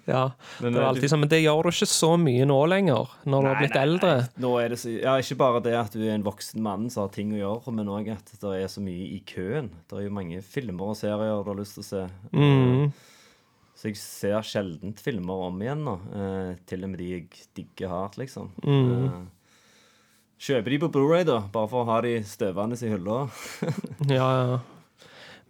Ja. 0.07 0.23
Men, 0.61 0.73
Det 0.73 0.79
eh, 0.79 0.79
var 0.79 0.89
alltid 0.89 1.11
sånn, 1.11 1.23
men 1.25 1.31
det 1.33 1.43
gjør 1.43 1.67
du 1.67 1.71
ikke 1.73 1.89
så 1.91 2.13
mye 2.19 2.47
nå 2.49 2.59
lenger, 2.71 3.13
når 3.29 3.45
du 3.45 3.51
har 3.51 3.61
blitt 3.61 3.79
eldre. 3.79 4.13
Nå 4.41 4.53
er 4.61 4.73
det 4.73 4.81
så, 4.81 4.93
ja, 4.95 5.15
ikke 5.21 5.39
bare 5.43 5.63
det 5.65 5.77
at 5.77 5.95
du 5.95 6.03
er 6.05 6.15
en 6.15 6.25
voksen 6.25 6.63
mann 6.65 6.89
som 6.93 7.05
har 7.05 7.13
ting 7.15 7.33
å 7.35 7.41
gjøre, 7.41 7.75
men 7.77 7.91
òg 7.93 8.13
at 8.15 8.35
det 8.41 8.57
er 8.63 8.69
så 8.71 8.83
mye 8.83 9.09
i 9.17 9.21
køen. 9.27 9.71
Det 9.89 9.99
er 9.99 10.07
jo 10.07 10.17
mange 10.17 10.41
filmer 10.45 10.93
og 10.93 10.99
serier 10.99 11.43
du 11.43 11.51
har 11.51 11.59
lyst 11.59 11.77
til 11.77 11.85
å 11.85 11.89
se. 11.91 12.05
Mm. 12.33 12.93
Så 13.83 13.89
jeg 13.91 13.97
ser 13.99 14.45
sjeldent 14.47 15.01
filmer 15.03 15.41
om 15.49 15.57
igjen 15.59 15.81
nå. 15.83 15.97
Eh, 16.15 16.51
til 16.71 16.85
og 16.85 16.93
med 16.93 17.01
de 17.03 17.07
jeg 17.17 17.25
digger 17.51 17.91
hardt, 17.91 18.15
liksom. 18.15 18.53
Mm. 18.63 18.93
Eh, 19.09 19.17
kjøper 20.39 20.71
de 20.71 20.77
på 20.85 20.89
Blu-ray 20.93 21.25
da, 21.27 21.41
bare 21.51 21.67
for 21.67 21.83
å 21.83 21.89
ha 21.91 21.97
de 22.05 22.13
støvende 22.23 22.79
i 22.79 22.93
hylla. 22.93 23.25
Ja, 24.07 24.29
ja. 24.39 24.61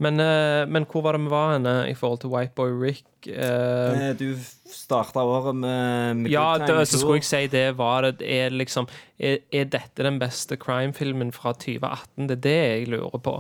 Men, 0.02 0.17
eh, 0.17 0.63
men 0.65 0.88
hvor 0.89 1.04
var 1.06 1.13
det 1.13 1.22
vi 1.28 1.30
var 1.30 1.54
henne 1.54 1.76
i 1.86 1.93
forhold 1.93 2.24
til 2.24 2.34
Whiteboy 2.34 2.74
Rick? 2.82 3.06
Eh, 3.30 4.10
Eh, 4.10 4.15
du 4.17 4.34
starta 4.65 5.22
året 5.22 5.54
med, 5.54 6.24
med 6.24 6.32
ja, 6.34 6.58
det, 6.58 6.88
så 6.89 6.98
skulle 6.98 7.22
jeg 7.22 7.30
si 7.30 7.46
det 7.54 7.67
var 7.78 8.08
det. 8.08 8.26
Er, 8.26 8.50
liksom, 8.50 8.89
er, 9.22 9.43
er 9.54 9.69
dette 9.69 10.10
den 10.10 10.17
beste 10.17 10.58
crime-filmen 10.58 11.30
fra 11.38 11.54
2018? 11.54 12.26
Det 12.26 12.39
er 12.39 12.46
det 12.50 12.58
jeg 12.58 12.89
lurer 12.96 13.22
på. 13.22 13.38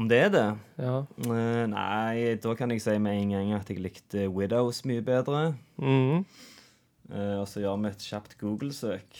Om 0.00 0.08
det 0.08 0.18
er 0.18 0.30
det? 0.32 0.46
Ja. 0.80 0.94
Uh, 1.26 1.64
nei, 1.68 2.34
da 2.40 2.54
kan 2.56 2.72
jeg 2.72 2.80
si 2.84 2.94
med 3.02 3.18
en 3.18 3.34
gang 3.36 3.52
at 3.58 3.68
jeg 3.68 3.82
likte 3.84 4.24
Widows 4.32 4.82
mye 4.88 5.04
bedre. 5.04 5.52
Mhm. 5.80 6.24
Uh, 7.12 7.42
og 7.42 7.46
så 7.50 7.60
gjør 7.60 7.80
vi 7.82 7.90
et 7.90 8.04
kjapt 8.08 8.38
Google-søk. 8.40 9.18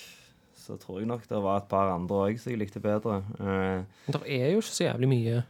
Så 0.57 0.79
tror 0.81 1.01
jeg 1.03 1.11
nok 1.11 1.27
det 1.29 1.41
var 1.43 1.61
et 1.61 1.69
par 1.69 1.91
andre 1.93 2.21
òg 2.31 2.39
som 2.41 2.55
jeg 2.55 2.63
likte 2.63 2.81
bedre. 2.81 3.21
Uh, 3.37 3.85
det 4.07 4.23
er 4.25 4.55
jo 4.55 4.63
ikke 4.63 4.71
så 4.71 4.87
jævlig 4.87 5.11
mye. 5.11 5.43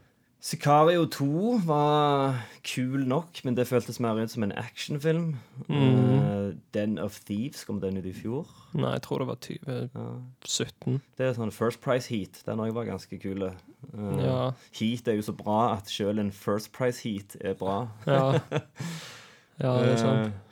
Sicario 0.42 1.04
2 1.06 1.60
var 1.66 2.40
kul 2.66 3.04
nok, 3.06 3.38
men 3.46 3.54
det 3.54 3.68
føltes 3.68 4.00
mer 4.02 4.18
ut 4.18 4.30
som 4.32 4.42
en 4.42 4.52
actionfilm. 4.58 5.36
Mm. 5.68 5.76
Uh, 5.78 6.54
Den 6.74 6.98
of 6.98 7.20
Thieves 7.28 7.62
kom 7.64 7.78
den 7.80 7.96
ut 8.00 8.08
i 8.10 8.12
fjor. 8.12 8.48
Nei, 8.74 8.90
jeg 8.96 9.02
tror 9.04 9.22
det 9.22 9.28
var 9.28 9.38
2017. 9.38 10.98
Det 11.18 11.28
er 11.28 11.36
sånn 11.38 11.54
First 11.54 11.78
Price 11.84 12.10
Heat. 12.10 12.42
Den 12.48 12.58
òg 12.64 12.72
var 12.74 12.88
ganske 12.90 13.18
kul. 13.22 13.46
Uh, 13.94 14.18
Ja. 14.18 14.40
Heat 14.80 15.06
er 15.08 15.20
jo 15.20 15.28
så 15.28 15.36
bra 15.38 15.76
at 15.76 15.90
selv 15.90 16.18
en 16.18 16.32
First 16.34 16.72
Price 16.74 17.04
Heat 17.06 17.36
er 17.40 17.54
bra. 17.54 17.84
Ja. 18.06 18.40
ja, 19.62 19.76
det 19.78 19.92
er 19.92 20.00
sant. 20.02 20.26
Eh, 20.26 20.51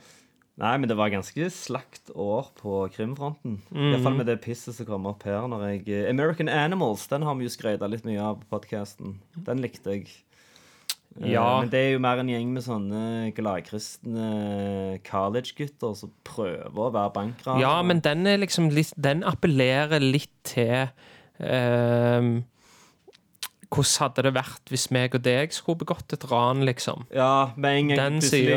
Nei, 0.60 0.74
men 0.76 0.90
det 0.90 0.96
var 0.98 1.08
ganske 1.12 1.46
slakt 1.54 2.10
år 2.12 2.50
på 2.58 2.82
krimfronten. 2.92 3.58
Mm. 3.72 3.86
hvert 3.94 4.02
fall 4.04 4.16
med 4.18 4.26
det 4.28 4.40
pisset 4.44 4.76
som 4.76 4.86
kom 4.88 5.06
opp 5.08 5.22
her. 5.24 5.46
Når 5.48 5.62
jeg, 5.70 5.86
eh, 5.88 6.08
American 6.10 6.50
Animals 6.52 7.06
den 7.08 7.24
har 7.24 7.34
vi 7.38 7.46
jo 7.48 7.52
skreita 7.54 7.88
litt 7.88 8.04
mye 8.04 8.20
av 8.20 8.42
på 8.42 8.58
podkasten. 8.58 9.14
Den 9.46 9.62
likte 9.64 9.94
jeg. 9.96 10.10
Eh, 11.20 11.32
Ja. 11.32 11.60
Men 11.60 11.70
det 11.72 11.78
er 11.80 11.92
jo 11.94 11.98
mer 12.04 12.20
en 12.20 12.28
gjeng 12.28 12.52
med 12.54 12.62
sånne 12.62 13.32
gladkristne 13.34 15.00
college-gutter 15.08 15.96
som 15.96 16.12
prøver 16.24 16.70
å 16.76 16.92
være 16.92 17.12
bankranere. 17.16 17.60
Ja, 17.64 17.82
men 17.82 18.00
den 18.00 18.24
liksom 18.40 18.70
litt 18.70 18.92
Den 19.00 19.24
appellerer 19.24 19.98
litt 19.98 20.30
til 20.44 20.90
ehm, 21.40 22.44
Hvordan 23.70 24.02
hadde 24.02 24.22
det 24.26 24.32
vært 24.34 24.70
hvis 24.72 24.88
meg 24.90 25.14
og 25.14 25.22
deg 25.22 25.52
skulle 25.54 25.78
begått 25.78 26.12
et 26.16 26.24
ran, 26.30 26.64
liksom? 26.66 27.04
Ja, 27.14 27.52
med 27.56 27.76
en 27.78 27.88
gang 27.92 27.98
Den 28.00 28.16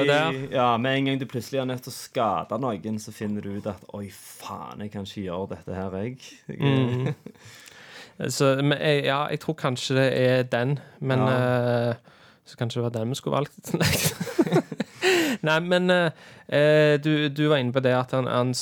der. 0.10 0.40
ja, 0.52 0.78
med 0.82 0.98
en 0.98 1.06
gang 1.06 1.20
du 1.22 1.26
plutselig 1.30 1.60
er 1.62 1.68
nødt 1.70 1.84
til 1.86 1.94
å 1.94 1.98
skade 1.98 2.58
noen, 2.60 2.98
så 3.00 3.14
finner 3.14 3.46
du 3.46 3.52
ut 3.60 3.68
at 3.70 3.84
Oi, 3.94 4.08
faen, 4.10 4.82
jeg 4.82 4.92
kan 4.96 5.06
ikke 5.06 5.28
gjøre 5.28 5.52
dette 5.54 5.78
her, 5.78 6.00
jeg. 6.02 6.18
jeg 6.50 6.58
Mm. 6.60 7.14
Så 8.30 8.56
men, 8.62 8.78
ja, 9.06 9.24
jeg 9.30 9.40
tror 9.42 9.56
kanskje 9.58 9.96
det 9.98 10.10
er 10.18 10.44
den, 10.44 10.80
men 11.02 11.20
Ja. 11.20 11.90
uh, 11.90 11.96
Så 12.46 12.58
kanskje 12.60 12.82
det 12.82 12.84
var 12.84 13.00
den 13.00 13.10
vi 13.10 13.16
skulle 13.16 13.38
valgt. 13.38 13.74
Nei, 15.44 15.60
men 15.60 15.90
eh, 15.92 16.12
eh, 16.48 16.96
du, 17.04 17.28
du 17.30 17.48
var 17.52 17.58
inne 17.60 17.74
på 17.76 17.82
det 17.84 17.92
at 17.98 18.12
han, 18.16 18.28
han, 18.32 18.54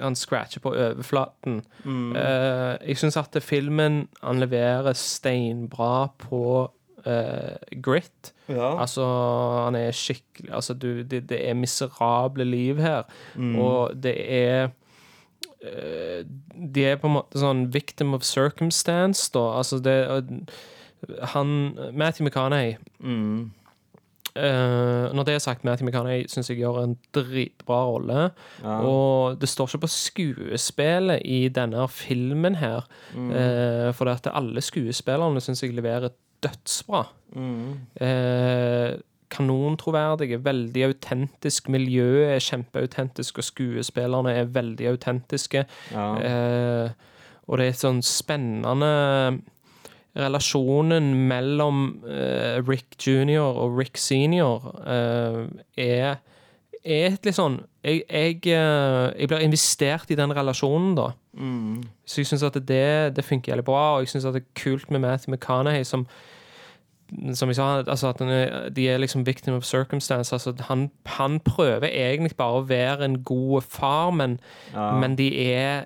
han 0.00 0.16
scratcher 0.18 0.60
på 0.64 0.72
overflaten. 0.74 1.60
Eh, 1.86 2.88
jeg 2.88 2.98
syns 3.02 3.16
at 3.20 3.36
filmen 3.44 4.04
han 4.22 4.40
leverer 4.42 4.96
steinbra 4.98 6.08
på 6.18 6.40
eh, 7.06 7.56
grit. 7.84 8.32
Altså, 8.80 9.04
han 9.64 9.76
er 9.78 9.94
skikkelig 9.96 10.50
Altså, 10.52 10.74
du, 10.74 11.02
det, 11.02 11.22
det 11.30 11.38
er 11.48 11.54
miserable 11.56 12.44
liv 12.44 12.80
her, 12.82 13.06
og 13.56 13.94
det 14.02 14.16
er 14.20 14.68
eh, 15.64 16.24
De 16.74 16.84
er 16.84 16.98
på 17.00 17.08
en 17.08 17.14
måte 17.20 17.40
sånn 17.40 17.66
victim 17.72 18.12
of 18.14 18.22
circumstance, 18.26 19.30
da. 19.32 19.46
Altså, 19.62 19.78
det 19.78 19.96
Han 21.34 21.54
Matthew 21.92 22.26
McConaughey 22.26 22.76
Eh, 24.36 25.14
når 25.14 25.26
det 25.28 25.34
er 25.34 25.38
sagt, 25.38 25.64
Matthew 25.64 25.86
McConaughey 25.86 26.26
syns 26.28 26.50
jeg 26.50 26.58
gjør 26.58 26.80
en 26.82 26.96
dritbra 27.14 27.84
rolle. 27.86 28.30
Og 28.64 29.38
det 29.40 29.48
står 29.48 29.70
ikke 29.70 29.84
på 29.86 29.92
skuespillet 29.94 31.22
i 31.24 31.48
denne 31.54 31.86
filmen 31.88 32.58
her, 32.58 32.88
eh, 33.14 33.92
for 33.94 34.04
det 34.10 34.18
at 34.26 34.32
alle 34.34 34.60
skuespillerne 34.60 35.40
syns 35.40 35.62
jeg 35.62 35.74
leverer 35.74 36.10
dødsbra. 36.42 37.04
Eh, 38.00 38.98
Kanontroverdige, 39.34 40.44
veldig 40.44 40.82
autentisk. 40.84 41.68
Miljøet 41.68 42.34
er 42.36 42.38
kjempeautentisk, 42.44 43.38
og 43.38 43.44
skuespillerne 43.44 44.30
er 44.30 44.44
veldig 44.44 44.86
autentiske. 44.92 45.64
Eh, 45.94 46.90
og 47.46 47.58
det 47.58 47.64
er 47.66 47.70
et 47.72 47.80
sånn 47.82 48.02
spennende 48.02 49.40
relasjonen 50.18 51.10
mellom 51.28 51.86
uh, 52.06 52.60
Rick 52.68 52.98
junior 53.00 53.56
og 53.64 53.78
Rick 53.78 53.98
senior 53.98 54.68
uh, 54.86 55.42
er, 55.76 56.20
er 56.84 57.08
et 57.08 57.26
litt 57.26 57.36
sånn 57.36 57.58
jeg, 57.84 58.04
jeg, 58.08 58.38
uh, 58.54 59.10
jeg 59.12 59.28
blir 59.28 59.42
investert 59.44 60.12
i 60.14 60.18
den 60.18 60.32
relasjonen, 60.32 60.94
da. 60.96 61.10
Så 62.08 62.22
jeg 62.22 62.30
syns 62.30 62.44
at 62.46 62.56
det, 62.68 62.86
det 63.16 63.24
funker 63.26 63.52
jævlig 63.52 63.66
bra, 63.66 63.82
og 63.96 64.04
jeg 64.04 64.14
syns 64.14 64.28
det 64.30 64.40
er 64.44 64.52
kult 64.56 64.88
med 64.94 65.02
Matthew 65.02 65.34
McConaughey 65.34 65.84
som 65.84 66.06
som 67.34 67.50
jeg 67.50 67.56
sa, 67.56 67.66
altså 67.82 68.08
at 68.08 68.20
er, 68.24 68.68
de 68.74 68.88
er 68.88 68.98
liksom 68.98 69.26
victim 69.26 69.54
of 69.54 69.64
circumstance. 69.64 70.34
Altså 70.34 70.54
han, 70.68 70.90
han 71.06 71.40
prøver 71.40 71.86
egentlig 71.90 72.36
bare 72.36 72.60
å 72.60 72.64
være 72.68 73.04
en 73.04 73.18
god 73.22 73.62
far, 73.68 74.10
men, 74.10 74.38
men 74.74 75.16
de, 75.18 75.28
er, 75.52 75.84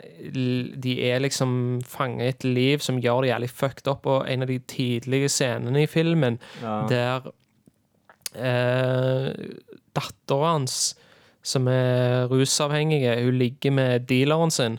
de 0.83 0.95
er 1.11 1.19
liksom 1.25 1.81
fanget 1.87 2.25
i 2.25 2.29
et 2.29 2.45
liv 2.45 2.85
som 2.85 3.01
gjør 3.03 3.27
det 3.27 3.33
jævlig 3.33 3.51
fucked 3.51 3.91
up. 3.91 4.07
Og 4.07 4.31
en 4.31 4.47
av 4.47 4.53
de 4.53 4.59
tidlige 4.71 5.29
scenene 5.33 5.83
i 5.83 5.91
filmen 5.91 6.39
der 6.89 7.29
eh, 8.39 9.29
dattera 9.99 10.55
hans, 10.55 10.97
som 11.49 11.69
er 11.73 12.27
rusavhengige, 12.29 13.15
hun 13.25 13.39
ligger 13.41 13.73
med 13.73 14.05
dealeren 14.11 14.53
sin. 14.53 14.77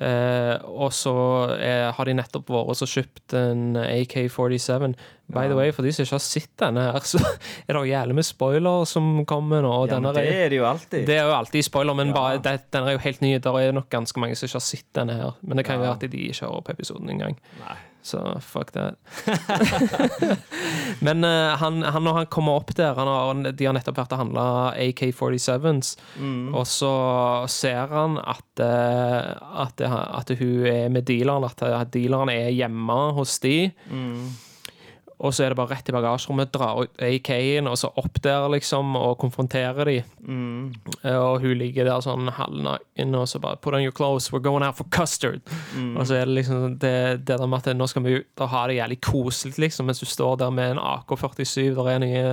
Eh, 0.00 0.54
og 0.64 0.92
så 0.96 1.14
eh, 1.58 1.88
har 1.92 2.08
de 2.08 2.14
nettopp 2.16 2.48
vært 2.52 2.84
og 2.86 2.88
kjøpt 2.94 3.36
en 3.36 3.76
AK-47. 3.76 4.94
By 5.32 5.46
the 5.48 5.56
way, 5.56 5.72
for 5.72 5.84
de 5.84 5.92
som 5.92 6.04
ikke 6.04 6.16
har 6.16 6.24
sett 6.24 6.50
denne 6.60 6.86
her, 6.88 7.06
så 7.08 7.20
er 7.66 7.76
det 7.76 7.84
jævlig 7.88 8.18
med 8.18 8.28
spoiler 8.28 8.88
som 8.88 9.12
kommer 9.28 9.64
nå. 9.64 9.74
Ja, 9.90 10.00
men 10.00 10.16
det 10.16 10.26
er 10.32 10.52
det 10.52 10.60
jo 10.60 10.66
alltid. 10.68 11.06
det 11.08 11.16
er 11.18 11.28
jo 11.28 11.36
alltid 11.36 11.68
spoiler, 11.68 11.96
men 11.98 12.12
bare, 12.16 12.40
det, 12.42 12.58
denne 12.72 12.92
er 12.92 12.98
jo 12.98 13.04
helt 13.04 13.24
ny. 13.24 13.36
Der 13.44 13.60
er 13.60 13.76
nok 13.76 13.90
ganske 13.92 14.20
mange 14.20 14.36
som 14.36 14.48
ikke 14.48 14.60
har 14.60 14.68
sett 14.72 14.88
denne 14.96 15.16
her. 15.20 15.40
Men 15.42 15.60
det 15.60 15.68
kan 15.68 15.80
jo 15.80 15.86
være 15.86 15.98
at 16.00 16.12
de 16.12 16.28
ikke 16.28 16.46
hører 16.46 16.68
på 16.68 16.76
episoden 16.78 17.12
engang. 17.12 17.36
Så 18.02 18.18
fuck 18.42 18.72
that. 18.74 18.96
men 21.06 21.22
uh, 21.24 21.54
han, 21.60 21.82
han, 21.86 22.02
når 22.02 22.16
han 22.16 22.26
kommer 22.34 22.58
opp 22.58 22.72
der 22.74 22.96
han 22.98 23.06
har, 23.08 23.52
De 23.54 23.68
har 23.68 23.76
nettopp 23.76 24.00
vært 24.00 24.14
og 24.16 24.22
handla 24.24 24.46
AK-47s, 24.82 25.92
og 26.52 26.66
så 26.66 26.92
ser 27.52 27.86
han 27.94 28.18
at, 28.18 28.62
eh, 28.62 29.32
at, 29.66 29.76
det- 29.78 29.90
at 29.92 30.34
hun 30.40 30.66
er 30.66 30.88
med 30.92 31.06
dealeren, 31.08 31.46
at, 31.46 31.62
dealeren 31.94 32.32
er 32.34 32.50
hjemme 32.50 32.98
hos 33.16 33.38
de. 33.44 33.70
Og 35.22 35.30
så 35.34 35.44
er 35.44 35.52
det 35.52 35.58
bare 35.60 35.70
rett 35.76 35.86
i 35.86 35.94
bagasjerommet, 35.94 36.50
dra 36.50 36.72
ut 36.82 37.02
AK-en, 37.06 37.68
og 37.70 37.76
så 37.78 37.92
opp 38.00 38.16
der, 38.24 38.48
liksom, 38.50 38.96
og 38.98 39.12
konfrontere 39.22 39.84
de. 39.86 39.96
Mm. 40.26 40.72
Og 41.12 41.44
hun 41.44 41.54
ligger 41.60 41.86
der 41.86 42.02
sånn 42.02 42.26
halvnaken, 42.34 43.14
og 43.14 43.28
så 43.30 43.38
bare 43.42 43.60
Put 43.62 43.76
on 43.78 43.84
your 43.84 43.94
clothes, 43.94 44.32
we're 44.32 44.42
going 44.42 44.64
out 44.66 44.80
for 44.80 44.88
custard. 44.90 45.40
Og 45.78 46.08
så 46.08 46.18
er 46.18 46.26
det 46.26 46.34
liksom 46.40 46.78
det, 46.82 46.94
det 47.28 47.38
der 47.38 47.46
med 47.46 47.62
at 47.62 47.78
nå 47.78 47.86
skal 47.90 48.02
vi 48.02 48.16
ut 48.18 48.42
og 48.42 48.50
ha 48.50 48.64
det 48.66 48.80
jævlig 48.80 48.98
koselig, 49.06 49.54
liksom, 49.62 49.86
mens 49.86 50.02
du 50.02 50.08
står 50.10 50.40
der 50.42 50.50
med 50.50 50.74
en 50.74 50.82
AK-47. 50.82 51.70
Der 51.78 51.90
er 51.92 52.02
noe 52.02 52.24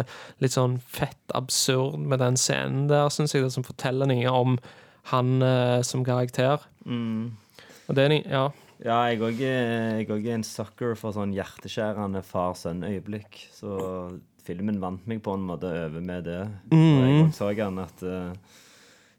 litt 0.42 0.56
sånn 0.58 0.80
fett 0.90 1.36
absurd 1.38 2.00
med 2.02 2.24
den 2.24 2.40
scenen 2.42 2.88
der, 2.90 3.12
syns 3.14 3.36
jeg, 3.36 3.46
det 3.46 3.54
som 3.54 3.68
forteller 3.68 4.10
noe 4.10 4.34
om 4.34 4.58
han 5.14 5.42
eh, 5.46 5.80
som 5.86 6.02
karakter. 6.06 6.66
Og 7.90 7.96
det 7.98 8.06
er 8.10 8.18
Ja. 8.30 8.48
Ja, 8.80 9.02
jeg 9.12 9.20
òg 9.20 9.42
er, 9.44 10.34
en 10.34 10.46
sucker 10.48 10.96
for 10.96 11.12
sånn 11.16 11.34
hjerteskjærende 11.36 12.22
far-sønn-øyeblikk. 12.24 13.42
Så 13.52 13.74
filmen 14.48 14.80
vant 14.80 15.06
meg 15.10 15.20
på 15.26 15.34
en 15.36 15.44
måte 15.50 15.68
over 15.68 16.00
med 16.02 16.24
det. 16.30 16.42
Og 16.72 16.78
jeg 17.04 17.24
Mm. 17.26 17.32
så 17.36 17.50
gjerne 17.54 17.84
at 17.84 18.04
uh, 18.04 18.34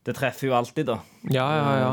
det 0.04 0.14
treffer 0.16 0.48
jo 0.48 0.54
alltid, 0.56 0.86
da. 0.86 0.98
Ja, 1.28 1.44
ja, 1.58 1.74
ja. 1.78 1.90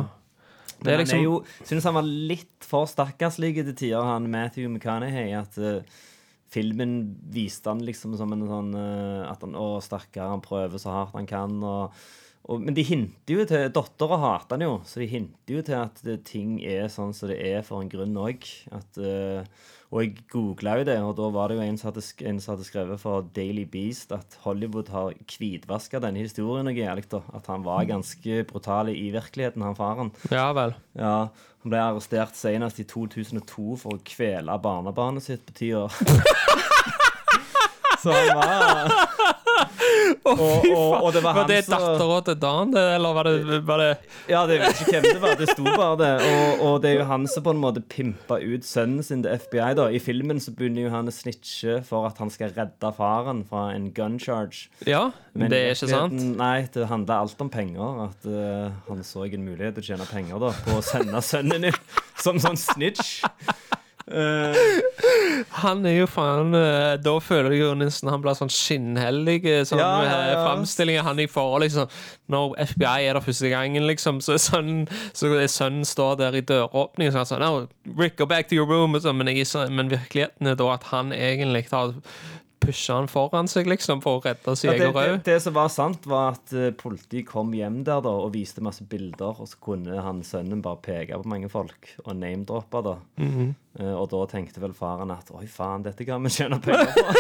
Det 0.80 0.94
er 0.94 0.98
liksom 1.02 1.18
Men 1.18 1.24
jeg 1.24 1.26
jo, 1.26 1.44
synes 1.66 1.84
han 1.90 1.98
var 1.98 2.04
litt 2.06 2.64
for 2.64 2.86
stakkarslig 2.86 3.56
til 3.58 3.74
tider, 3.76 4.04
han 4.04 4.30
Matthew 4.32 4.70
McConaughey. 4.70 5.34
At 5.36 5.58
uh, 5.58 5.82
filmen 6.48 7.18
viste 7.34 7.68
han 7.68 7.84
liksom 7.84 8.16
som 8.16 8.32
en 8.32 8.48
sånn 8.48 8.72
uh, 8.78 9.28
At 9.30 9.42
han 9.44 9.58
å, 9.60 9.82
stakkar, 9.84 10.30
han 10.32 10.42
prøver 10.46 10.80
så 10.80 10.94
hardt 10.94 11.18
han 11.18 11.28
kan. 11.28 11.58
Og, 11.64 11.92
og, 12.48 12.62
men 12.64 12.76
de 12.78 12.84
hinter 12.88 13.34
jo 13.34 13.46
til 13.48 13.72
Dattera 13.76 14.18
hater 14.22 14.56
han 14.56 14.64
jo, 14.64 14.76
så 14.88 15.02
de 15.02 15.08
hinter 15.12 15.58
jo 15.58 15.64
til 15.68 15.76
at 15.82 15.98
det, 16.06 16.22
ting 16.30 16.62
er 16.64 16.88
sånn 16.92 17.12
som 17.16 17.28
det 17.32 17.42
er 17.44 17.66
for 17.68 17.84
en 17.84 17.92
grunn 17.92 18.16
òg. 18.22 18.48
og 19.92 19.98
jeg 20.00 20.14
googla 20.32 20.78
jo 20.80 20.86
det, 20.88 20.96
og 21.04 21.12
da 21.20 21.28
var 21.36 21.52
det 21.52 21.58
jo 21.58 21.66
en 21.66 21.80
som 21.80 21.90
hadde, 21.90 22.04
hadde 22.24 22.68
skrevet 22.68 23.02
for 23.04 23.28
Daily 23.36 23.66
Beast 23.68 24.16
at 24.16 24.38
Hollywood 24.46 24.88
har 24.96 25.16
hvitvaska 25.28 26.00
denne 26.04 26.24
historien 26.24 26.68
noe 26.68 26.76
jævlig. 26.76 27.10
At 27.36 27.52
han 27.52 27.68
var 27.68 27.88
ganske 27.90 28.40
brutal 28.48 28.94
i 28.96 29.10
virkeligheten, 29.16 29.68
han 29.68 29.76
faren. 29.80 30.14
Ja 30.32 30.50
vel. 30.56 30.76
Ja, 30.96 31.30
Han 31.66 31.74
ble 31.74 31.84
arrestert 31.84 32.38
senest 32.40 32.80
i 32.80 32.88
2002 32.88 33.76
for 33.82 33.98
å 33.98 34.04
kvele 34.08 34.56
barnebarnet 34.64 35.26
sitt 35.26 35.44
på 35.50 35.58
ti 35.58 35.74
år. 35.76 35.92
Så 37.98 38.14
han 38.14 38.38
var 38.38 39.44
og, 40.34 40.68
og, 40.68 40.94
og 41.08 41.10
det 41.16 41.22
var 41.26 41.38
Var 41.38 41.50
det 41.50 41.60
dattera 41.68 42.20
til 42.28 42.40
Dan, 42.42 42.74
det, 42.76 42.84
eller 42.96 43.16
var 43.18 43.30
det, 43.30 43.60
var 43.68 43.82
det 43.84 43.90
Ja, 44.30 44.44
det 44.50 44.60
vet 44.62 44.82
ikke 44.84 44.98
hvem 44.98 45.08
det 45.08 45.22
var. 45.24 45.36
Det 45.40 45.50
sto 45.52 45.66
bare 45.68 45.98
det. 46.02 46.12
Og, 46.28 46.64
og 46.68 46.82
det 46.84 46.92
er 46.92 47.02
jo 47.02 47.08
han 47.12 47.28
som 47.32 47.46
på 47.46 47.54
en 47.56 47.62
måte 47.62 47.84
pimpa 47.84 48.40
ut 48.42 48.68
sønnen 48.68 49.06
sin 49.06 49.24
til 49.26 49.40
FBI. 49.44 49.72
da 49.80 49.88
I 49.94 50.02
filmen 50.04 50.42
så 50.44 50.54
begynner 50.56 50.88
jo 50.88 50.94
han 50.94 51.10
å 51.10 51.16
snitche 51.16 51.80
for 51.88 52.10
at 52.10 52.20
han 52.22 52.32
skal 52.34 52.54
redde 52.58 52.92
faren 52.98 53.44
fra 53.48 53.70
en 53.76 53.90
gun 53.96 54.20
charge. 54.22 54.68
Ja, 54.88 55.10
Men 55.34 55.54
det 55.54 55.64
er 55.64 55.76
ikke 55.76 55.92
sant? 55.92 56.22
Nei, 56.38 56.68
det 56.74 56.90
handler 56.92 57.24
alt 57.24 57.42
om 57.44 57.52
penger. 57.54 58.04
At 58.08 58.28
uh, 58.28 58.76
han 58.90 59.04
så 59.06 59.28
en 59.28 59.46
mulighet 59.46 59.78
til 59.78 59.86
å 59.86 59.90
tjene 59.92 60.10
penger 60.10 60.44
da 60.48 60.54
på 60.66 60.78
å 60.80 60.86
sende 60.86 61.24
sønnen 61.26 61.70
din 61.70 61.82
som 62.20 62.40
sånn 62.42 62.60
snitch. 62.60 63.22
Eh, 64.08 64.56
Han 65.62 65.86
er 65.86 65.98
jo 65.98 66.06
faen 66.08 66.54
eh, 66.56 66.94
Da 67.04 67.12
føler 67.20 67.52
jeg 67.52 67.62
jo 67.66 67.74
nesten 67.76 68.08
han 68.12 68.22
blir 68.24 68.38
sånn 68.40 68.52
skinnhellig. 68.54 69.42
eh, 69.46 69.64
Sånn 69.68 69.82
Ja, 69.82 69.90
ja, 70.06 70.20
ja. 70.32 70.38
framstilling 70.46 71.02
han 71.04 71.20
i 71.20 71.26
forhold 71.28 71.66
liksom 71.66 71.90
Når 72.32 72.56
FBI 72.72 73.08
er 73.10 73.18
der 73.20 73.26
første 73.26 73.50
gangen, 73.52 73.84
liksom, 73.90 74.22
så 74.24 74.38
er 74.38 74.42
sønnen 74.46 74.88
Så 75.12 75.34
er 75.36 75.52
sønnen 75.52 75.84
står 75.88 76.18
der 76.24 76.40
i 76.40 76.42
døråpningen 76.42 77.12
og 77.16 77.20
så 77.20 77.36
sånn 77.36 77.44
no, 77.44 77.68
Rick, 78.00 78.16
go 78.18 78.26
back 78.26 78.48
to 78.48 78.56
your 78.56 78.68
room. 78.68 78.96
Og 78.96 79.02
sånn, 79.04 79.18
men, 79.20 79.28
jeg, 79.36 79.46
så- 79.48 79.68
men 79.70 79.90
virkeligheten 79.92 80.48
er 80.48 80.56
da 80.56 80.72
at 80.74 80.84
han 80.94 81.12
egentlig 81.12 81.66
har 81.72 81.94
pusha 82.68 82.98
han 83.00 83.08
foran 83.12 83.50
seg, 83.50 83.68
liksom, 83.70 84.02
for 84.04 84.20
å 84.20 84.24
redde 84.26 84.56
sin 84.60 84.72
Ja, 84.72 84.76
egen 84.76 84.94
det, 84.94 85.06
rød. 85.08 85.24
det 85.28 85.38
som 85.44 85.56
var 85.56 85.72
sant, 85.74 86.08
var 86.10 86.36
at 86.36 86.56
uh, 86.56 86.70
politiet 86.78 87.28
kom 87.30 87.54
hjem 87.56 87.82
der 87.88 88.04
da 88.06 88.14
og 88.26 88.34
viste 88.36 88.64
masse 88.66 88.86
bilder, 88.90 89.40
og 89.40 89.50
så 89.50 89.60
kunne 89.64 90.02
han 90.04 90.24
sønnen 90.28 90.64
bare 90.66 90.82
peke 90.84 91.22
på 91.22 91.32
mange 91.32 91.50
folk 91.52 91.94
og 92.06 92.14
name-droppe, 92.20 92.84
da. 92.86 92.96
Mm 93.18 93.34
-hmm. 93.34 93.54
uh, 93.82 93.96
og 94.02 94.10
da 94.12 94.26
tenkte 94.36 94.64
vel 94.64 94.74
faren 94.74 95.12
at 95.12 95.32
oi, 95.32 95.48
faen, 95.48 95.84
dette 95.84 96.06
kan 96.06 96.24
vi 96.24 96.30
tjene 96.30 96.60
penger 96.60 96.94
på. 96.94 97.08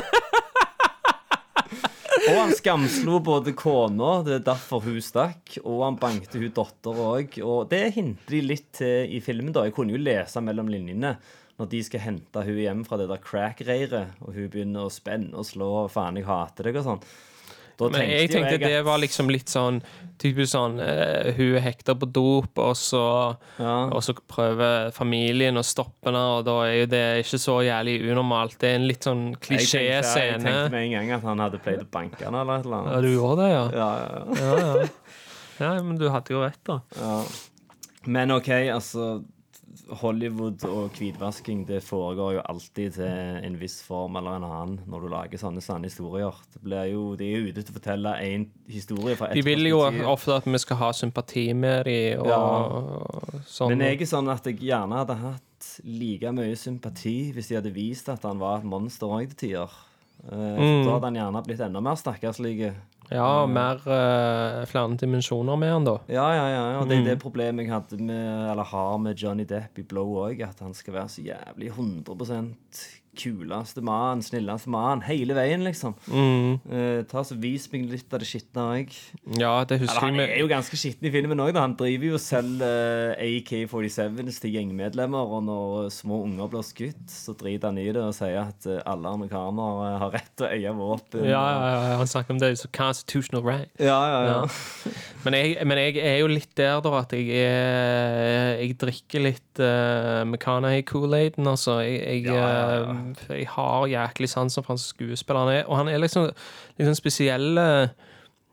og 2.27 2.35
han 2.35 2.55
skamslo 2.55 3.19
både 3.19 3.53
kona, 3.53 4.23
det 4.23 4.33
er 4.33 4.53
derfor 4.53 4.83
hun 4.83 5.01
stakk, 5.01 5.57
og 5.63 5.83
han 5.83 5.95
bankte 5.95 6.39
hun 6.39 6.51
dattera 6.51 7.03
òg. 7.15 7.43
Og 7.43 7.69
det 7.69 7.93
hinter 7.95 8.31
de 8.31 8.41
litt 8.41 8.73
til 8.73 9.15
i 9.15 9.19
filmen, 9.19 9.53
da. 9.53 9.63
Jeg 9.63 9.73
kunne 9.73 9.95
jo 9.95 10.01
lese 10.01 10.41
mellom 10.41 10.67
linjene. 10.67 11.17
Når 11.57 11.69
de 11.71 11.79
skal 11.87 12.03
hente 12.03 12.43
hun 12.45 12.59
hjem 12.61 12.83
fra 12.85 12.99
det 13.01 13.07
der 13.09 13.21
crack-reiret, 13.23 14.19
og 14.21 14.35
hun 14.35 14.49
begynner 14.53 14.85
å 14.85 14.93
spenne 14.93 15.33
og 15.33 15.45
slå 15.47 15.71
og 15.85 15.89
'faen, 15.91 16.19
jeg 16.19 16.27
hater 16.27 16.69
deg' 16.69 16.77
og 16.77 16.85
sånn. 16.85 17.01
Da 17.77 17.89
Men 17.93 18.09
jeg 18.09 18.31
tenkte 18.31 18.57
det 18.57 18.73
at- 18.79 18.85
var 18.85 18.97
liksom 18.97 19.29
litt 19.29 19.49
sånn 19.53 19.83
Typisk 20.17 20.49
sånn 20.49 20.79
uh, 20.81 21.31
Hun 21.37 21.57
er 21.59 21.61
hekta 21.61 21.93
på 21.93 22.07
dop, 22.11 22.57
og 22.57 22.73
så, 22.73 23.37
ja. 23.59 23.75
og 23.93 24.01
så 24.01 24.15
prøver 24.17 24.89
familien 24.91 25.59
å 25.59 25.63
stoppe 25.63 26.09
henne, 26.09 26.23
og 26.39 26.45
da 26.47 26.55
er 26.65 26.73
jo 26.79 26.87
det 26.89 27.03
ikke 27.21 27.37
så 27.37 27.59
jævlig 27.61 28.01
unormalt. 28.09 28.57
Det 28.57 28.71
er 28.71 28.79
en 28.79 28.87
litt 28.89 29.05
sånn 29.05 29.35
klisjé-scene. 29.37 30.41
Jeg 30.41 30.41
tenkte 30.41 30.71
med 30.73 30.87
en 30.87 30.91
gang 30.95 31.11
at 31.19 31.21
han 31.21 31.37
hadde 31.45 31.61
pleid 31.61 31.83
å 31.85 31.85
banke 31.85 32.25
henne 32.25 32.41
eller 32.41 32.57
et 32.57 32.65
eller 32.65 32.89
Ja, 32.95 33.01
du 33.05 33.09
gjorde 33.13 33.37
det, 33.43 33.51
ja? 33.53 33.63
Ja, 33.77 33.91
ja, 34.01 34.09
ja. 34.09 34.25
Ja, 34.41 34.57
ja. 34.57 35.75
ja, 35.75 35.83
men 35.83 36.01
du 36.01 36.09
hadde 36.09 36.33
jo 36.33 36.41
rett, 36.41 36.63
da. 36.65 36.81
Ja. 36.97 37.23
Men 38.07 38.31
OK, 38.31 38.49
altså 38.73 39.21
Hollywood 40.01 40.63
og 40.67 40.91
hvitvasking 40.97 41.65
det 41.67 41.81
foregår 41.83 42.33
jo 42.37 42.41
alltid 42.49 42.93
til 42.97 43.05
en 43.47 43.57
viss 43.59 43.79
form 43.85 44.15
eller 44.19 44.37
en 44.37 44.43
annen 44.47 44.79
når 44.87 45.01
du 45.01 45.07
lager 45.13 45.37
sånne 45.41 45.61
sanne 45.63 45.87
historier. 45.89 46.33
Det 46.53 46.61
blir 46.63 46.91
jo, 46.91 47.15
De 47.19 47.29
er 47.33 47.47
ute 47.47 47.63
til 47.63 47.73
å 47.73 47.77
fortelle 47.79 48.13
en 48.25 48.47
historie 48.69 49.15
fra 49.15 49.31
De 49.33 49.41
vil 49.45 49.67
jo 49.69 49.81
ofte 50.11 50.35
at 50.39 50.45
vi 50.45 50.57
skal 50.63 50.77
ha 50.77 50.91
sympati 50.93 51.53
med 51.53 51.85
dem, 51.85 52.19
og 52.21 52.27
Ja. 52.27 53.41
sånn. 53.47 53.69
Men 53.69 53.79
jeg 53.87 54.01
er 54.01 54.05
sånn 54.05 54.29
at 54.33 54.43
jeg 54.45 54.59
gjerne 54.59 54.97
hadde 55.05 55.15
hatt 55.15 55.43
like 55.83 56.31
mye 56.31 56.55
sympati 56.55 57.33
hvis 57.33 57.47
de 57.49 57.55
hadde 57.55 57.73
vist 57.73 58.09
at 58.09 58.23
han 58.23 58.39
var 58.39 58.59
et 58.59 58.65
monster 58.65 59.07
òg 59.07 59.29
til 59.35 59.49
tider. 59.49 59.69
Eh, 60.31 60.57
Mm. 60.57 60.83
Da 60.85 60.91
hadde 60.97 61.03
han 61.05 61.15
gjerne 61.15 61.45
blitt 61.45 61.59
enda 61.61 61.79
mer 61.81 61.95
stakkarslig. 61.95 62.73
Ja, 63.11 63.45
mer 63.47 63.79
uh, 63.87 64.65
flere 64.67 64.97
dimensjoner 64.99 65.55
med 65.55 65.71
han, 65.71 65.85
da. 65.87 65.97
Ja, 66.11 66.25
ja, 66.35 66.47
ja. 66.51 66.63
ja. 66.73 66.79
Og 66.81 66.89
det 66.89 66.97
er 66.97 67.01
Mm. 67.01 67.05
det 67.05 67.19
problemet 67.21 67.65
jeg 67.65 67.73
hadde 67.73 67.99
med, 68.03 68.51
eller 68.51 68.63
har 68.63 68.97
med 68.97 69.15
Johnny 69.15 69.45
Depp 69.47 69.79
i 69.79 69.83
Blow 69.83 70.17
òg. 70.25 70.41
At 70.43 70.59
han 70.59 70.73
skal 70.73 70.93
være 70.93 71.09
så 71.09 71.21
jævlig 71.23 71.69
100 71.71 72.53
kuleste 73.17 73.83
mann, 73.85 74.21
snilleste 74.25 74.71
mann, 74.73 75.03
hele 75.07 75.35
veien, 75.37 75.63
liksom. 75.65 75.95
Mm. 76.07 76.57
Uh, 76.67 77.01
ta 77.09 77.23
så 77.25 77.37
Vis 77.37 77.67
meg 77.71 77.85
litt 77.91 78.13
av 78.13 78.21
det 78.23 78.29
skitne 78.29 78.63
òg. 78.73 78.93
Ja, 79.37 79.53
det 79.67 79.79
husker 79.83 80.07
han 80.07 80.17
jeg 80.17 80.31
er 80.33 80.41
jo 80.41 80.49
ganske 80.49 80.77
skitten 80.79 81.07
i 81.09 81.11
filmen 81.13 81.41
òg. 81.43 81.57
Han 81.57 81.75
driver 81.77 82.13
jo 82.13 82.21
selv 82.21 82.63
eh, 82.65 83.37
AK-47s 83.37 84.41
til 84.43 84.55
gjengmedlemmer, 84.55 85.33
og 85.37 85.43
når 85.47 85.91
små 85.93 86.21
unger 86.25 86.49
blir 86.51 86.65
skutt, 86.65 87.03
så 87.11 87.35
driter 87.37 87.71
han 87.71 87.81
i 87.81 87.87
det 87.91 88.01
og 88.01 88.15
sier 88.17 88.39
at 88.41 88.67
uh, 88.69 88.79
alle 88.89 89.13
amerikanere 89.19 89.91
eh, 89.91 89.99
har 90.03 90.13
rett 90.17 90.33
til 90.33 90.47
å 90.47 90.51
eie 90.53 90.73
våpen. 90.77 91.27
Ja, 91.27 91.43
ja, 91.53 91.69
ja, 91.73 91.97
han 92.01 92.09
snakker 92.09 92.35
om 92.35 92.41
det 92.41 92.53
som 92.61 92.73
constitutional 92.75 93.45
right. 93.45 93.71
ja, 93.79 93.99
ja, 94.11 94.21
ja. 94.27 94.37
Ja. 94.37 94.95
Men 95.25 95.35
jeg, 95.35 95.55
men 95.67 95.79
jeg 95.81 95.97
er 96.01 96.17
jo 96.21 96.29
litt 96.31 96.53
der, 96.57 96.77
da, 96.83 96.91
at 97.01 97.13
jeg 97.15 97.31
er 97.35 98.61
Jeg 98.61 98.77
drikker 98.79 99.23
litt 99.23 99.61
uh, 99.61 100.23
McCanay 100.23 100.83
Kool-Aiden, 100.87 101.47
altså. 101.49 101.79
Jeg, 101.83 102.23
jeg, 102.27 102.37
eh, 102.37 103.06
jeg 103.29 103.47
har 103.53 103.87
jæklig 103.87 104.29
sansen 104.29 104.63
for 104.63 104.73
hans 104.73 104.89
skuespiller. 104.93 105.45
Han 105.45 105.53
er, 105.53 105.63
og 105.67 105.77
han 105.77 105.87
er 105.91 106.01
liksom, 106.01 106.29
liksom 106.77 106.95
spesiell 106.95 107.57
eh, 107.57 107.87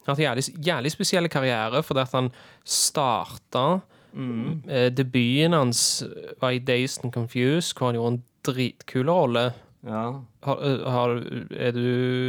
Han 0.04 0.16
har 0.16 0.22
jævlig, 0.22 0.44
jævlig 0.66 0.92
spesiell 0.92 1.28
karriere, 1.28 1.82
fordi 1.82 2.00
at 2.00 2.12
han 2.12 2.30
starta 2.64 3.80
eh, 4.14 4.90
Debuten 4.92 5.52
hans 5.52 6.04
var 6.40 6.50
i 6.50 6.58
Dazed 6.58 7.04
and 7.04 7.12
Confused, 7.12 7.78
hvor 7.78 7.88
han 7.88 7.94
gjorde 7.94 8.14
en 8.14 8.22
dritkul 8.44 9.08
rolle. 9.10 9.52
ja. 9.86 10.20
Har, 10.44 10.58
eh, 10.60 10.90
har, 10.92 11.08
er 11.56 11.72
du 11.72 11.80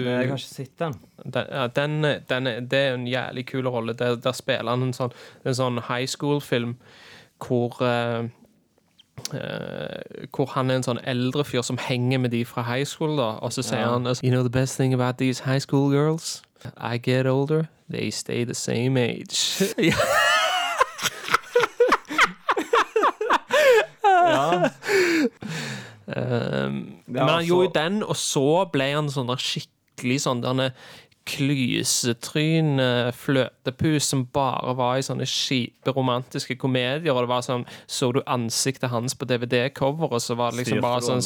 jeg 0.08 0.16
har 0.16 0.24
ikke 0.24 0.38
sett 0.40 0.80
den. 0.80 0.94
den, 1.26 1.46
ja, 1.52 1.68
den, 1.68 2.04
den, 2.30 2.70
det 2.72 2.80
er 2.80 2.94
en 2.94 3.08
jævlig 3.08 3.46
kul 3.46 3.68
rolle. 3.68 3.94
Der, 3.94 4.16
der 4.16 4.32
spiller 4.32 4.72
han 4.72 4.84
en 4.84 4.94
sånn, 4.94 5.12
en 5.44 5.56
sånn 5.56 5.82
high 5.90 6.08
school-film 6.08 6.78
hvor 7.44 7.76
eh, 7.84 8.30
eh, 9.34 10.28
Hvor 10.36 10.46
han 10.56 10.70
er 10.72 10.76
en 10.76 10.84
sånn 10.84 11.00
eldre 11.04 11.44
fyr 11.46 11.62
som 11.66 11.78
henger 11.82 12.20
med 12.20 12.32
de 12.32 12.44
fra 12.46 12.64
high 12.64 12.86
school, 12.86 13.18
da. 13.18 13.36
Og 13.42 13.54
så 13.54 13.64
sier 13.64 13.80
Ja. 13.80 13.92
han 13.94 14.06
You 14.24 14.32
know 14.32 14.44
the 14.44 14.50
best 14.50 14.76
thing 14.78 14.94
about 14.94 15.18
these 15.18 15.44
high 15.46 15.60
school 15.60 15.90
girls? 15.92 16.42
I 16.78 16.98
get 16.98 17.26
older, 17.28 17.68
they 17.90 18.10
stay 18.12 18.44
the 18.46 18.54
same 18.56 18.98
age. 18.98 19.62
Ja. 24.26 24.70
Um, 26.08 26.96
men 27.08 27.30
han 27.30 27.46
gjorde 27.46 27.66
jo 27.68 27.72
den, 27.76 28.04
og 28.04 28.16
så 28.20 28.66
ble 28.74 28.92
han 28.94 29.10
sånn 29.14 29.30
der 29.32 29.42
skikkelig 29.42 30.20
sånn 30.26 30.44
derne 30.44 30.72
klysetryn, 31.26 32.80
fløtepus, 33.16 34.04
som 34.12 34.26
bare 34.34 34.76
var 34.78 35.00
i 35.00 35.06
sånne 35.06 35.26
kjipe 35.30 35.94
romantiske 35.96 36.58
komedier. 36.62 37.14
Og 37.16 37.24
det 37.26 37.32
var 37.32 37.42
sånn, 37.46 37.66
Så 37.88 38.12
du 38.14 38.22
ansiktet 38.28 38.90
hans 38.92 39.16
på 39.16 39.26
DVD-cover, 39.26 40.12
og 40.12 40.22
så 40.22 40.36
var 40.38 40.52
det 40.52 40.64
liksom 40.66 40.82
bare 40.82 41.02
sånn 41.02 41.24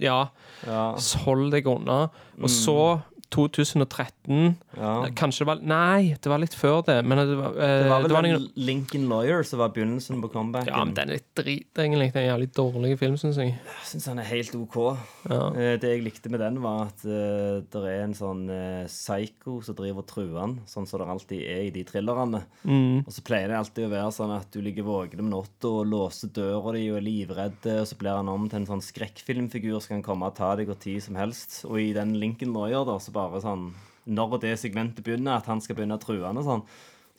Ja, 0.00 0.28
Ja. 0.66 0.94
hold 1.24 1.50
deg 1.52 1.66
unna. 1.66 2.10
Og 2.40 2.48
så 2.48 3.02
2013 3.30 4.56
ja. 4.76 5.06
Kanskje 5.18 5.44
det 5.44 5.48
var 5.50 5.60
Nei, 5.66 6.16
det 6.22 6.30
var 6.30 6.40
litt 6.42 6.54
før 6.56 6.80
det. 6.86 6.98
Men 7.04 7.18
det 7.18 7.36
var, 7.36 7.56
eh, 7.58 7.82
Det 7.82 7.90
var 7.90 8.02
vel 8.02 8.10
noen- 8.10 8.38
den 8.38 8.50
Lincoln 8.56 9.08
Lawyer 9.08 9.42
som 9.44 9.58
var 9.58 9.70
begynnelsen 9.70 10.20
på 10.22 10.30
comebacken. 10.32 10.68
Ja, 10.68 10.84
men 10.84 10.94
den 10.94 11.10
er 11.10 11.12
litt 11.14 11.34
drit, 11.34 11.74
egentlig. 11.74 12.12
Det 12.12 12.16
er 12.16 12.30
en 12.30 12.40
jævlig 12.40 12.52
dårlig 12.54 12.98
film, 12.98 13.16
syns 13.16 13.36
jeg. 13.36 13.54
Jeg 13.54 13.84
syns 13.84 14.06
han 14.06 14.18
er 14.18 14.24
helt 14.24 14.54
OK. 14.54 14.96
Ja. 15.28 15.48
Eh, 15.50 15.76
Det 15.76 15.82
jeg 15.82 16.04
likte 16.04 16.30
med 16.30 16.40
den, 16.40 16.60
var 16.62 16.86
at 16.86 17.04
uh, 17.04 17.60
det 17.60 17.74
er 17.74 18.04
en 18.04 18.14
sånn 18.14 18.48
uh, 18.50 18.86
psycho 18.86 19.60
som 19.62 19.74
driver 19.74 19.98
og 19.98 20.06
truer 20.06 20.40
han, 20.40 20.60
sånn 20.66 20.86
som 20.86 21.00
det 21.00 21.08
alltid 21.08 21.42
er 21.42 21.62
i 21.66 21.70
de 21.70 21.84
thrillerne. 21.84 22.44
Mm. 22.64 23.06
Og 23.06 23.12
så 23.12 23.22
pleier 23.22 23.48
det 23.48 23.58
alltid 23.58 23.86
å 23.86 23.90
være 23.90 24.12
sånn 24.12 24.36
at 24.36 24.50
du 24.50 24.60
ligger 24.60 24.84
våken 24.84 25.20
om 25.20 25.30
natta 25.30 25.68
og 25.68 25.86
låser 25.86 26.28
døra 26.32 26.72
di 26.72 26.88
og 26.90 26.98
er 26.98 27.06
livredd, 27.06 27.60
og 27.80 27.86
så 27.86 27.98
blir 27.98 28.16
han 28.16 28.28
om 28.28 28.48
til 28.48 28.60
en 28.60 28.66
sånn 28.66 28.82
skrekkfilmfigur 28.82 29.80
som 29.80 30.00
kan 30.00 30.14
komme 30.14 30.26
og 30.26 30.36
ta 30.36 30.54
deg 30.56 30.68
og 30.68 30.78
tid 30.80 31.02
som 31.02 31.16
helst. 31.16 31.64
Og 31.68 31.78
i 31.78 31.92
den 31.92 32.14
Lincoln 32.18 32.52
Lawyer, 32.54 32.84
da, 32.84 32.98
så 32.98 33.12
bare 33.12 33.19
sånn 33.42 33.66
Når 34.10 34.38
det 34.42 34.54
segmentet 34.58 35.04
begynner, 35.04 35.36
at 35.36 35.46
han 35.50 35.60
skal 35.60 35.76
begynne 35.78 35.98
å 35.98 36.02
true 36.02 36.24
han 36.24 36.38
og 36.40 36.46
sånn, 36.46 36.62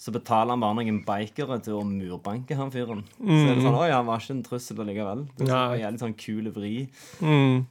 så 0.02 0.12
betaler 0.16 0.56
han 0.56 0.64
bare 0.64 0.80
noen 0.80 1.04
bikere 1.06 1.60
til 1.62 1.78
å 1.78 1.84
murbanke 1.86 2.58
han 2.58 2.72
fyren. 2.74 3.04
Så 3.20 3.38
er 3.38 3.54
det 3.54 3.62
sånn 3.68 3.78
Oi, 3.78 3.92
han 3.94 4.08
var 4.08 4.24
ikke 4.24 4.34
en 4.34 4.44
trussel 4.48 4.82
allikevel. 4.82 5.22
Det 5.38 5.46
er 5.46 5.52
sånn, 5.52 5.76
en 5.76 5.84
jævlig 5.84 6.02
sånn 6.02 6.18
kul 6.18 6.50
vri. 6.56 6.74
Mm. 7.22 7.62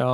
Ja. 0.00 0.12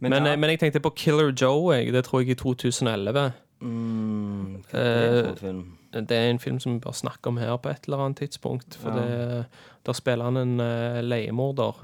Men, 0.00 0.16
ja. 0.16 0.22
eh, 0.32 0.38
men 0.40 0.54
jeg 0.54 0.62
tenkte 0.62 0.80
på 0.84 0.94
Killer 0.96 1.32
Joe. 1.36 1.74
Jeg. 1.76 1.92
Det 1.92 2.04
tror 2.08 2.22
jeg 2.24 2.32
i 2.32 2.38
2011. 2.40 3.32
Mm, 3.64 4.62
hva 4.70 4.84
er 4.88 5.18
det 5.28 5.38
film? 5.40 5.64
Det 5.94 6.16
er 6.16 6.30
en 6.32 6.40
film 6.42 6.56
som 6.62 6.74
vi 6.74 6.82
bør 6.82 6.96
snakke 6.96 7.30
om 7.30 7.36
her 7.38 7.54
på 7.62 7.70
et 7.70 7.84
eller 7.86 8.06
annet 8.06 8.24
tidspunkt. 8.24 8.78
For 8.80 8.90
Ja. 8.90 9.04
det, 9.04 9.46
der 9.86 9.92
spiller 10.00 10.24
han 10.24 10.36
en 10.40 10.56
uh, 10.60 11.00
leiemorder. 11.04 11.76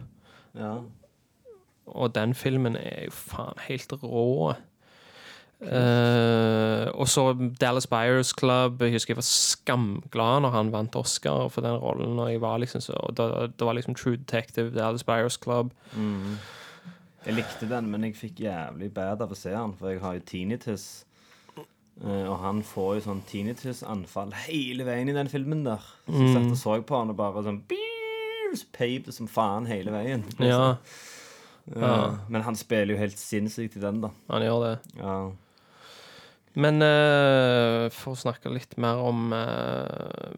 Ja. 0.58 0.72
Og 1.94 2.14
den 2.14 2.35
filmen 2.35 2.76
er 2.76 3.07
jo 3.09 3.14
faen 3.14 3.64
helt 3.68 3.92
rå. 4.03 4.55
Uh, 5.61 6.88
og 6.96 7.05
så 7.09 7.35
Dallas 7.61 7.87
Buyers 7.87 8.33
Club. 8.33 8.81
Jeg 8.83 8.94
husker 8.96 9.12
jeg 9.12 9.20
var 9.20 9.26
skamglad 9.29 10.40
når 10.46 10.55
han 10.55 10.72
vant 10.72 10.96
Oscar 10.96 11.50
for 11.53 11.61
den 11.64 11.76
rollen. 11.76 12.18
Og 12.18 12.33
jeg 12.33 12.40
var 12.40 12.62
liksom 12.62 12.81
så, 12.81 12.96
da, 13.16 13.46
Det 13.46 13.66
var 13.66 13.76
liksom 13.76 13.94
True 13.94 14.16
Detective, 14.16 14.70
Dallas 14.76 15.05
Buyers 15.05 15.37
Club. 15.37 15.74
Mm. 15.92 16.38
Jeg 17.26 17.37
likte 17.37 17.68
den, 17.68 17.90
men 17.92 18.05
jeg 18.05 18.16
fikk 18.16 18.40
jævlig 18.40 18.88
bad 18.96 19.20
av 19.20 19.33
å 19.33 19.37
se 19.37 19.53
den, 19.53 19.76
for 19.76 19.92
jeg 19.92 20.00
har 20.00 20.16
jo 20.16 20.24
tinnitus. 20.24 20.88
Uh, 22.00 22.31
og 22.31 22.37
han 22.40 22.62
får 22.64 22.94
jo 22.96 23.05
sånn 23.11 23.20
tinnitus-anfall 23.29 24.33
hele 24.46 24.87
veien 24.88 25.11
i 25.12 25.16
den 25.16 25.29
filmen 25.29 25.66
der. 25.66 25.85
Så 26.07 26.22
jeg 26.22 26.33
satt 26.33 26.55
og 26.55 26.61
så 26.62 26.81
på 26.88 27.03
han 27.03 27.12
og 27.12 27.20
bare 27.20 27.44
sånn 27.44 27.61
Peip 28.72 29.07
som 29.14 29.29
faen 29.31 29.68
hele 29.68 29.92
veien. 29.94 30.24
Ja, 30.40 30.79
Eh, 31.76 32.14
Men 32.28 32.42
han 32.42 32.56
spiller 32.59 32.94
jo 32.94 33.00
helt 33.00 33.18
sinnssykt 33.18 33.76
i 33.76 33.85
den, 33.85 34.00
da. 34.02 34.11
han 34.33 34.42
gjør 34.42 34.66
det. 34.66 34.74
Ja. 34.98 35.20
Men 36.59 36.83
uh, 36.83 37.87
for 37.94 38.16
å 38.16 38.18
snakke 38.18 38.50
litt 38.50 38.74
mer 38.80 38.98
om 39.06 39.30
uh, 39.30 40.33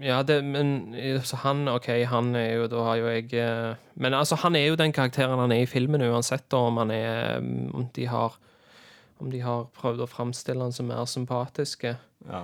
Ja, 0.00 0.22
det 0.24 0.38
Men 0.46 0.94
så 1.20 1.42
han 1.42 1.68
OK, 1.68 1.90
han 2.08 2.30
er 2.38 2.54
jo 2.54 2.70
Da 2.72 2.84
har 2.86 3.00
jo 3.02 3.10
jeg 3.12 3.34
uh, 3.36 3.76
Men 4.00 4.16
altså, 4.16 4.38
han 4.40 4.56
er 4.56 4.70
jo 4.70 4.78
den 4.80 4.94
karakteren 4.96 5.36
han 5.36 5.52
er 5.52 5.66
i 5.66 5.68
filmen, 5.68 6.06
uansett 6.08 6.46
da, 6.48 6.62
om 6.70 6.80
han 6.80 6.94
er 6.94 7.44
Om 7.76 7.84
de 7.92 8.08
har 8.08 8.38
Om 9.20 9.28
de 9.34 9.42
har 9.44 9.68
prøvd 9.76 10.06
å 10.06 10.08
framstille 10.08 10.64
han 10.64 10.72
som 10.72 10.88
mer 10.88 11.04
sympatiske. 11.04 11.96
ja. 12.28 12.42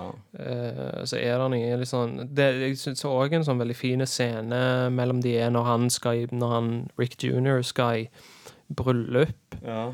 Så 1.07 1.17
er 1.17 1.39
det 1.39 1.49
noe 1.49 1.77
litt 1.81 1.89
sånn 1.89 2.27
det, 2.35 2.51
Jeg 2.61 2.79
syns 2.83 3.07
òg 3.09 3.39
en 3.39 3.47
sånn 3.47 3.63
veldig 3.63 3.77
fin 3.79 4.05
scene 4.05 4.91
mellom 4.93 5.25
de 5.25 5.37
er 5.39 5.55
når 5.55 5.69
han 5.71 5.89
skal 5.91 6.27
Når 6.29 6.57
han, 6.59 6.73
Rick 7.01 7.17
jr. 7.23 7.63
skal 7.63 8.05
i 8.05 8.09
bryllup. 8.69 9.61
ja. 9.65 9.87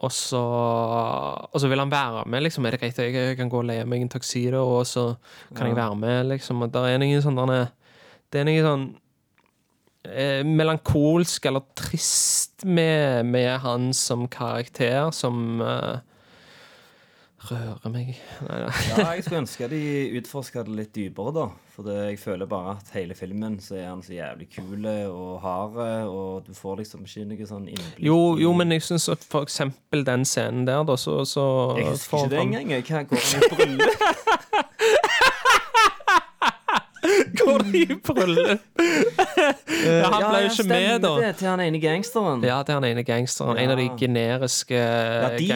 Og 0.00 0.12
så, 0.16 0.40
og 0.40 1.60
så 1.60 1.68
vil 1.68 1.78
han 1.78 1.90
være 1.92 2.22
med, 2.24 2.40
liksom. 2.46 2.64
Er 2.64 2.72
det 2.72 2.80
greit? 2.80 2.98
Jeg 2.98 3.36
kan 3.36 3.50
gå 3.52 3.58
og 3.60 3.66
leie 3.68 3.84
meg 3.84 4.00
en 4.00 4.08
tuxedo, 4.08 4.62
og 4.78 4.86
så 4.88 5.10
kan 5.52 5.68
jeg 5.68 5.76
være 5.76 5.98
med, 6.00 6.30
liksom. 6.30 6.62
Og 6.64 6.72
det 6.72 6.84
er 6.88 7.02
noe 7.02 7.20
sånn 7.20 7.40
Det 8.32 8.40
er 8.40 8.46
noe 8.48 8.62
sånn 8.64 8.86
eh, 10.08 10.40
melankolsk 10.46 11.50
eller 11.50 11.66
trist 11.76 12.64
med, 12.64 13.26
med 13.26 13.58
han 13.60 13.90
som 13.92 14.24
karakter, 14.30 15.10
som 15.12 15.60
eh, 15.60 16.00
rører 17.48 17.92
meg. 17.92 18.10
Ja, 18.44 18.68
jeg 19.14 19.24
skulle 19.24 19.40
ønske 19.44 19.68
de 19.72 19.80
utforska 20.18 20.64
det 20.66 20.74
litt 20.76 20.92
dypere, 20.96 21.32
da. 21.36 21.46
For 21.72 21.86
det, 21.86 21.96
jeg 22.10 22.18
føler 22.20 22.48
bare 22.50 22.74
at 22.76 22.90
hele 22.92 23.16
filmen 23.16 23.56
så 23.64 23.78
er 23.78 23.86
han 23.88 24.02
så 24.04 24.12
jævlig 24.18 24.50
kul 24.52 24.84
og 24.90 25.40
hard, 25.44 25.78
og 26.10 26.46
du 26.46 26.52
får 26.56 26.82
liksom 26.82 27.06
ikke 27.08 27.28
noe 27.30 27.48
sånn 27.48 27.68
innblikk 27.70 28.02
Jo, 28.04 28.18
jo, 28.40 28.52
men 28.56 28.74
jeg 28.76 28.84
syns 28.84 29.08
at 29.14 29.24
for 29.24 29.48
eksempel 29.48 30.04
den 30.06 30.26
scenen 30.28 30.66
der, 30.68 30.82
da, 30.84 30.98
så, 31.00 31.22
så 31.24 31.46
Jeg 31.78 31.94
husker 31.94 32.26
ikke 32.26 32.34
det 32.34 32.42
engang. 32.44 32.74
Hva 32.90 33.06
går 33.08 33.24
han 33.30 33.46
i 33.48 33.54
bryllup? 33.54 34.68
Går 37.50 37.64
de 37.72 37.80
i 37.82 37.96
bryllup? 38.06 38.60
ja, 39.80 40.08
han 40.10 40.24
ble 40.30 40.40
jo 40.44 40.50
ikke 40.50 40.66
med, 40.68 41.00
da. 41.04 41.10
Det, 41.20 41.30
til 41.40 41.48
han 41.50 41.62
ene 41.64 41.80
gangsteren. 41.82 42.44
Ja, 42.46 42.58
det 42.66 42.72
er 42.74 42.78
han 42.80 42.86
ene 42.88 43.04
gangsteren. 43.06 43.58
En 43.60 43.72
av 43.74 43.80
de 43.80 43.86
generiske 44.00 44.78
Ja, 44.80 45.30
de, 45.36 45.48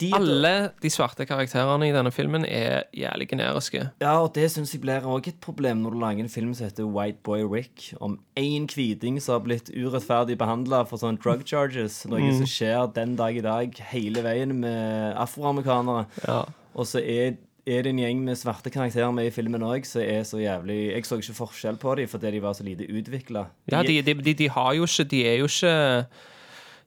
de, 0.00 0.10
Alle 0.16 0.52
de 0.82 0.92
svarte 0.92 1.26
karakterene 1.28 1.88
i 1.90 1.94
denne 1.94 2.12
filmen 2.14 2.44
er 2.48 2.84
jævlig 2.96 3.28
generiske. 3.32 3.84
Ja, 4.02 4.14
og 4.22 4.32
det 4.36 4.48
syns 4.54 4.74
jeg 4.74 4.82
blir 4.84 5.06
òg 5.08 5.28
et 5.32 5.40
problem 5.44 5.82
når 5.84 5.96
du 5.96 6.00
lager 6.04 6.24
en 6.24 6.32
film 6.32 6.52
som 6.56 6.68
heter 6.68 6.88
White 6.88 7.20
Boy 7.26 7.44
Rick, 7.48 7.90
om 8.00 8.18
én 8.38 8.68
hviting 8.70 9.20
som 9.22 9.38
har 9.38 9.44
blitt 9.46 9.70
urettferdig 9.74 10.38
behandla 10.40 10.84
for 10.88 11.00
sånn 11.02 11.18
drug 11.20 11.44
charges. 11.48 12.02
Noe 12.08 12.20
Mm. 12.20 12.36
som 12.42 12.46
skjer 12.46 12.90
den 12.94 13.14
dag 13.16 13.36
i 13.36 13.40
dag 13.42 13.74
hele 13.90 14.20
veien 14.22 14.52
med 14.60 15.14
afroamerikanere. 15.18 16.04
Ja. 16.26 16.42
Og 16.76 16.86
så 16.86 17.00
er, 17.02 17.32
er 17.68 17.84
det 17.84 17.92
en 17.92 18.00
gjeng 18.00 18.24
med 18.24 18.38
svarte 18.38 18.72
karakterer 18.72 19.12
med 19.14 19.28
i 19.28 19.34
filmen 19.34 19.64
òg, 19.66 19.86
som 19.88 20.02
er 20.02 20.24
så 20.28 20.40
jævlig 20.40 20.78
Jeg 20.90 21.06
så 21.08 21.20
ikke 21.20 21.36
forskjell 21.36 21.78
på 21.80 21.94
dem 21.98 22.10
fordi 22.10 22.34
de 22.34 22.42
var 22.42 22.56
så 22.56 22.66
lite 22.66 22.88
utvikla. 22.88 23.46
Ja, 23.70 23.82
de, 23.86 24.00
de, 24.02 24.14
de, 24.14 24.34
de 24.34 24.48
har 24.50 24.74
jo 24.78 24.88
ikke 24.88 25.08
De 25.12 25.22
er 25.28 25.38
jo 25.40 25.48
ikke 25.50 25.74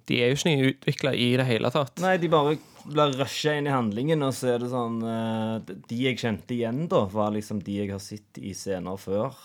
De 0.10 0.20
er 0.20 0.34
jo 0.34 0.40
ikke 0.40 0.74
utvikla 0.74 1.14
i 1.16 1.30
det 1.40 1.48
hele 1.48 1.72
tatt. 1.74 2.02
Nei, 2.04 2.18
de 2.22 2.32
bare 2.32 2.58
blir 2.84 3.16
rusha 3.16 3.56
inn 3.56 3.70
i 3.70 3.74
handlingen, 3.74 4.26
og 4.26 4.34
så 4.36 4.56
er 4.56 4.64
det 4.64 4.72
sånn 4.74 5.00
eh, 5.08 5.74
De 5.88 6.00
jeg 6.02 6.20
kjente 6.20 6.56
igjen, 6.58 6.86
da, 6.92 7.06
var 7.12 7.32
liksom 7.36 7.62
de 7.64 7.80
jeg 7.84 7.94
har 7.94 8.04
sett 8.04 8.42
i 8.42 8.52
scener 8.58 9.00
før. 9.00 9.38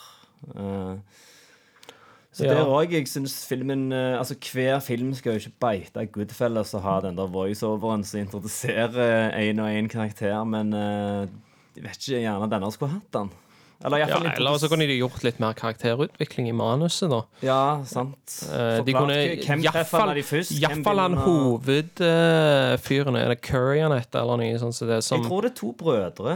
Eh, 0.55 1.25
så 2.39 2.45
Ja. 2.47 2.55
der 2.55 2.65
òg, 2.71 2.93
jeg 2.95 3.09
syns 3.11 3.35
filmen 3.49 3.89
eh, 3.93 4.15
Altså, 4.19 4.37
hver 4.53 4.79
film 4.85 5.11
skal 5.19 5.35
jo 5.35 5.39
ikke 5.43 5.59
beite 5.61 6.07
Goodfellas 6.15 6.71
og 6.79 6.83
ha 6.87 7.01
den 7.09 7.17
der 7.19 7.27
voiceoveren 7.35 8.05
som 8.07 8.21
introduserer 8.23 9.35
én 9.35 9.59
og 9.61 9.69
én 9.75 9.89
karakter, 9.91 10.39
men 10.47 10.73
eh, 10.73 11.27
jeg 11.77 11.83
vet 11.85 11.99
ikke, 12.09 12.23
gjerne 12.23 12.49
denne 12.51 12.71
skulle 12.75 12.93
hatt 12.95 13.11
den. 13.13 13.31
Eller 13.85 13.99
Ja, 14.03 14.07
eller 14.35 14.57
så 14.59 14.67
kunne 14.67 14.89
de 14.91 14.97
gjort 14.99 15.23
litt 15.23 15.37
mer 15.39 15.53
karakterutvikling 15.55 16.49
i 16.51 16.55
manuset, 16.57 17.07
da. 17.13 17.21
Ja, 17.47 17.59
sant. 17.87 18.41
Eh, 18.51 18.81
De 18.83 18.91
kunne 18.93 19.15
iallfall 19.15 20.19
Iallfall 20.19 20.99
han 20.99 21.15
hovedfyren. 21.15 23.15
Er 23.17 23.29
det 23.35 23.41
Curry 23.47 23.79
han 23.85 23.93
heter, 23.95 24.21
eller 24.25 24.37
noe 24.41 24.59
sånt 24.59 24.75
som 24.75 24.89
det? 24.91 24.99
Som, 25.07 25.21
Jeg 25.23 25.29
tror 25.31 25.43
det 25.47 25.53
er 25.53 25.57
to 25.61 25.71
brødre 25.79 26.35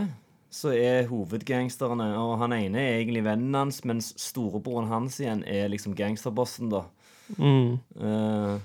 som 0.52 0.74
er 0.76 1.08
hovedgangsterne. 1.10 2.10
Og 2.20 2.36
han 2.42 2.56
ene 2.56 2.82
er 2.82 2.98
egentlig 3.00 3.24
vennen 3.26 3.56
hans, 3.56 3.82
mens 3.88 4.12
storebroren 4.20 4.90
hans 4.92 5.20
igjen 5.22 5.46
er 5.48 5.72
liksom 5.72 5.96
gangsterbossen, 5.98 6.72
da. 6.72 6.84
mm, 7.38 7.80
Uh, 7.96 8.60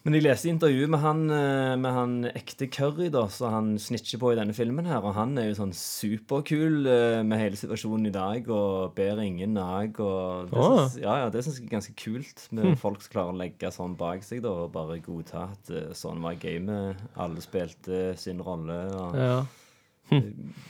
men 0.00 0.16
jeg 0.16 0.24
leste 0.24 0.48
intervjuet 0.48 0.88
med 0.88 1.02
han, 1.02 1.18
eh, 1.28 1.74
med 1.76 1.92
han 1.92 2.12
ekte 2.30 2.70
Curry, 2.72 3.10
da, 3.12 3.26
som 3.28 3.52
han 3.52 3.66
snitcher 3.76 4.16
på 4.22 4.30
i 4.32 4.38
denne 4.38 4.54
filmen 4.56 4.88
her. 4.88 5.04
Og 5.04 5.12
han 5.12 5.36
er 5.36 5.50
jo 5.50 5.58
sånn 5.58 5.74
superkul 5.76 6.88
eh, 6.88 7.20
med 7.20 7.36
hele 7.36 7.60
situasjonen 7.60 8.08
i 8.08 8.14
dag, 8.14 8.48
og 8.48 8.94
ber 8.96 9.20
ingen 9.20 9.52
nag. 9.58 10.00
Og 10.00 10.48
det 10.48 10.56
Åh. 10.56 10.78
syns, 10.78 10.96
ja, 11.02 11.18
ja, 11.20 11.28
jeg 11.28 11.44
er 11.52 11.68
ganske 11.74 11.92
kult, 12.00 12.46
med 12.56 12.80
folk 12.80 13.04
som 13.04 13.12
klarer 13.12 13.36
å 13.36 13.40
legge 13.42 13.72
sånn 13.76 13.98
bak 14.00 14.24
seg, 14.24 14.40
da, 14.46 14.54
og 14.64 14.72
bare 14.72 15.02
godta 15.04 15.50
at 15.50 15.74
sånn 16.00 16.24
var 16.24 16.40
gamet. 16.40 17.04
Alle 17.20 17.44
spilte 17.44 18.14
sin 18.16 18.40
rolle. 18.40 18.80
og 18.96 19.20
ja. 19.20 19.34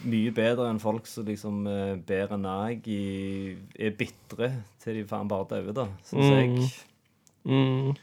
Mye 0.05 0.31
bedre 0.37 0.69
enn 0.71 0.81
folk 0.83 1.07
som 1.07 1.25
liksom 1.29 1.67
uh, 1.67 1.97
bærer 2.07 2.37
nag 2.41 2.87
i 2.89 3.57
Er 3.79 3.91
bitre 3.97 4.51
til 4.83 4.95
de 5.01 5.05
faen 5.09 5.29
bare 5.29 5.47
dauer, 5.51 5.73
da, 5.73 5.87
syns 6.05 6.31
Mm. 6.31 6.37
jeg. 6.37 6.71
Mm. 7.45 7.95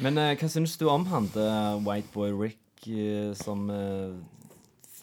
Men 0.00 0.18
uh, 0.18 0.34
hva 0.36 0.48
syns 0.48 0.76
du 0.80 0.86
om 0.88 1.06
han 1.12 1.30
der 1.34 1.80
White 1.86 2.08
Boy 2.14 2.30
Rick 2.32 2.86
uh, 2.88 3.32
som 3.36 3.66
eh, 3.70 4.12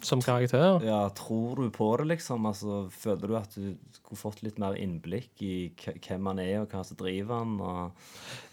Som 0.02 0.22
karakter. 0.22 0.80
Ja, 0.86 1.10
tror 1.18 1.56
du 1.58 1.70
på 1.74 1.98
det, 1.98 2.08
liksom? 2.14 2.46
Altså, 2.46 2.88
Føler 2.94 3.28
du 3.28 3.36
at 3.38 3.56
du 3.58 3.76
skulle 3.98 4.20
fått 4.22 4.44
litt 4.46 4.60
mer 4.62 4.76
innblikk 4.78 5.42
i 5.42 5.72
hvem 5.76 6.28
han 6.30 6.40
er, 6.40 6.60
og 6.62 6.70
hva 6.70 6.84
som 6.86 6.98
driver 7.00 7.40
han? 7.42 7.56
Og... 7.60 7.92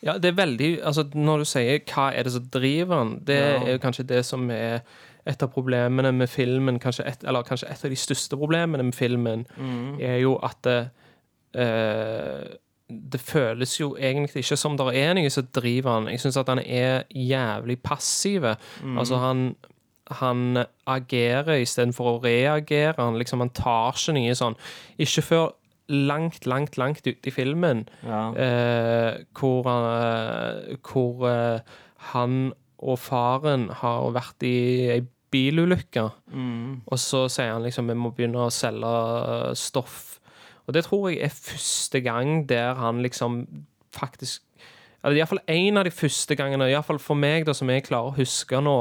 Ja, 0.03 0.17
det 0.19 0.33
er 0.33 0.39
veldig 0.41 0.71
Altså, 0.83 1.05
når 1.15 1.39
du 1.39 1.45
sier 1.45 1.79
'hva 1.85 2.07
er 2.17 2.23
det 2.25 2.33
som 2.33 2.49
driver 2.51 2.97
han', 3.05 3.19
det 3.25 3.37
Ja. 3.39 3.61
er 3.61 3.73
jo 3.77 3.79
kanskje 3.79 4.07
det 4.09 4.25
som 4.25 4.51
er 4.51 4.81
et 5.27 5.43
av 5.43 5.49
problemene 5.53 6.13
med 6.13 6.29
filmen, 6.29 6.79
kanskje 6.79 7.07
et, 7.09 7.25
eller 7.25 7.43
kanskje 7.43 7.71
et 7.71 7.85
av 7.85 7.91
de 7.91 7.97
største 7.97 8.37
problemene 8.37 8.83
med 8.85 8.95
filmen, 8.95 9.47
er 10.01 10.19
jo 10.21 10.35
at 10.43 10.57
det, 10.63 10.91
eh, 11.55 12.45
det 13.13 13.21
føles 13.21 13.77
jo 13.81 13.95
egentlig 13.97 14.43
ikke 14.45 14.59
som 14.61 14.77
det 14.77 14.91
er 15.01 15.15
noe 15.17 15.31
som 15.33 15.47
driver 15.57 15.95
han. 15.97 16.09
Jeg 16.13 16.21
syns 16.21 16.37
at 16.37 16.51
han 16.53 16.61
er 16.61 17.05
jævlig 17.15 17.79
passiv. 17.83 18.45
Altså, 18.97 19.17
han 19.23 19.55
han 20.13 20.59
agerer 20.87 21.63
istedenfor 21.63 22.05
å 22.11 22.23
reagere. 22.23 22.93
Han 22.99 23.17
liksom, 23.17 23.41
han 23.41 23.49
tar 23.57 23.95
ikke 23.97 24.13
nye 24.13 24.35
sånn 24.37 24.53
Ikke 25.01 25.23
før 25.25 25.47
langt, 25.89 26.45
langt, 26.47 26.77
langt 26.77 27.01
ute 27.07 27.29
i 27.29 27.33
filmen 27.33 27.87
Ja. 28.05 28.29
eh, 28.37 29.25
hvor, 29.33 29.63
han- 29.65 30.77
hvor 30.83 31.25
eh, 31.31 31.61
han 32.13 32.53
og 32.79 32.99
faren 32.99 33.71
har 33.71 34.11
vært 34.13 34.43
i 34.45 34.91
ei 34.93 35.01
bilulykke. 35.35 36.07
Og 36.87 37.01
så 37.03 37.27
sier 37.33 37.53
han 37.57 37.67
liksom 37.67 37.91
vi 37.91 37.99
må 37.99 38.15
begynne 38.15 38.47
å 38.47 38.53
selge 38.55 38.95
eh, 39.35 39.53
stoff. 39.59 40.21
Og 40.65 40.73
det 40.77 40.87
tror 40.87 41.11
jeg 41.11 41.21
er 41.27 41.35
første 41.37 42.01
gang 42.01 42.47
der 42.49 42.79
han 42.81 43.03
liksom 43.05 43.43
faktisk 43.95 44.43
Eller 45.05 45.19
iallfall 45.21 45.43
en 45.53 45.77
av 45.77 45.85
de 45.85 45.91
første 45.93 46.33
gangene, 46.35 46.71
iallfall 46.73 46.97
for 46.99 47.19
meg, 47.21 47.45
da, 47.45 47.53
som 47.53 47.69
jeg 47.69 47.85
klarer 47.85 48.09
å 48.09 48.17
huske 48.17 48.57
nå, 48.65 48.79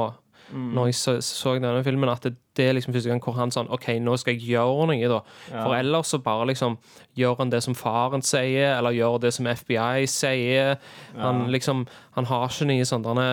når 0.54 0.86
jeg 0.88 0.94
så, 0.96 1.12
så 1.20 1.52
denne 1.58 1.82
filmen, 1.84 2.08
at 2.08 2.24
det, 2.24 2.32
det 2.56 2.64
er 2.68 2.76
liksom 2.78 2.94
første 2.94 3.10
gang 3.10 3.20
hvor 3.20 3.36
han 3.36 3.52
sånn 3.52 3.68
OK, 3.72 3.90
nå 4.00 4.14
skal 4.20 4.32
jeg 4.36 4.54
gjøre 4.54 4.86
noe, 4.88 5.10
da. 5.10 5.18
For 5.50 5.74
ellers 5.76 6.14
så 6.14 6.20
bare 6.24 6.46
liksom 6.48 6.78
gjør 7.20 7.36
han 7.42 7.52
det 7.52 7.60
som 7.64 7.76
faren 7.76 8.24
sier, 8.24 8.78
eller 8.78 8.96
gjør 8.96 9.18
det 9.24 9.34
som 9.36 9.48
FBI 9.50 10.06
sier. 10.08 10.78
Han 11.18 11.44
liksom 11.52 11.84
Han 12.16 12.28
har 12.30 12.48
ikke 12.48 12.70
noe 12.70 12.88
sånn 12.88 13.04
denne 13.04 13.28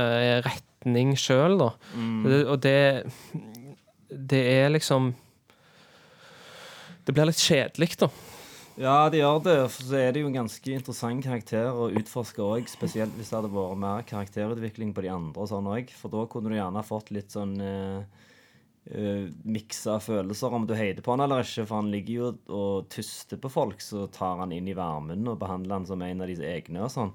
retning 0.82 1.16
sjøl, 1.18 1.58
da. 1.60 1.72
Mm. 1.96 2.26
og 2.50 2.60
det 2.62 3.06
Det 4.10 4.42
er 4.64 4.70
liksom 4.70 5.14
Det 7.06 7.14
blir 7.14 7.26
litt 7.26 7.38
kjedelig, 7.38 7.98
da. 7.98 8.10
Ja, 8.78 9.10
det 9.10 9.20
gjør 9.20 9.44
det. 9.44 9.70
For 9.70 9.84
så 9.84 9.96
er 9.98 10.12
det 10.12 10.22
jo 10.22 10.28
en 10.28 10.34
ganske 10.46 10.72
interessant 10.72 11.24
karakter 11.24 11.72
å 11.74 11.90
utforske 11.92 12.42
òg. 12.42 12.70
Spesielt 12.70 13.12
hvis 13.18 13.30
det 13.30 13.38
hadde 13.38 13.52
vært 13.52 13.78
mer 13.78 14.04
karakterutvikling 14.04 14.94
på 14.94 15.02
de 15.02 15.10
andre 15.10 15.42
og 15.42 15.50
sånn 15.50 15.68
òg. 15.68 15.90
For 15.92 16.10
da 16.10 16.26
kunne 16.30 16.50
du 16.50 16.56
gjerne 16.56 16.84
fått 16.86 17.12
litt 17.12 17.34
sånn 17.34 17.58
uh, 18.90 19.28
miksa 19.44 19.98
følelser 20.04 20.56
om 20.58 20.66
du 20.68 20.74
heier 20.78 21.02
på 21.04 21.14
han 21.14 21.24
eller 21.26 21.44
ikke. 21.46 21.66
For 21.70 21.82
han 21.82 21.92
ligger 21.94 22.14
jo 22.14 22.30
og 22.62 22.88
tuster 22.94 23.40
på 23.42 23.52
folk, 23.54 23.84
så 23.84 24.08
tar 24.14 24.42
han 24.44 24.54
inn 24.56 24.70
i 24.72 24.78
varmen 24.78 25.28
og 25.32 25.40
behandler 25.42 25.80
han 25.80 25.90
som 25.90 26.02
en 26.06 26.24
av 26.26 26.32
dine 26.32 26.48
egne 26.54 26.86
og 26.86 26.94
sånn. 26.94 27.14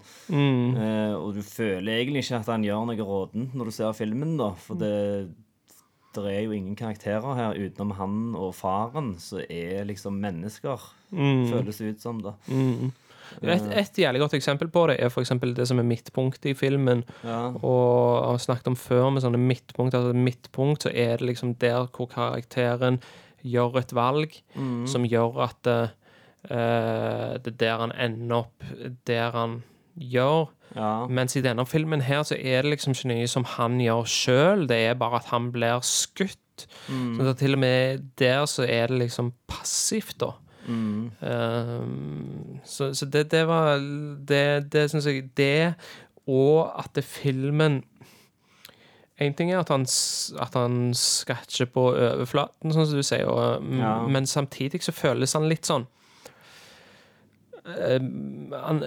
Eh, 0.77 1.14
og 1.17 1.35
du 1.37 1.43
føler 1.47 1.99
egentlig 1.99 2.27
ikke 2.27 2.43
at 2.43 2.53
han 2.55 2.67
gjør 2.67 2.87
noe 2.91 3.09
rådent 3.11 3.57
når 3.57 3.71
du 3.73 3.77
ser 3.81 3.99
filmen, 3.99 4.37
da. 4.41 4.53
For 4.67 4.79
det 4.81 4.95
det 6.17 6.31
er 6.33 6.47
jo 6.47 6.55
ingen 6.57 6.77
karakterer 6.79 7.35
her 7.37 7.59
utenom 7.61 7.91
han 7.99 8.12
og 8.41 8.55
faren 8.57 9.11
som 9.21 9.43
er 9.53 9.85
liksom 9.85 10.17
mennesker. 10.23 10.81
Føles 11.51 11.77
det 11.83 11.91
ut 11.93 12.01
som, 12.01 12.23
da. 12.25 12.33
Et, 13.43 13.68
et 13.83 13.99
jævlig 14.03 14.22
godt 14.22 14.35
eksempel 14.39 14.70
på 14.72 14.87
det 14.91 14.97
er 15.01 15.12
eksempel 15.20 15.55
det 15.57 15.68
som 15.68 15.81
er 15.81 15.87
midtpunktet 15.89 16.51
i 16.53 16.57
filmen. 16.59 17.05
Ja. 17.24 17.53
Og 17.61 18.22
jeg 18.22 18.31
har 18.31 18.43
snakket 18.47 18.72
om 18.72 18.79
før 18.81 19.11
med 19.11 19.24
sånne 19.24 19.41
midtpunkt. 19.43 19.95
Altså 19.95 20.16
midtpunkt 20.16 20.87
så 20.87 20.93
er 20.95 21.20
det 21.20 21.31
liksom 21.33 21.55
der 21.61 21.87
hvor 21.93 22.11
karakteren 22.12 23.01
gjør 23.47 23.79
et 23.83 23.95
valg 23.95 24.35
som 24.91 25.05
gjør 25.07 25.41
at 25.45 25.68
uh, 25.70 27.37
det 27.39 27.53
er 27.53 27.59
der 27.61 27.83
han 27.85 27.93
ender 27.95 28.45
opp 28.45 28.64
der 29.07 29.31
han 29.35 29.61
gjør. 29.97 30.51
Ja. 30.77 31.07
Mens 31.09 31.37
i 31.39 31.43
denne 31.45 31.64
filmen 31.66 32.03
her 32.05 32.24
så 32.27 32.37
er 32.37 32.64
det 32.64 32.74
liksom 32.74 32.97
ikke 32.97 33.12
noe 33.12 33.29
som 33.31 33.47
han 33.57 33.79
gjør 33.81 34.09
sjøl, 34.11 34.66
det 34.68 34.81
er 34.91 34.99
bare 34.99 35.22
at 35.22 35.31
han 35.31 35.53
blir 35.55 35.81
skutt. 35.87 36.66
Så 36.89 37.33
til 37.37 37.57
og 37.57 37.61
med 37.61 38.11
der 38.18 38.47
så 38.49 38.64
er 38.64 38.89
det 38.91 38.99
liksom 39.07 39.33
passivt, 39.49 40.18
da. 40.20 40.33
Um, 40.67 42.59
så 42.64 42.89
så 42.95 43.07
det, 43.07 43.31
det 43.31 43.45
var 43.47 43.79
Det, 44.29 44.73
det 44.73 44.91
syns 44.91 45.07
jeg 45.07 45.29
Det, 45.37 45.75
og 46.27 46.73
at 46.79 46.91
det 46.99 47.05
filmen 47.05 47.85
En 49.19 49.35
ting 49.35 49.53
er 49.53 49.61
at 49.62 49.69
han, 49.73 49.87
at 50.43 50.55
han 50.59 50.91
scratcher 50.95 51.67
på 51.73 51.87
overflaten, 51.95 52.73
sånn 52.75 52.87
som 52.91 52.99
du 52.99 53.03
sier, 53.07 53.25
og, 53.31 53.62
mm, 53.62 53.79
Ja. 53.79 53.93
men 54.09 54.27
samtidig 54.27 54.83
så 54.83 54.93
føles 54.93 55.33
han 55.33 55.47
litt 55.49 55.64
sånn 55.64 55.87
uh, 57.67 58.01
han, 58.67 58.83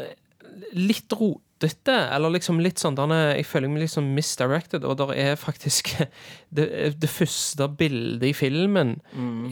Litt 0.76 1.14
rotete, 1.16 1.96
eller 2.14 2.30
liksom 2.36 2.60
litt 2.62 2.80
sånn 2.82 2.98
er, 3.12 3.36
Jeg 3.40 3.46
føler 3.50 3.70
meg 3.72 3.86
litt 3.86 3.94
sånn 3.96 4.14
misdirected, 4.16 4.84
og 4.84 4.98
der 5.00 5.14
er 5.16 5.36
faktisk 5.40 5.96
Det, 6.56 6.68
det 7.00 7.10
første 7.10 7.68
bildet 7.80 8.30
i 8.30 8.34
filmen 8.34 8.98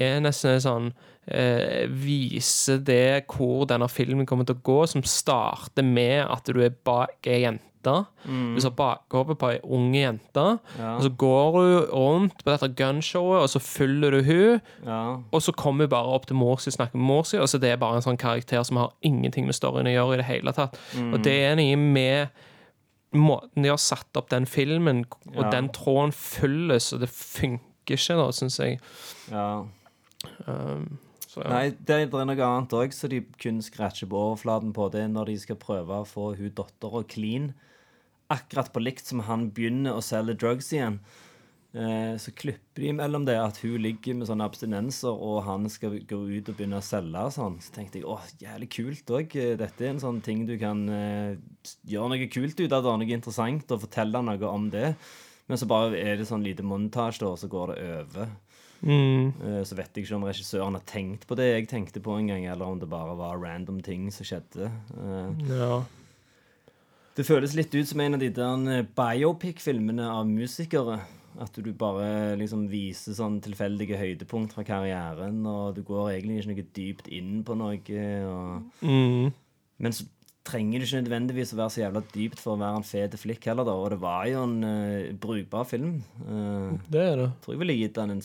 er 0.02 0.20
nesten 0.22 0.60
sånn 0.62 0.92
eh, 1.28 1.88
Viser 1.90 2.78
det 2.84 3.26
hvor 3.28 3.66
denne 3.68 3.88
filmen 3.90 4.26
kommer 4.26 4.46
til 4.48 4.56
å 4.56 4.64
gå, 4.64 4.88
som 4.88 5.04
starter 5.04 5.84
med 5.84 6.26
at 6.30 6.46
du 6.46 6.62
er 6.64 6.70
bak 6.86 7.28
ei 7.28 7.42
jente. 7.46 7.64
Du 7.88 8.58
ser 8.60 8.74
bakhodet 8.76 9.38
på 9.40 9.48
ei 9.54 9.60
ung 9.64 9.94
jente, 9.96 10.44
og 10.98 11.02
så 11.06 11.10
går 11.16 11.54
du 11.56 11.76
rundt 11.94 12.42
på 12.44 12.52
dette 12.52 12.68
gunshowet, 12.76 13.46
og 13.46 13.48
så 13.54 13.62
følger 13.64 14.12
du 14.12 14.24
hun 14.28 14.62
Ja. 14.86 15.18
og 15.32 15.40
så 15.42 15.54
kommer 15.56 15.86
hun 15.86 15.90
bare 15.90 16.12
opp 16.18 16.26
til 16.28 16.36
mor 16.36 16.58
si, 16.60 16.70
snakker 16.72 16.96
med 17.00 17.06
mor 17.08 17.24
si, 17.24 17.38
og 17.38 17.48
så 17.48 17.58
det 17.62 17.70
er 17.72 17.78
bare 17.78 17.96
en 17.96 18.02
sånn 18.04 18.18
karakter 18.20 18.64
som 18.68 18.78
har 18.82 18.92
ingenting 19.04 19.46
med 19.46 19.56
storyen 19.56 19.88
å 19.88 19.94
gjøre 19.96 20.14
i 20.14 20.18
det 20.18 20.26
hele 20.26 20.52
tatt. 20.52 20.76
Og 21.14 21.22
det 21.24 21.38
er 21.46 21.56
noe 21.56 21.78
med 21.78 22.30
måten 23.16 23.64
de 23.64 23.70
har 23.70 23.78
satt 23.80 24.18
opp 24.20 24.30
den 24.30 24.46
filmen, 24.46 25.06
og 25.38 25.44
Ja. 25.46 25.50
den 25.50 25.70
tråden 25.70 26.12
følges, 26.12 26.92
og 26.94 27.00
det 27.00 27.10
funker 27.10 27.62
ikke, 27.96 28.18
da, 28.20 28.32
syns 28.32 28.58
jeg. 28.60 28.80
ja. 29.32 29.64
Så, 31.38 31.44
ja. 31.46 31.54
Nei, 31.54 31.66
det 31.86 31.96
er 32.02 32.10
noe 32.10 32.34
annet 32.34 32.74
òg 32.74 32.96
som 32.98 33.12
de 33.12 33.22
kun 33.38 33.62
scratcher 33.62 34.10
på 34.10 34.18
overflaten 34.32 34.72
på. 34.74 34.90
Det 34.90 35.04
er 35.04 35.12
når 35.14 35.30
de 35.30 35.36
skal 35.44 35.60
prøve 35.62 36.02
å 36.02 36.08
få 36.08 36.32
hun 36.40 36.54
dattera 36.58 37.04
clean. 37.06 37.52
Akkurat 38.34 38.72
på 38.74 38.82
likt 38.82 39.06
som 39.06 39.22
han 39.28 39.52
begynner 39.54 39.94
å 39.94 40.02
selge 40.02 40.34
drugs 40.42 40.72
igjen. 40.74 40.98
Eh, 41.78 42.16
så 42.18 42.34
klipper 42.34 42.88
de 42.88 42.96
mellom 42.98 43.28
det 43.28 43.36
at 43.38 43.60
hun 43.62 43.76
ligger 43.84 44.18
med 44.18 44.32
sånne 44.32 44.48
abstinenser, 44.50 45.14
og 45.14 45.44
han 45.46 45.70
skal 45.70 46.00
gå 46.10 46.20
ut 46.26 46.50
og 46.50 46.58
begynne 46.58 46.82
å 46.82 46.86
selge 46.86 47.28
sånn. 47.38 47.60
Så 47.62 47.76
tenkte 47.76 48.02
jeg 48.02 48.10
åh, 48.10 48.26
jævlig 48.42 48.72
kult 48.74 49.14
òg. 49.14 49.38
Dette 49.62 49.86
er 49.86 49.94
en 49.94 50.02
sånn 50.02 50.24
ting 50.26 50.48
du 50.50 50.56
kan 50.58 50.82
eh, 50.90 51.38
gjøre 51.86 52.16
noe 52.16 52.32
kult 52.34 52.58
ut 52.58 52.72
av, 52.72 52.82
det, 52.82 52.98
noe 53.04 53.18
interessant, 53.20 53.78
og 53.78 53.86
fortelle 53.86 54.26
noe 54.26 54.50
om 54.50 54.72
det. 54.74 54.96
Men 55.48 55.62
så 55.62 55.70
bare 55.70 56.02
er 56.02 56.18
det 56.18 56.26
sånn 56.28 56.44
lite 56.44 56.66
montasje, 56.66 57.30
og 57.30 57.38
så 57.38 57.52
går 57.52 57.76
det 57.76 57.80
over. 58.02 58.34
Mm. 58.82 59.34
Eh, 59.42 59.62
Så 59.66 59.78
vet 59.78 59.94
jeg 59.96 60.06
ikke 60.06 60.18
om 60.20 60.26
regissøren 60.28 60.78
har 60.78 60.86
tenkt 60.90 61.28
på 61.28 61.38
det 61.40 61.48
jeg 61.50 61.70
tenkte 61.72 62.04
på 62.04 62.18
en 62.20 62.28
gang, 62.30 62.46
eller 62.46 62.66
om 62.66 62.80
det 62.80 62.90
bare 62.92 63.16
var 63.18 63.40
random 63.42 63.82
ting 63.86 64.10
som 64.14 64.28
skjedde. 64.28 64.72
Eh, 64.98 65.46
ja. 65.52 65.84
Det 67.18 67.26
føles 67.26 67.56
litt 67.58 67.74
ut 67.74 67.88
som 67.90 68.02
en 68.04 68.14
av 68.18 68.22
de 68.22 68.30
der 68.30 68.68
eh, 68.76 68.90
biopic-filmene 68.98 70.06
av 70.06 70.28
musikere. 70.30 71.00
At 71.38 71.54
du 71.54 71.70
bare 71.78 72.34
liksom 72.40 72.64
viser 72.70 73.14
sånn 73.14 73.36
tilfeldige 73.46 73.98
høydepunkt 74.00 74.56
fra 74.56 74.64
karrieren, 74.66 75.44
og 75.46 75.76
du 75.78 75.84
går 75.86 76.16
egentlig 76.16 76.40
ikke 76.40 76.50
noe 76.50 76.70
dypt 76.74 77.10
inn 77.14 77.44
på 77.46 77.58
noe. 77.58 77.78
Og... 78.26 78.72
Mm. 78.82 79.28
Men 79.78 79.94
så 79.94 80.08
trenger 80.48 80.80
det 80.82 80.88
ikke 80.88 81.04
nødvendigvis 81.04 81.54
å 81.54 81.60
være 81.60 81.74
så 81.76 81.84
jævla 81.84 82.02
dypt 82.14 82.42
for 82.42 82.56
å 82.56 82.62
være 82.62 82.80
en 82.80 82.88
fet 82.88 83.18
flikk 83.22 83.46
heller, 83.52 83.68
da. 83.68 83.76
Og 83.78 83.92
det 83.94 84.00
var 84.02 84.26
jo 84.32 84.44
en 84.48 84.58
uh, 84.66 85.14
brukbar 85.22 85.68
film. 85.70 86.00
Uh, 86.24 86.74
Det 86.90 87.04
er 87.04 87.22
det. 87.22 87.30
tror 87.44 87.54
jeg 87.54 87.62
ville 87.62 87.78
gitt 87.84 87.98
den 88.00 88.16
en, 88.16 88.24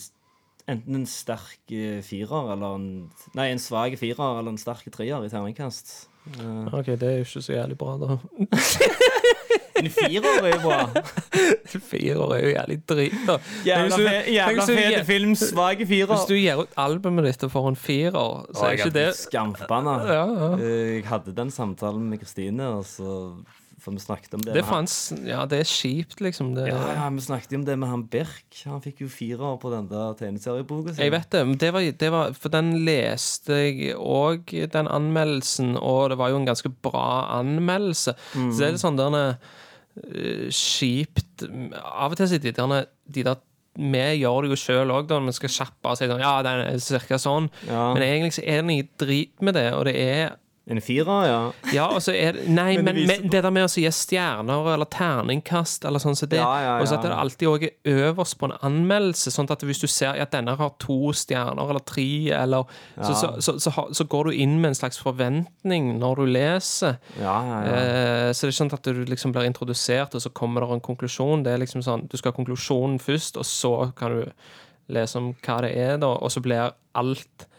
enten 0.71 0.95
en 1.01 1.05
sterk 1.09 1.71
eh, 1.75 1.99
firer 2.05 2.53
eller 2.53 2.77
en 2.77 2.87
Nei, 3.35 3.49
en 3.51 3.61
svak 3.61 3.97
firer 3.99 4.39
eller 4.39 4.53
en 4.53 4.61
sterk 4.61 4.87
treer 4.93 5.25
i 5.25 5.31
terningkast. 5.31 5.93
Uh, 6.39 6.69
OK, 6.71 6.93
det 6.95 7.03
er 7.03 7.17
jo 7.19 7.25
ikke 7.27 7.41
så 7.43 7.55
jævlig 7.57 7.75
bra, 7.81 7.97
da. 7.99 8.15
en 9.81 9.89
firer 9.91 10.37
er 10.39 10.53
jo 10.53 10.59
bra. 10.63 10.77
firer 11.67 12.35
er 12.37 12.45
jo 12.45 12.51
jævlig 12.53 12.77
drit, 12.87 13.17
da. 13.27 13.35
Jævla, 13.67 13.97
fe, 13.97 14.13
jævla 14.31 15.03
film, 15.09 15.33
svake 15.35 15.87
firer. 15.89 16.13
Hvis 16.13 16.29
du 16.29 16.37
gir 16.37 16.63
ut 16.63 16.79
albumet 16.79 17.27
ditt 17.27 17.43
og 17.43 17.51
får 17.51 17.67
en 17.73 17.79
firer, 17.79 18.47
så 18.55 18.69
er 18.69 18.77
ikke 18.79 18.93
det 18.95 19.09
Skamforbanna. 19.19 19.97
Ja, 20.07 20.23
ja. 20.31 20.49
Eh, 20.61 20.95
Jeg 21.01 21.09
hadde 21.11 21.35
den 21.35 21.51
samtalen 21.51 22.07
med 22.13 22.23
Kristine, 22.23 22.71
og 22.77 22.87
så 22.87 23.33
For 23.83 23.91
vi 23.91 23.99
snakket 23.99 24.35
om 24.37 24.43
det. 24.45 24.53
Det 24.55 24.63
fanns 24.63 24.95
Ja, 25.27 25.43
det 25.49 25.59
er 25.59 25.67
kjipt, 25.67 26.21
liksom. 26.23 26.53
Det, 26.55 26.69
ja, 26.69 26.79
ja, 26.95 27.07
vi 27.11 27.23
snakket 27.25 27.51
jo 27.51 27.59
om 27.59 27.65
det 27.67 27.75
med 27.79 27.91
han 27.91 28.05
Birk. 28.07 28.47
Han 28.69 28.83
fikk 28.83 29.03
jo 29.03 29.09
fire 29.11 29.49
år 29.51 29.57
på 29.59 29.71
den 29.73 29.89
der 29.91 30.15
tegneserieboka 30.19 30.93
si. 30.93 31.03
Jeg 31.03 31.11
vet 31.11 31.29
det, 31.35 31.43
det 31.59 31.71
var, 31.75 31.87
det 32.03 32.11
var 32.15 32.37
For 32.37 32.53
den 32.53 32.71
leste 32.87 33.59
jeg 33.59 33.97
òg, 33.99 34.53
den 34.71 34.87
anmeldelsen, 34.87 35.75
og 35.79 36.13
det 36.13 36.19
var 36.21 36.31
jo 36.31 36.39
en 36.39 36.47
ganske 36.47 36.71
bra 36.85 37.39
anmeldelse. 37.41 38.15
Så 38.31 38.53
det 38.55 38.69
er 38.69 38.77
litt 38.77 38.85
sånn 38.85 38.99
der 38.99 39.17
uh, 39.19 40.47
kjipt 40.47 41.43
Av 41.45 42.13
og 42.13 42.17
til 42.17 42.29
så 42.29 42.39
er 42.39 42.45
de 42.45 42.53
der, 42.55 42.87
de 43.13 43.25
der 43.27 43.41
vi 43.73 44.01
gjør 44.21 44.45
det 44.45 44.51
jo 44.51 44.57
sjøl 44.61 44.91
òg, 44.93 45.09
når 45.09 45.31
vi 45.31 45.35
skal 45.39 45.51
kjappe 45.55 45.89
og 45.89 45.97
si 45.97 46.05
sånn 46.05 46.21
Ja, 46.21 46.35
den 46.45 46.59
er 46.61 46.81
cirka 46.83 47.17
sånn. 47.17 47.47
Ja. 47.65 47.87
Men 47.95 48.05
egentlig 48.05 48.35
så 48.35 48.43
er 48.45 48.61
det 48.61 48.67
noe 48.69 48.85
drit 49.01 49.41
med 49.41 49.57
det, 49.57 49.65
og 49.73 49.87
det 49.89 49.95
er 49.97 50.35
En 50.71 50.79
firer, 50.79 51.25
ja. 51.27 51.39
Ja, 51.75 51.85
og 51.91 51.99
så 52.05 52.13
er 52.15 52.37
Nei, 52.47 52.77
Men 52.77 52.85
men, 52.85 52.95
det 52.95 53.07
men 53.09 53.31
det 53.31 53.41
der 53.43 53.51
med 53.51 53.65
å 53.65 53.71
gi 53.81 53.89
stjerner 53.91 54.69
eller 54.71 54.87
terningkast 54.87 55.83
eller 55.83 55.99
sånn 55.99 56.15
som 56.15 56.29
det, 56.31 56.39
Ja, 56.39 56.53
ja, 56.63 56.75
og 56.79 56.87
så 56.87 56.95
at 56.95 57.03
det 57.03 57.11
alltid 57.11 57.49
òg 57.51 57.65
er 57.67 57.99
øverst 58.07 58.37
på 58.39 58.47
en 58.47 58.55
anmeldelse, 58.63 59.33
sånn 59.35 59.51
at 59.51 59.65
hvis 59.67 59.83
du 59.83 59.89
ser 59.91 60.15
at 60.23 60.31
denne 60.31 60.55
har 60.55 60.71
to 60.79 61.11
stjerner 61.19 61.67
eller 61.67 61.83
tre, 61.83 62.07
eller 62.37 62.71
så, 62.95 63.11
så, 63.11 63.33
så, 63.43 63.57
så, 63.59 63.87
så 63.91 64.07
går 64.07 64.31
du 64.31 64.39
inn 64.45 64.55
med 64.61 64.71
en 64.71 64.79
slags 64.79 65.01
forventning 65.03 65.97
når 65.99 66.23
du 66.23 66.25
leser. 66.31 66.95
Ja, 67.19 67.35
ja, 67.43 67.59
ja. 67.67 67.75
Eh, 67.75 68.31
så 68.31 68.45
det 68.47 68.53
er 68.53 68.55
ikke 68.55 68.61
sånn 68.61 68.75
at 68.79 68.87
du 68.87 69.05
liksom 69.11 69.35
blir 69.35 69.51
introdusert, 69.51 70.15
og 70.15 70.23
så 70.23 70.31
kommer 70.31 70.63
det 70.63 70.77
en 70.77 70.87
konklusjon. 70.87 71.43
Det 71.43 71.57
er 71.57 71.63
liksom 71.65 71.83
sånn, 71.83 72.07
Du 72.07 72.15
skal 72.15 72.31
ha 72.31 72.39
konklusjonen 72.39 73.01
først, 73.03 73.35
og 73.41 73.47
så 73.47 73.73
kan 73.99 74.15
du 74.15 74.31
lese 74.95 75.19
om 75.19 75.33
hva 75.43 75.59
det 75.67 75.75
er, 75.75 75.97
da, 75.99 76.15
og 76.15 76.31
så 76.31 76.39
blir 76.43 76.71
alt 76.95 77.49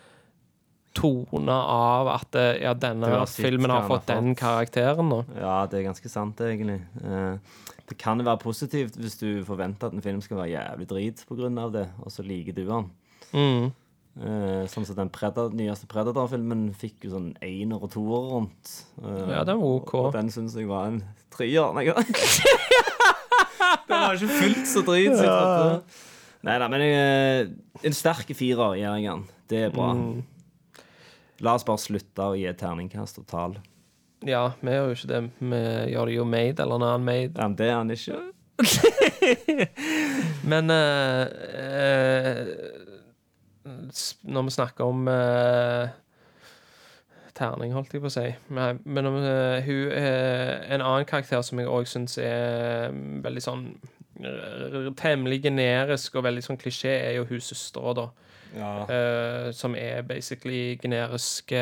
tona 0.95 1.57
av 1.74 2.09
at 2.14 2.36
eh, 2.38 2.62
ja, 2.62 2.72
denne 2.78 3.24
filmen 3.30 3.70
har 3.72 3.86
fått 3.90 4.07
den 4.11 4.34
karakteren, 4.38 5.11
da. 5.11 5.20
Ja, 5.40 5.55
det 5.70 5.80
er 5.80 5.88
ganske 5.90 6.11
sant, 6.12 6.40
egentlig. 6.45 6.80
Eh, 7.03 7.36
Det 7.84 7.99
kan 8.01 8.16
være 8.24 8.40
positivt 8.40 8.95
hvis 8.97 9.18
du 9.20 9.45
forventer 9.45 9.90
at 9.90 9.92
en 9.97 10.01
film 10.05 10.20
skal 10.24 10.38
være 10.40 10.55
jævlig 10.55 10.86
drit 10.88 11.24
av 11.61 11.72
det, 11.74 11.88
og 12.01 12.11
så 12.14 12.22
liker 12.24 12.55
du 12.57 12.64
den. 12.64 12.86
Mm. 13.34 13.72
Eh, 14.14 14.62
sånn 14.70 14.86
som 14.86 14.97
den 14.97 15.11
Predator, 15.11 15.51
nyeste 15.53 15.88
Predator-filmen 15.90 16.68
fikk 16.78 17.05
jo 17.05 17.11
sånn 17.16 17.32
einer 17.42 17.82
og 17.82 17.90
toer 17.92 18.30
rundt. 18.30 18.72
Ja, 19.03 19.42
den 19.45 19.59
var 19.61 19.80
OK. 19.82 19.95
Og 19.99 20.12
den 20.14 20.30
syns 20.30 20.55
jeg 20.57 20.68
var 20.70 20.86
en 20.86 21.03
treer. 21.34 21.74
Den 21.74 21.90
var 23.88 24.14
ikke 24.14 24.28
fullt 24.38 24.68
så 24.70 24.84
drit. 24.86 25.18
Ja. 25.18 25.80
Nei 26.45 26.59
da, 26.61 26.68
men 26.68 26.82
jeg, 26.84 27.51
en 27.88 27.97
sterk 27.97 28.30
firer 28.36 28.76
gir 28.78 28.86
jeg 28.86 29.09
den. 29.11 29.26
Det 29.51 29.61
er 29.66 29.74
bra. 29.74 29.90
Mm. 29.97 30.22
La 31.45 31.55
oss 31.59 31.66
bare 31.66 31.82
slutte 31.82 32.24
å 32.24 32.36
gi 32.38 32.49
terningkast 32.57 33.20
og 33.20 33.26
tall. 33.28 33.59
Ja, 34.24 34.55
vi 34.64 34.72
gjør 34.72 34.86
jo 34.88 34.95
ikke 34.97 35.11
det. 35.11 35.20
Vi 35.40 35.59
gjør 35.92 36.09
det 36.09 36.14
jo 36.14 36.24
made, 36.24 36.62
eller 36.64 36.80
non-made. 36.80 37.34
Ja, 37.36 37.49
men 37.49 37.59
det 37.59 37.68
er 37.68 37.76
han 37.76 37.90
ikke. 37.92 38.22
Men 40.51 40.70
uh, 40.70 41.26
uh, 41.59 42.47
Når 44.22 44.42
vi 44.42 44.51
snakker 44.55 44.84
om 44.84 45.09
uh, 45.09 45.88
terning, 47.34 47.74
holdt 47.74 47.97
jeg 47.97 48.05
på 48.05 48.11
å 48.12 48.14
si 48.14 48.28
Nei, 48.55 48.68
Men 48.84 49.11
om, 49.11 49.18
uh, 49.18 49.59
hun 49.66 49.90
er 49.90 50.62
en 50.68 50.84
annen 50.84 51.09
karakter 51.09 51.42
som 51.42 51.59
jeg 51.59 51.70
òg 51.70 51.90
syns 51.90 52.14
er 52.22 52.95
veldig 53.24 53.42
sånn 53.42 53.66
eh, 54.22 54.92
Temmelig 55.01 55.42
generisk 55.49 56.14
og 56.14 56.28
veldig 56.28 56.45
sånn 56.47 56.61
klisjé, 56.61 56.95
er 57.09 57.18
jo 57.18 57.26
hun 57.32 57.42
søstera, 57.42 57.97
da. 57.99 58.07
Eh, 58.55 59.52
som 59.52 59.74
er 59.74 60.02
basically 60.07 60.76
generiske 60.78 61.61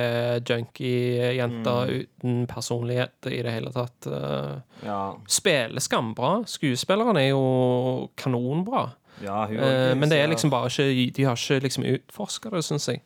junkie-jenter 0.48 1.92
uten 2.02 2.46
personlighet 2.50 3.30
i 3.30 3.40
det 3.44 3.54
hele 3.54 3.72
tatt. 3.72 4.06
Uh, 4.06 4.60
Ja, 4.84 5.14
spiller 5.28 5.80
skambra. 5.80 6.42
Skuespillerne 6.46 7.22
er 7.22 7.30
jo 7.30 8.10
kanonbra. 8.16 8.90
ja 9.22 9.46
hun 9.46 9.58
uh, 9.58 9.94
men 9.96 10.10
det 10.10 10.18
er 10.18 10.26
liksom 10.26 10.50
bare 10.50 10.66
ikke 10.66 11.12
De 11.16 11.24
har 11.24 11.36
ikke 11.36 11.62
liksom 11.62 11.84
utforska 11.84 12.50
det, 12.50 12.64
syns 12.64 12.88
jeg. 12.88 13.02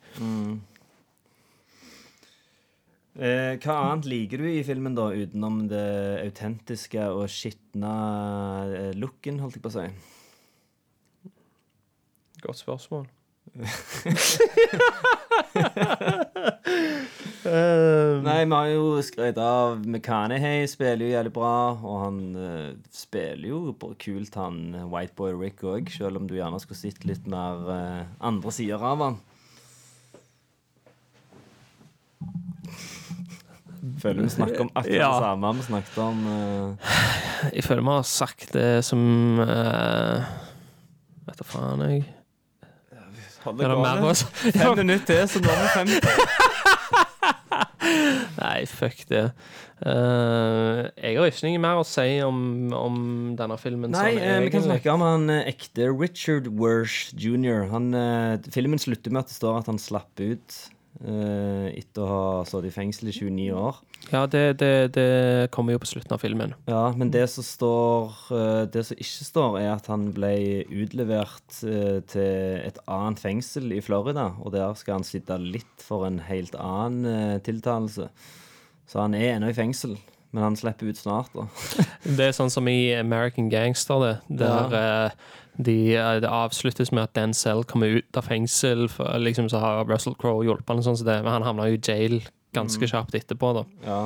Eh, 3.17 3.57
hva 3.57 3.75
annet 3.81 4.05
liker 4.05 4.37
du 4.37 4.45
i 4.45 4.63
filmen, 4.63 4.93
da, 4.93 5.09
utenom 5.09 5.63
det 5.71 6.21
autentiske 6.21 7.01
og 7.09 7.25
skitne 7.33 7.93
looken, 8.93 9.39
holdt 9.41 9.57
jeg 9.57 9.63
på 9.63 9.71
å 9.71 9.77
si? 9.79 9.87
Godt 12.43 12.61
spørsmål. 12.61 13.07
Nei, 17.47 18.41
vi 18.45 18.53
har 18.53 18.67
jo 18.69 19.01
skrevet 19.05 19.37
av 19.41 19.79
McCanahey 19.85 20.67
spiller 20.69 21.05
jo 21.05 21.13
jævlig 21.13 21.33
bra, 21.33 21.77
og 21.79 21.95
han 22.03 22.19
uh, 22.35 22.75
spiller 22.93 23.47
jo 23.49 23.73
kult, 24.01 24.35
han 24.37 24.75
eh, 24.75 24.85
Whiteboy 24.91 25.33
Rick 25.39 25.63
òg, 25.65 25.89
selv 25.93 26.17
om 26.19 26.27
du 26.29 26.35
gjerne 26.37 26.59
skulle 26.61 26.79
sett 26.79 27.05
litt 27.07 27.25
mer 27.29 27.55
uh, 27.65 28.03
andre 28.19 28.51
sider 28.53 28.81
av 28.83 28.97
han. 29.05 29.17
Føler 34.01 34.21
vi 34.25 34.29
snakker 34.33 34.61
om 34.65 34.71
akkurat 34.73 34.97
Ja. 34.97 35.09
det 35.13 35.23
samme 35.23 35.53
vi 35.55 35.63
snakket 35.63 35.97
om 36.03 36.17
uh... 36.27 36.75
Jeg 37.53 37.63
føler 37.63 37.81
vi 37.81 37.93
har 37.93 38.03
sagt 38.09 38.53
det 38.53 38.85
som 38.85 39.01
uh, 39.39 40.19
Vet 41.27 41.39
da 41.39 41.45
faen, 41.47 41.81
jeg. 41.87 42.16
Hold 43.47 43.63
Er 43.63 43.71
det 43.71 43.79
mer 43.79 44.03
å 44.03 44.13
si? 44.17 44.27
Fem 44.51 44.75
minutter 44.81 45.05
til, 45.07 45.23
så 45.31 45.41
når 45.43 45.55
vi 45.61 45.67
50. 45.77 46.01
Nei, 48.37 48.59
fuck 48.69 48.99
det. 49.09 49.23
Eh, 49.77 50.79
jeg 50.97 51.17
har 51.19 51.29
ikke 51.29 51.45
noe 51.45 51.61
mer 51.61 51.79
å 51.79 51.85
si 51.87 52.07
om, 52.25 52.39
om 52.75 52.97
denne 53.37 53.57
filmen. 53.61 53.93
Nei, 53.93 54.15
sånn, 54.15 54.23
eh, 54.23 54.39
vi 54.43 54.49
kan 54.51 54.63
egentlig. 54.63 54.63
snakke 54.71 54.95
om 54.95 55.05
han 55.05 55.29
eh, 55.33 55.43
ekte 55.53 55.89
Richard 55.93 56.49
Wersh 56.59 57.13
jr. 57.15 57.67
Han, 57.71 57.91
eh, 57.95 58.49
filmen 58.53 58.81
slutter 58.81 59.13
med 59.13 59.25
at 59.25 59.31
det 59.31 59.37
står 59.37 59.61
at 59.61 59.69
han 59.71 59.79
slapp 59.81 60.23
ut 60.23 60.57
etter 60.97 62.01
å 62.01 62.07
ha 62.09 62.45
sittet 62.47 62.71
i 62.71 62.73
fengsel 62.73 63.11
i 63.11 63.13
29 63.13 63.51
år. 63.53 63.77
Ja, 64.11 64.23
det, 64.29 64.59
det, 64.61 64.93
det 64.95 65.51
kommer 65.51 65.75
jo 65.75 65.81
på 65.83 65.89
slutten 65.89 66.15
av 66.15 66.21
filmen. 66.23 66.53
Ja, 66.69 66.93
men 66.95 67.11
det 67.11 67.25
som 67.31 67.43
står 67.43 68.13
eh, 68.31 68.63
Det 68.71 68.85
som 68.87 68.99
ikke 68.99 69.27
står, 69.27 69.57
er 69.59 69.71
at 69.73 69.89
han 69.91 70.07
ble 70.15 70.31
utlevert 70.71 71.59
eh, 71.67 71.99
til 72.07 72.61
et 72.63 72.79
annet 72.87 73.21
fengsel 73.21 73.73
i 73.75 73.81
Florida, 73.83 74.29
og 74.39 74.53
der 74.55 74.77
skal 74.79 74.99
han 74.99 75.07
sitte 75.07 75.39
litt 75.41 75.83
for 75.83 76.07
en 76.07 76.21
helt 76.27 76.55
annen 76.55 77.09
eh, 77.11 77.39
tiltalelse. 77.43 78.07
Så 78.87 79.03
han 79.03 79.17
er 79.17 79.35
ennå 79.35 79.51
i 79.51 79.57
fengsel, 79.57 79.97
men 80.31 80.45
han 80.45 80.55
slipper 80.59 80.93
ut 80.93 80.99
snart, 80.99 81.33
da. 81.35 81.49
Det 82.17 82.29
er 82.29 82.37
sånn 82.37 82.53
som 82.53 82.67
i 82.71 82.93
American 82.95 83.51
Gangster, 83.51 84.05
det. 84.05 84.15
Der 84.39 84.77
eh, 84.79 85.35
de, 85.57 85.95
eh, 85.95 86.19
det 86.21 86.29
avsluttes 86.29 86.91
med 86.93 87.07
at 87.07 87.15
Denzel 87.17 87.63
kommer 87.65 87.99
ut 87.99 88.17
av 88.19 88.27
fengsel, 88.29 88.87
for, 88.93 89.17
liksom 89.21 89.49
så 89.49 89.61
har 89.63 89.85
Russell 89.89 90.15
Crowe 90.19 90.45
hjulpet 90.45 90.69
ham, 90.69 90.83
sånn 90.85 90.97
så 90.99 91.07
det, 91.07 91.17
men 91.25 91.33
han 91.33 91.47
havna 91.47 91.69
jo 91.71 91.79
i 91.79 91.81
jail 91.81 92.19
ganske 92.55 92.89
kjapt 92.89 93.17
etterpå, 93.17 93.53
da. 93.57 93.63
Ja. 93.85 94.01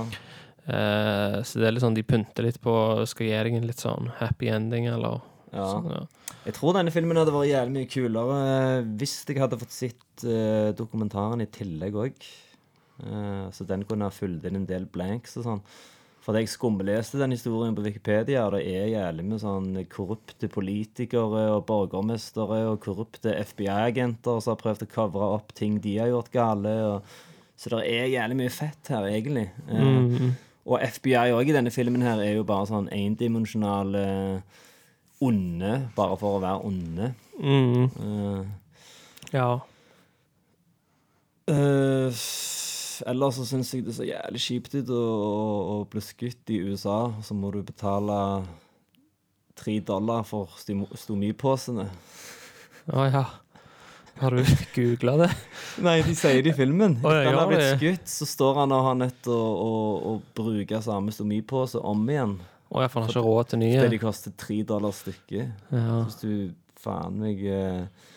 Uh, 0.62 1.41
så 1.43 1.60
det 1.60 1.68
er 1.68 1.74
litt 1.76 1.84
sånn 1.84 1.97
de 1.97 2.04
pynter 2.06 2.45
litt 2.45 2.60
på 2.62 2.72
Skal 3.10 3.26
gi 3.26 3.32
deg 3.34 3.56
en 3.58 3.66
litt 3.66 3.82
sånn 3.82 4.12
happy 4.20 4.52
ending, 4.54 4.86
eller 4.91 5.20
Ja. 5.52 5.66
sånn, 5.66 5.89
ja. 5.89 6.06
Jeg 6.45 6.54
tror 6.56 6.74
denne 6.78 6.93
filmen 6.93 7.18
hadde 7.18 7.34
vært 7.34 7.49
jævlig 7.49 7.74
mye 7.76 7.89
kulere 7.91 8.38
eh, 8.45 8.84
hvis 9.02 9.26
jeg 9.28 9.41
hadde 9.41 9.60
fått 9.60 9.76
sett 9.76 10.24
uh, 10.24 10.72
dokumentaren 10.78 11.41
i 11.43 11.49
tillegg 11.52 11.97
òg. 11.97 12.14
så 13.52 13.66
den 13.66 13.82
kunne 13.89 14.06
ha 14.06 14.14
fulgt 14.14 14.43
inn 14.45 14.60
en 14.60 14.66
del 14.70 14.86
blanks 14.86 15.34
og 15.39 15.43
sånn. 15.43 15.62
For 16.22 16.38
jeg 16.38 16.51
skumleste 16.51 17.17
den 17.17 17.34
historien 17.34 17.74
på 17.74 17.82
Wikipedia, 17.82 18.43
og 18.45 18.53
det 18.53 18.61
er 18.69 18.91
jævlig 18.91 19.24
med 19.26 19.41
sånn 19.41 19.72
korrupte 19.89 20.45
politikere 20.53 21.47
og 21.55 21.63
borgermestere 21.65 22.59
og 22.69 22.78
korrupte 22.84 23.34
FBI-agenter 23.41 24.38
som 24.43 24.53
har 24.53 24.59
prøvd 24.61 24.86
å 24.86 24.89
covre 24.93 25.30
opp 25.39 25.55
ting 25.57 25.80
de 25.82 25.95
har 25.97 26.11
gjort 26.11 26.30
gale. 26.36 26.76
Og, 26.91 27.15
så 27.57 27.74
det 27.74 27.82
er 27.89 28.11
jævlig 28.13 28.38
mye 28.43 28.53
fett 28.53 28.93
her, 28.93 29.07
egentlig. 29.09 29.47
Eh, 29.65 30.30
Og 30.69 30.78
FBI 30.93 31.32
òg 31.34 31.49
i 31.49 31.55
denne 31.57 31.74
filmen 31.74 32.03
her 32.05 32.22
er 32.22 32.36
jo 32.36 32.43
bare 32.45 32.67
sånn 32.69 32.86
endimensjonale 32.93 34.05
onde, 35.26 35.72
bare 35.97 36.17
for 36.22 36.38
å 36.38 36.43
være 36.43 36.65
onde. 36.69 37.11
Mm, 37.41 37.89
Uh, 37.97 38.45
ja. 39.34 39.47
eh, 41.49 42.11
ellers 43.10 43.38
så 43.39 43.45
syns 43.47 43.74
jeg 43.74 43.86
det 43.88 43.95
ser 43.97 44.10
jævlig 44.10 44.41
kjipt 44.43 44.76
ut 44.80 44.91
å, 44.95 45.78
bli 45.91 46.04
skutt 46.04 46.52
i 46.54 46.60
USA, 46.68 46.99
så 47.24 47.38
må 47.38 47.52
du 47.54 47.62
betale 47.66 48.18
tre 49.58 49.78
dollar 49.86 50.26
for 50.28 50.52
stomipåsene. 50.58 51.02
stomiposene. 51.04 51.88
Å 52.91 53.08
ja. 53.10 53.26
Har 54.22 54.36
du 54.36 54.43
googla 54.76 55.16
det? 55.24 55.30
Nei, 55.82 55.97
de 56.06 56.14
sier 56.18 56.43
det 56.43 56.52
i 56.52 56.58
filmen. 56.58 56.97
Oh, 57.02 57.14
ja, 57.16 57.30
han 57.30 57.39
har 57.39 57.49
blitt 57.49 57.68
skutt, 57.80 58.10
så 58.12 58.28
står 58.30 58.60
han 58.64 58.74
og 58.76 58.88
har 58.89 58.97
nødt 58.99 59.22
til 59.26 59.34
å, 59.34 59.52
å, 59.66 59.76
å 60.12 60.16
bruke 60.38 60.82
samme 60.84 61.14
stomipose 61.16 61.82
om 61.82 62.04
igjen. 62.12 62.36
Å 62.72 62.84
ja, 62.84 62.89
for 62.91 63.02
han 63.02 63.10
har 63.10 63.16
ikke 63.16 63.26
råd 63.26 63.52
til 63.52 63.64
Fordi 63.64 63.72
nye. 63.80 63.91
de 63.91 63.99
koster 64.02 64.36
tre 64.39 64.60
dollar 64.68 64.93
stykket. 64.95 65.64
Ja. 65.74 66.02
Hvis 66.06 66.20
du 66.22 66.32
faen 66.82 67.18
meg 67.22 67.41
eh, 67.45 68.12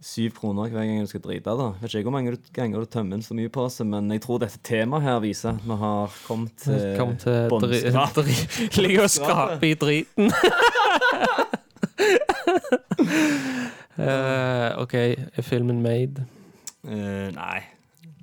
Syv 0.00 0.32
kroner 0.38 0.70
hver 0.72 0.86
gang 0.88 1.02
du 1.04 1.08
skal 1.10 1.20
drite, 1.20 1.52
da. 1.58 1.66
Vet 1.82 1.92
ikke 1.92 2.06
hvor 2.08 2.14
mange 2.14 2.32
ganger 2.56 2.80
du 2.80 2.88
tømmer 2.88 3.18
inn 3.18 3.24
så 3.26 3.34
mye 3.36 3.50
på 3.52 3.66
seg, 3.68 3.84
men 3.92 4.06
jeg 4.14 4.22
tror 4.24 4.38
dette 4.40 4.56
temaet 4.64 5.04
her 5.04 5.18
viser 5.20 5.50
at 5.52 5.66
vi 5.66 5.76
har 5.82 6.14
kommet 6.24 6.54
til 6.62 6.96
Kom 6.96 7.12
til 7.20 7.50
båndskrap. 7.52 8.14
dri- 8.16 8.70
Ligge 8.80 9.04
og 9.04 9.12
skraper 9.12 9.66
i 9.68 9.74
driten. 9.82 10.32
uh, 13.98 14.70
OK, 14.82 14.94
er 14.96 15.42
filmen 15.44 15.82
made? 15.84 16.24
Uh, 16.88 17.28
nei. 17.36 17.60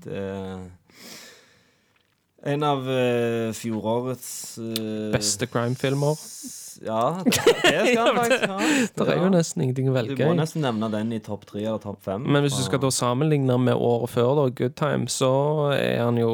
Det 0.01 0.25
En 2.47 2.63
av 2.63 2.85
uh, 2.87 3.51
fjorårets 3.57 4.29
Beste 5.13 5.45
crime-filmer? 5.51 6.17
Ja, 6.85 7.23
det, 7.25 7.33
det 7.63 7.83
skal 7.91 8.03
han 8.07 8.17
faktisk 8.21 8.43
ha. 8.51 8.57
Det 8.99 9.07
er 9.15 9.21
jo 9.23 9.29
nesten 9.33 9.63
ingenting 9.65 9.89
å 9.91 9.95
velge. 9.95 10.17
Du 10.19 10.25
må 10.27 10.35
nesten 10.37 10.61
nevne 10.65 10.89
den 10.93 11.13
i 11.15 11.19
topp 11.23 11.45
tre 11.49 11.63
eller 11.63 11.81
topp 11.83 12.01
fem. 12.05 12.25
Men 12.27 12.45
hvis 12.45 12.57
du 12.59 12.63
skal 12.65 12.81
da 12.83 12.91
sammenligne 12.93 13.57
med 13.61 13.73
året 13.75 14.13
før, 14.13 14.33
da, 14.41 14.47
Good 14.61 14.75
Time, 14.79 15.07
så 15.11 15.31
er 15.77 16.03
han 16.03 16.19
jo 16.21 16.31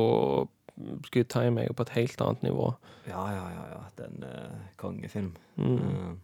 Good 1.13 1.29
Time 1.31 1.61
er 1.61 1.69
jo 1.69 1.77
på 1.77 1.85
et 1.87 1.95
helt 1.99 2.21
annet 2.25 2.43
nivå. 2.49 2.73
Ja, 3.07 3.23
ja, 3.35 3.47
ja. 3.53 3.63
ja. 3.75 3.81
Den 3.99 4.23
uh, 4.25 4.61
kongefilm. 4.79 5.33
Mm. 5.59 6.19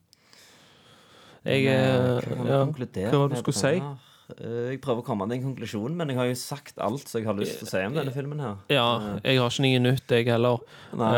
Eh, 1.46 1.56
Jeg 1.64 1.66
eh, 1.72 2.20
eh, 2.20 2.30
hva 2.36 2.48
ja. 2.50 2.62
Var 2.68 3.28
det 3.30 3.36
du 3.38 3.42
skulle 3.44 3.60
si? 3.60 3.76
her? 3.80 3.98
Eh, 4.36 4.72
Jeg 4.74 4.82
prøver 4.84 5.04
å 5.04 5.06
komme 5.08 5.28
til 5.30 5.40
en 5.40 5.46
konklusjon, 5.50 5.96
men 5.98 6.12
jeg 6.12 6.20
har 6.20 6.28
jo 6.30 6.36
sagt 6.40 6.82
alt 6.84 7.08
som 7.08 7.22
jeg 7.22 7.28
har 7.30 7.38
lyst 7.40 7.62
til 7.62 7.70
å 7.70 7.72
si 7.72 7.84
om 7.88 7.96
denne 7.98 8.14
filmen 8.16 8.42
her. 8.44 8.60
Ja, 8.74 8.88
jeg 9.24 9.40
har 9.42 9.50
ikke 9.54 9.66
noe 9.66 9.82
nytt, 9.88 10.16
jeg 10.18 10.28
heller. 10.30 10.62
Nei. 11.00 11.14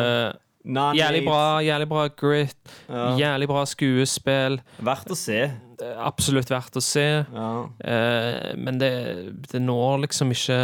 Eh, 0.62 0.70
None 0.72 0.98
jævlig 0.98 1.26
bra, 1.26 1.44
jævlig 1.66 1.88
bra 1.90 2.08
grit. 2.14 2.72
Ja. 2.88 3.06
Jævlig 3.18 3.48
bra 3.50 3.66
skuespill. 3.66 4.60
Verdt 4.86 5.12
å 5.12 5.18
se. 5.18 5.40
Er 5.82 5.98
Absolutt 6.06 6.52
verdt 6.54 6.78
å 6.78 6.84
se. 6.86 7.06
Ja. 7.26 7.52
Eh, 7.82 8.52
men 8.58 8.78
det, 8.82 8.92
det 9.50 9.62
når 9.64 10.04
liksom 10.06 10.34
ikke 10.36 10.60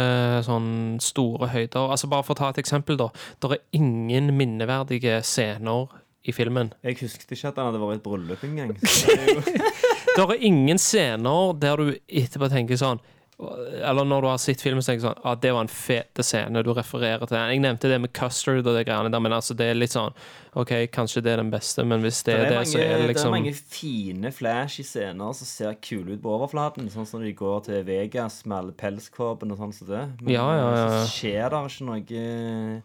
sånn 0.46 0.70
store 1.02 1.50
høyder. 1.50 1.90
Altså 1.90 2.10
Bare 2.10 2.26
for 2.26 2.36
å 2.36 2.42
ta 2.42 2.52
et 2.54 2.62
eksempel, 2.62 2.98
da. 3.00 3.10
Det 3.42 3.50
er 3.56 3.64
ingen 3.80 4.30
minneverdige 4.38 5.18
scener 5.26 5.88
i 6.28 6.34
filmen. 6.34 6.72
Jeg 6.84 6.98
husket 7.02 7.30
ikke 7.34 7.50
at 7.50 7.58
han 7.58 7.70
hadde 7.70 7.82
vært 7.82 7.96
i 7.96 7.98
et 7.98 8.06
bryllup 8.06 8.42
engang. 8.46 8.74
Det 8.78 10.24
er 10.24 10.46
ingen 10.46 10.78
scener 10.82 11.54
der 11.58 11.80
du 11.82 11.94
etterpå 12.06 12.50
tenker 12.52 12.78
sånn 12.78 13.02
Eller 13.38 14.02
når 14.04 14.24
du 14.24 14.26
har 14.32 14.38
sett 14.42 14.62
filmen, 14.64 14.82
så 14.82 14.90
tenker 14.90 15.04
du 15.04 15.08
sånn 15.12 15.26
ah, 15.30 15.36
det 15.38 15.52
var 15.54 15.62
en 15.62 15.70
fet 15.70 16.18
scene 16.26 16.62
du 16.66 16.72
refererer 16.74 17.22
til. 17.22 17.38
Jeg 17.38 17.62
nevnte 17.62 17.90
det 17.90 18.00
med 18.02 18.10
Custard 18.16 18.64
og 18.66 18.74
det 18.74 18.82
greiene 18.88 19.12
der, 19.14 19.22
men 19.22 19.36
altså 19.36 19.54
det 19.54 19.68
er 19.70 19.78
litt 19.78 19.94
sånn 19.94 20.10
OK, 20.58 20.72
kanskje 20.90 21.22
det 21.22 21.36
er 21.36 21.42
den 21.44 21.52
beste, 21.52 21.84
men 21.86 22.02
hvis 22.02 22.18
det, 22.26 22.34
Det 22.34 22.48
er 22.48 22.50
det, 22.50 22.56
mange, 22.58 22.72
så 22.72 22.80
er 22.80 22.82
det 22.82 22.96
det 22.96 23.04
er 23.04 23.12
liksom 23.12 23.34
mange 23.36 23.54
fine 23.54 24.32
flashy 24.34 24.82
scener 24.88 25.38
som 25.38 25.50
ser 25.52 25.78
kule 25.86 26.16
ut 26.16 26.22
på 26.24 26.34
overflaten. 26.34 26.90
Sånn 26.90 27.06
som 27.06 27.22
de 27.22 27.30
går 27.38 27.66
til 27.68 27.86
Vegas 27.86 28.40
med 28.44 28.58
alle 28.58 28.74
pelskåpene 28.74 29.54
og 29.54 29.62
sånn 29.62 29.76
som 29.76 29.92
det. 29.92 30.04
Men 30.24 30.34
Ja, 30.34 30.46
ja, 30.58 30.70
ja. 30.74 30.86
så 31.04 31.12
skjer 31.14 31.54
det 31.54 31.64
ikke 31.70 31.90
noe 31.92 32.82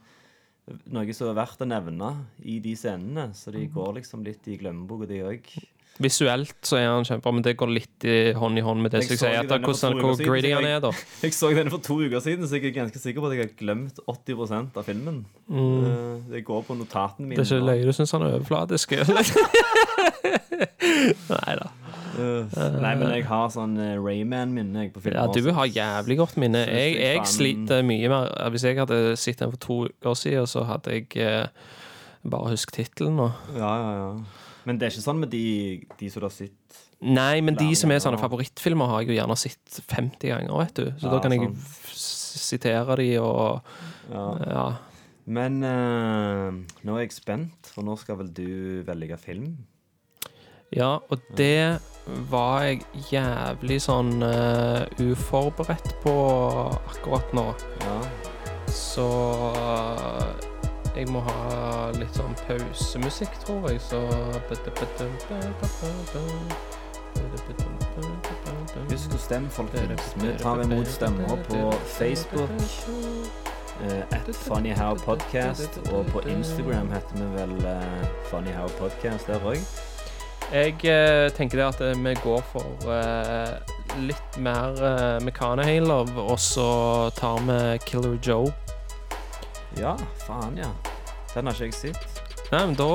Noe 0.63 1.11
som 1.11 1.27
er 1.27 1.35
verdt 1.35 1.59
å 1.59 1.67
nevne 1.67 2.09
i 2.39 2.53
de 2.63 2.71
scenene. 2.79 3.33
Så 3.35 3.51
de 3.51 3.65
går 3.67 3.97
liksom 3.97 4.21
litt 4.23 4.45
i 4.47 4.55
glemmeboka, 4.61 5.09
de 5.09 5.17
òg. 5.27 5.49
Visuelt 6.01 6.55
så 6.65 6.79
er 6.79 6.87
han 6.89 7.05
kjempebra, 7.05 7.31
men 7.37 7.43
det 7.45 7.51
går 7.59 7.69
litt 7.69 8.05
i 8.09 8.33
hånd 8.33 8.57
i 8.57 8.63
hånd 8.65 8.81
med 8.81 8.95
det 8.95 9.03
Jeg 9.03 9.19
sier. 9.21 9.43
At 9.43 9.61
hvordan, 9.61 9.99
hvor 10.01 10.17
gritty 10.17 10.49
han 10.55 10.65
er, 10.65 10.79
da. 10.81 10.89
Jeg 11.21 11.35
så 11.37 11.51
denne 11.53 11.69
for 11.69 11.83
to 11.85 11.99
uker 12.01 12.23
siden, 12.23 12.47
så 12.49 12.57
jeg 12.57 12.71
er 12.71 12.75
ganske 12.79 12.97
sikker 12.97 13.21
på 13.21 13.29
at 13.29 13.35
jeg 13.37 13.45
har 13.45 13.53
glemt 13.59 14.01
80% 14.09 14.79
av 14.81 14.87
filmen. 14.87 15.21
Mm. 15.45 16.25
Det 16.31 16.41
går 16.47 16.65
på 16.65 16.79
notatene 16.79 17.29
mine. 17.29 17.37
Det 17.37 17.45
er 17.45 17.61
ikke 17.61 17.69
løye 17.69 17.85
du 17.85 17.93
syns 17.93 18.15
han 18.17 18.25
er 18.25 18.39
overflatisk. 18.39 18.97
Nei 21.29 21.55
da. 21.61 21.69
Uh, 22.13 22.45
Nei, 22.81 22.93
men 22.97 23.09
jeg 23.09 23.25
har 23.25 23.47
sånn 23.53 23.73
eh, 23.81 23.95
Rayman-minne 23.97 24.89
på 24.93 25.01
filmer. 25.01 25.29
Ja, 25.29 25.29
du 25.33 25.53
har 25.57 25.69
jævlig 25.69 26.17
godt 26.19 26.37
minne. 26.41 26.61
Jeg, 26.69 26.97
jeg 27.01 27.25
sliter 27.29 27.85
mye 27.85 28.09
mer. 28.09 28.33
Hvis 28.53 28.65
jeg 28.65 28.81
hadde 28.81 28.99
sett 29.17 29.41
den 29.41 29.53
for 29.53 29.61
to 29.61 29.79
uker 29.89 30.17
siden, 30.17 30.49
så 30.49 30.65
hadde 30.69 30.93
jeg 30.93 31.09
eh, 31.21 31.45
bare 32.25 32.53
husket 32.53 32.81
tittelen. 32.81 33.17
Ja, 33.57 33.73
ja, 33.77 33.93
ja. 33.97 34.42
Men 34.67 34.79
det 34.79 34.87
er 34.87 34.93
ikke 34.93 35.05
sånn 35.05 35.19
med 35.23 35.31
de, 35.33 35.45
de 35.99 36.09
som 36.11 36.23
du 36.23 36.27
har 36.29 36.35
sett 36.35 36.81
Nei, 37.03 37.41
men 37.43 37.57
de 37.59 37.67
som 37.75 37.91
er 37.91 37.99
sånne 37.99 38.19
favorittfilmer, 38.21 38.87
har 38.87 39.01
jeg 39.03 39.11
jo 39.11 39.17
gjerne 39.17 39.35
sett 39.35 39.81
50 39.91 40.29
ganger, 40.29 40.53
vet 40.61 40.77
du. 40.77 40.85
Så 41.01 41.09
Ja, 41.09 41.11
da 41.11 41.19
kan 41.19 41.35
jeg 41.35 41.49
sitere 41.99 42.95
de 43.01 43.09
og 43.19 43.73
ja. 44.07 44.23
Ja. 44.47 44.65
Men 45.25 45.59
uh, 45.63 46.51
nå 46.83 46.95
er 46.95 47.05
jeg 47.05 47.15
spent, 47.15 47.71
for 47.71 47.83
nå 47.87 47.95
skal 47.99 48.19
vel 48.19 48.31
du 48.35 48.83
velge 48.87 49.19
film? 49.19 49.53
Ja, 50.73 50.97
og 51.11 51.21
det 51.37 51.79
var 52.31 52.63
jeg 52.65 52.81
jævlig 53.11 53.77
sånn 53.83 54.23
uh, 54.25 54.87
uforberedt 54.99 55.93
på 56.03 56.15
akkurat 56.95 57.35
nå. 57.37 57.45
Ja. 57.83 57.99
Så 58.73 59.05
jeg 60.95 61.09
må 61.09 61.21
ha 61.25 61.89
litt 61.97 62.13
sånn 62.17 62.35
pausemusikk, 62.45 63.33
tror 63.45 63.69
jeg, 63.71 63.81
så 63.81 64.01
Husk 68.89 69.13
å 69.13 69.21
stemme, 69.21 69.49
folkens. 69.53 70.13
Vi 70.21 70.33
tar 70.41 70.61
imot 70.63 70.89
stemmer 70.89 71.37
på 71.47 71.71
Facebook. 71.95 72.53
eh, 73.83 74.03
at 74.13 74.29
Funny 74.45 74.73
How 74.77 74.95
Podcast, 75.01 75.79
og 75.91 76.05
på 76.13 76.21
Instagram 76.29 76.91
heter 76.93 77.17
vi 77.17 77.29
vel 77.37 77.55
eh, 77.65 78.05
Funny 78.29 78.53
How 78.53 78.69
Podcast 78.79 79.27
der 79.27 79.45
òg. 79.49 79.61
Jeg 80.53 80.77
eh, 80.85 81.29
tenker 81.33 81.57
det 81.57 81.65
at 81.65 81.81
vi 81.97 82.13
går 82.21 82.41
for 82.51 82.85
litt 83.97 84.37
mer 84.37 84.77
uh, 84.81 85.81
Love, 85.87 86.21
og 86.21 86.39
så 86.39 87.09
tar 87.15 87.41
vi 87.45 87.77
Killer 87.85 88.17
Joe. 88.21 88.62
Ja, 89.79 89.95
faen, 90.27 90.57
ja. 90.57 90.69
Den 91.33 91.45
har 91.49 91.53
ikke 91.57 91.65
jeg 91.65 91.73
sett. 91.73 91.97
Nei, 92.53 92.59
men 92.69 92.75
da, 92.77 92.85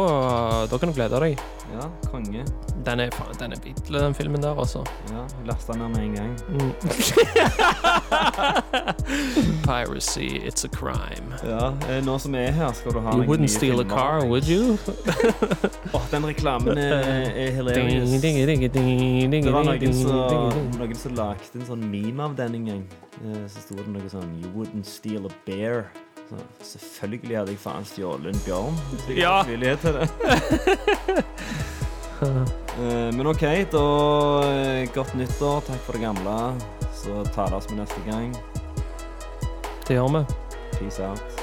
da 0.70 0.78
kan 0.78 0.88
du 0.92 0.94
glede 0.94 1.18
deg. 1.18 1.40
Ja, 1.74 1.88
konge. 2.12 2.44
Den 2.86 3.00
er, 3.02 3.10
faen, 3.12 3.34
den 3.40 3.52
er 3.56 3.60
vidle, 3.64 3.98
den 4.04 4.14
filmen 4.14 4.42
der, 4.44 4.54
altså. 4.62 4.84
Ja, 5.10 5.24
Lasta 5.48 5.72
ned 5.76 5.88
med 5.96 6.02
en 6.04 6.14
gang. 6.14 6.32
Mm. 6.54 6.72
Piracy, 9.66 10.28
it's 10.46 10.64
a 10.64 10.68
crime. 10.68 11.34
Ja, 11.44 11.72
eh, 11.90 12.04
Nå 12.04 12.18
som 12.22 12.32
vi 12.32 12.38
er 12.46 12.52
her, 12.56 12.72
skal 12.72 12.92
du 12.94 13.00
ha 13.00 13.10
You 13.12 13.18
noen 13.24 13.28
wouldn't 13.28 13.40
nye 13.48 13.52
steal 13.52 13.80
a 13.80 13.84
filmer? 13.84 13.96
car, 13.96 14.24
would 14.30 14.44
you? 14.48 14.78
Åh, 15.96 16.02
den 16.12 16.24
reklamen 16.30 16.78
er, 16.78 16.92
er 17.34 17.50
hilarious. 17.58 18.10
Ding, 18.22 18.22
ding, 18.22 18.46
ding, 18.46 18.72
ding, 18.72 19.30
ding, 19.30 19.44
Det 19.44 19.52
var 19.52 19.62
ding, 19.72 19.82
noen 19.82 19.94
som, 19.94 20.28
ding, 20.30 20.50
ding. 20.54 20.78
noen 20.78 20.94
som 21.02 21.14
lagde 21.18 21.58
en 21.60 21.66
sånn 21.68 21.84
meme 21.90 22.22
av 22.30 22.34
den 22.38 22.54
en 22.60 22.66
gang. 22.72 22.84
Eh, 23.24 23.44
Så 23.50 23.58
sto 23.66 23.74
det 23.80 23.88
noe 23.92 24.08
sånn 24.12 24.30
You 24.42 24.48
wouldn't 24.54 24.86
steal 24.86 25.26
a 25.26 25.28
bear. 25.46 25.76
Så, 26.28 26.36
selvfølgelig 26.78 27.36
hadde 27.38 27.50
jeg 27.54 27.60
faen 27.62 27.84
stjålet 27.88 28.34
en 28.34 28.40
bjørn. 28.44 28.74
jeg 29.08 29.16
Ja. 29.16 29.42
til 29.76 29.92
det. 29.94 30.08
Eh, 32.78 33.14
Men 33.14 33.26
OK, 33.30 33.40
da 33.72 33.82
eh, 34.42 34.88
Godt 34.94 35.14
nyttår. 35.14 35.60
Takk 35.66 35.80
for 35.86 35.92
det 35.94 36.02
gamle. 36.02 36.34
Så 36.94 37.22
tales 37.34 37.68
vi 37.70 37.76
neste 37.78 38.02
gang. 38.06 38.32
Det 39.86 39.94
gjør 39.96 40.10
vi. 40.18 40.24
Peace 40.78 40.98
out. 41.06 41.38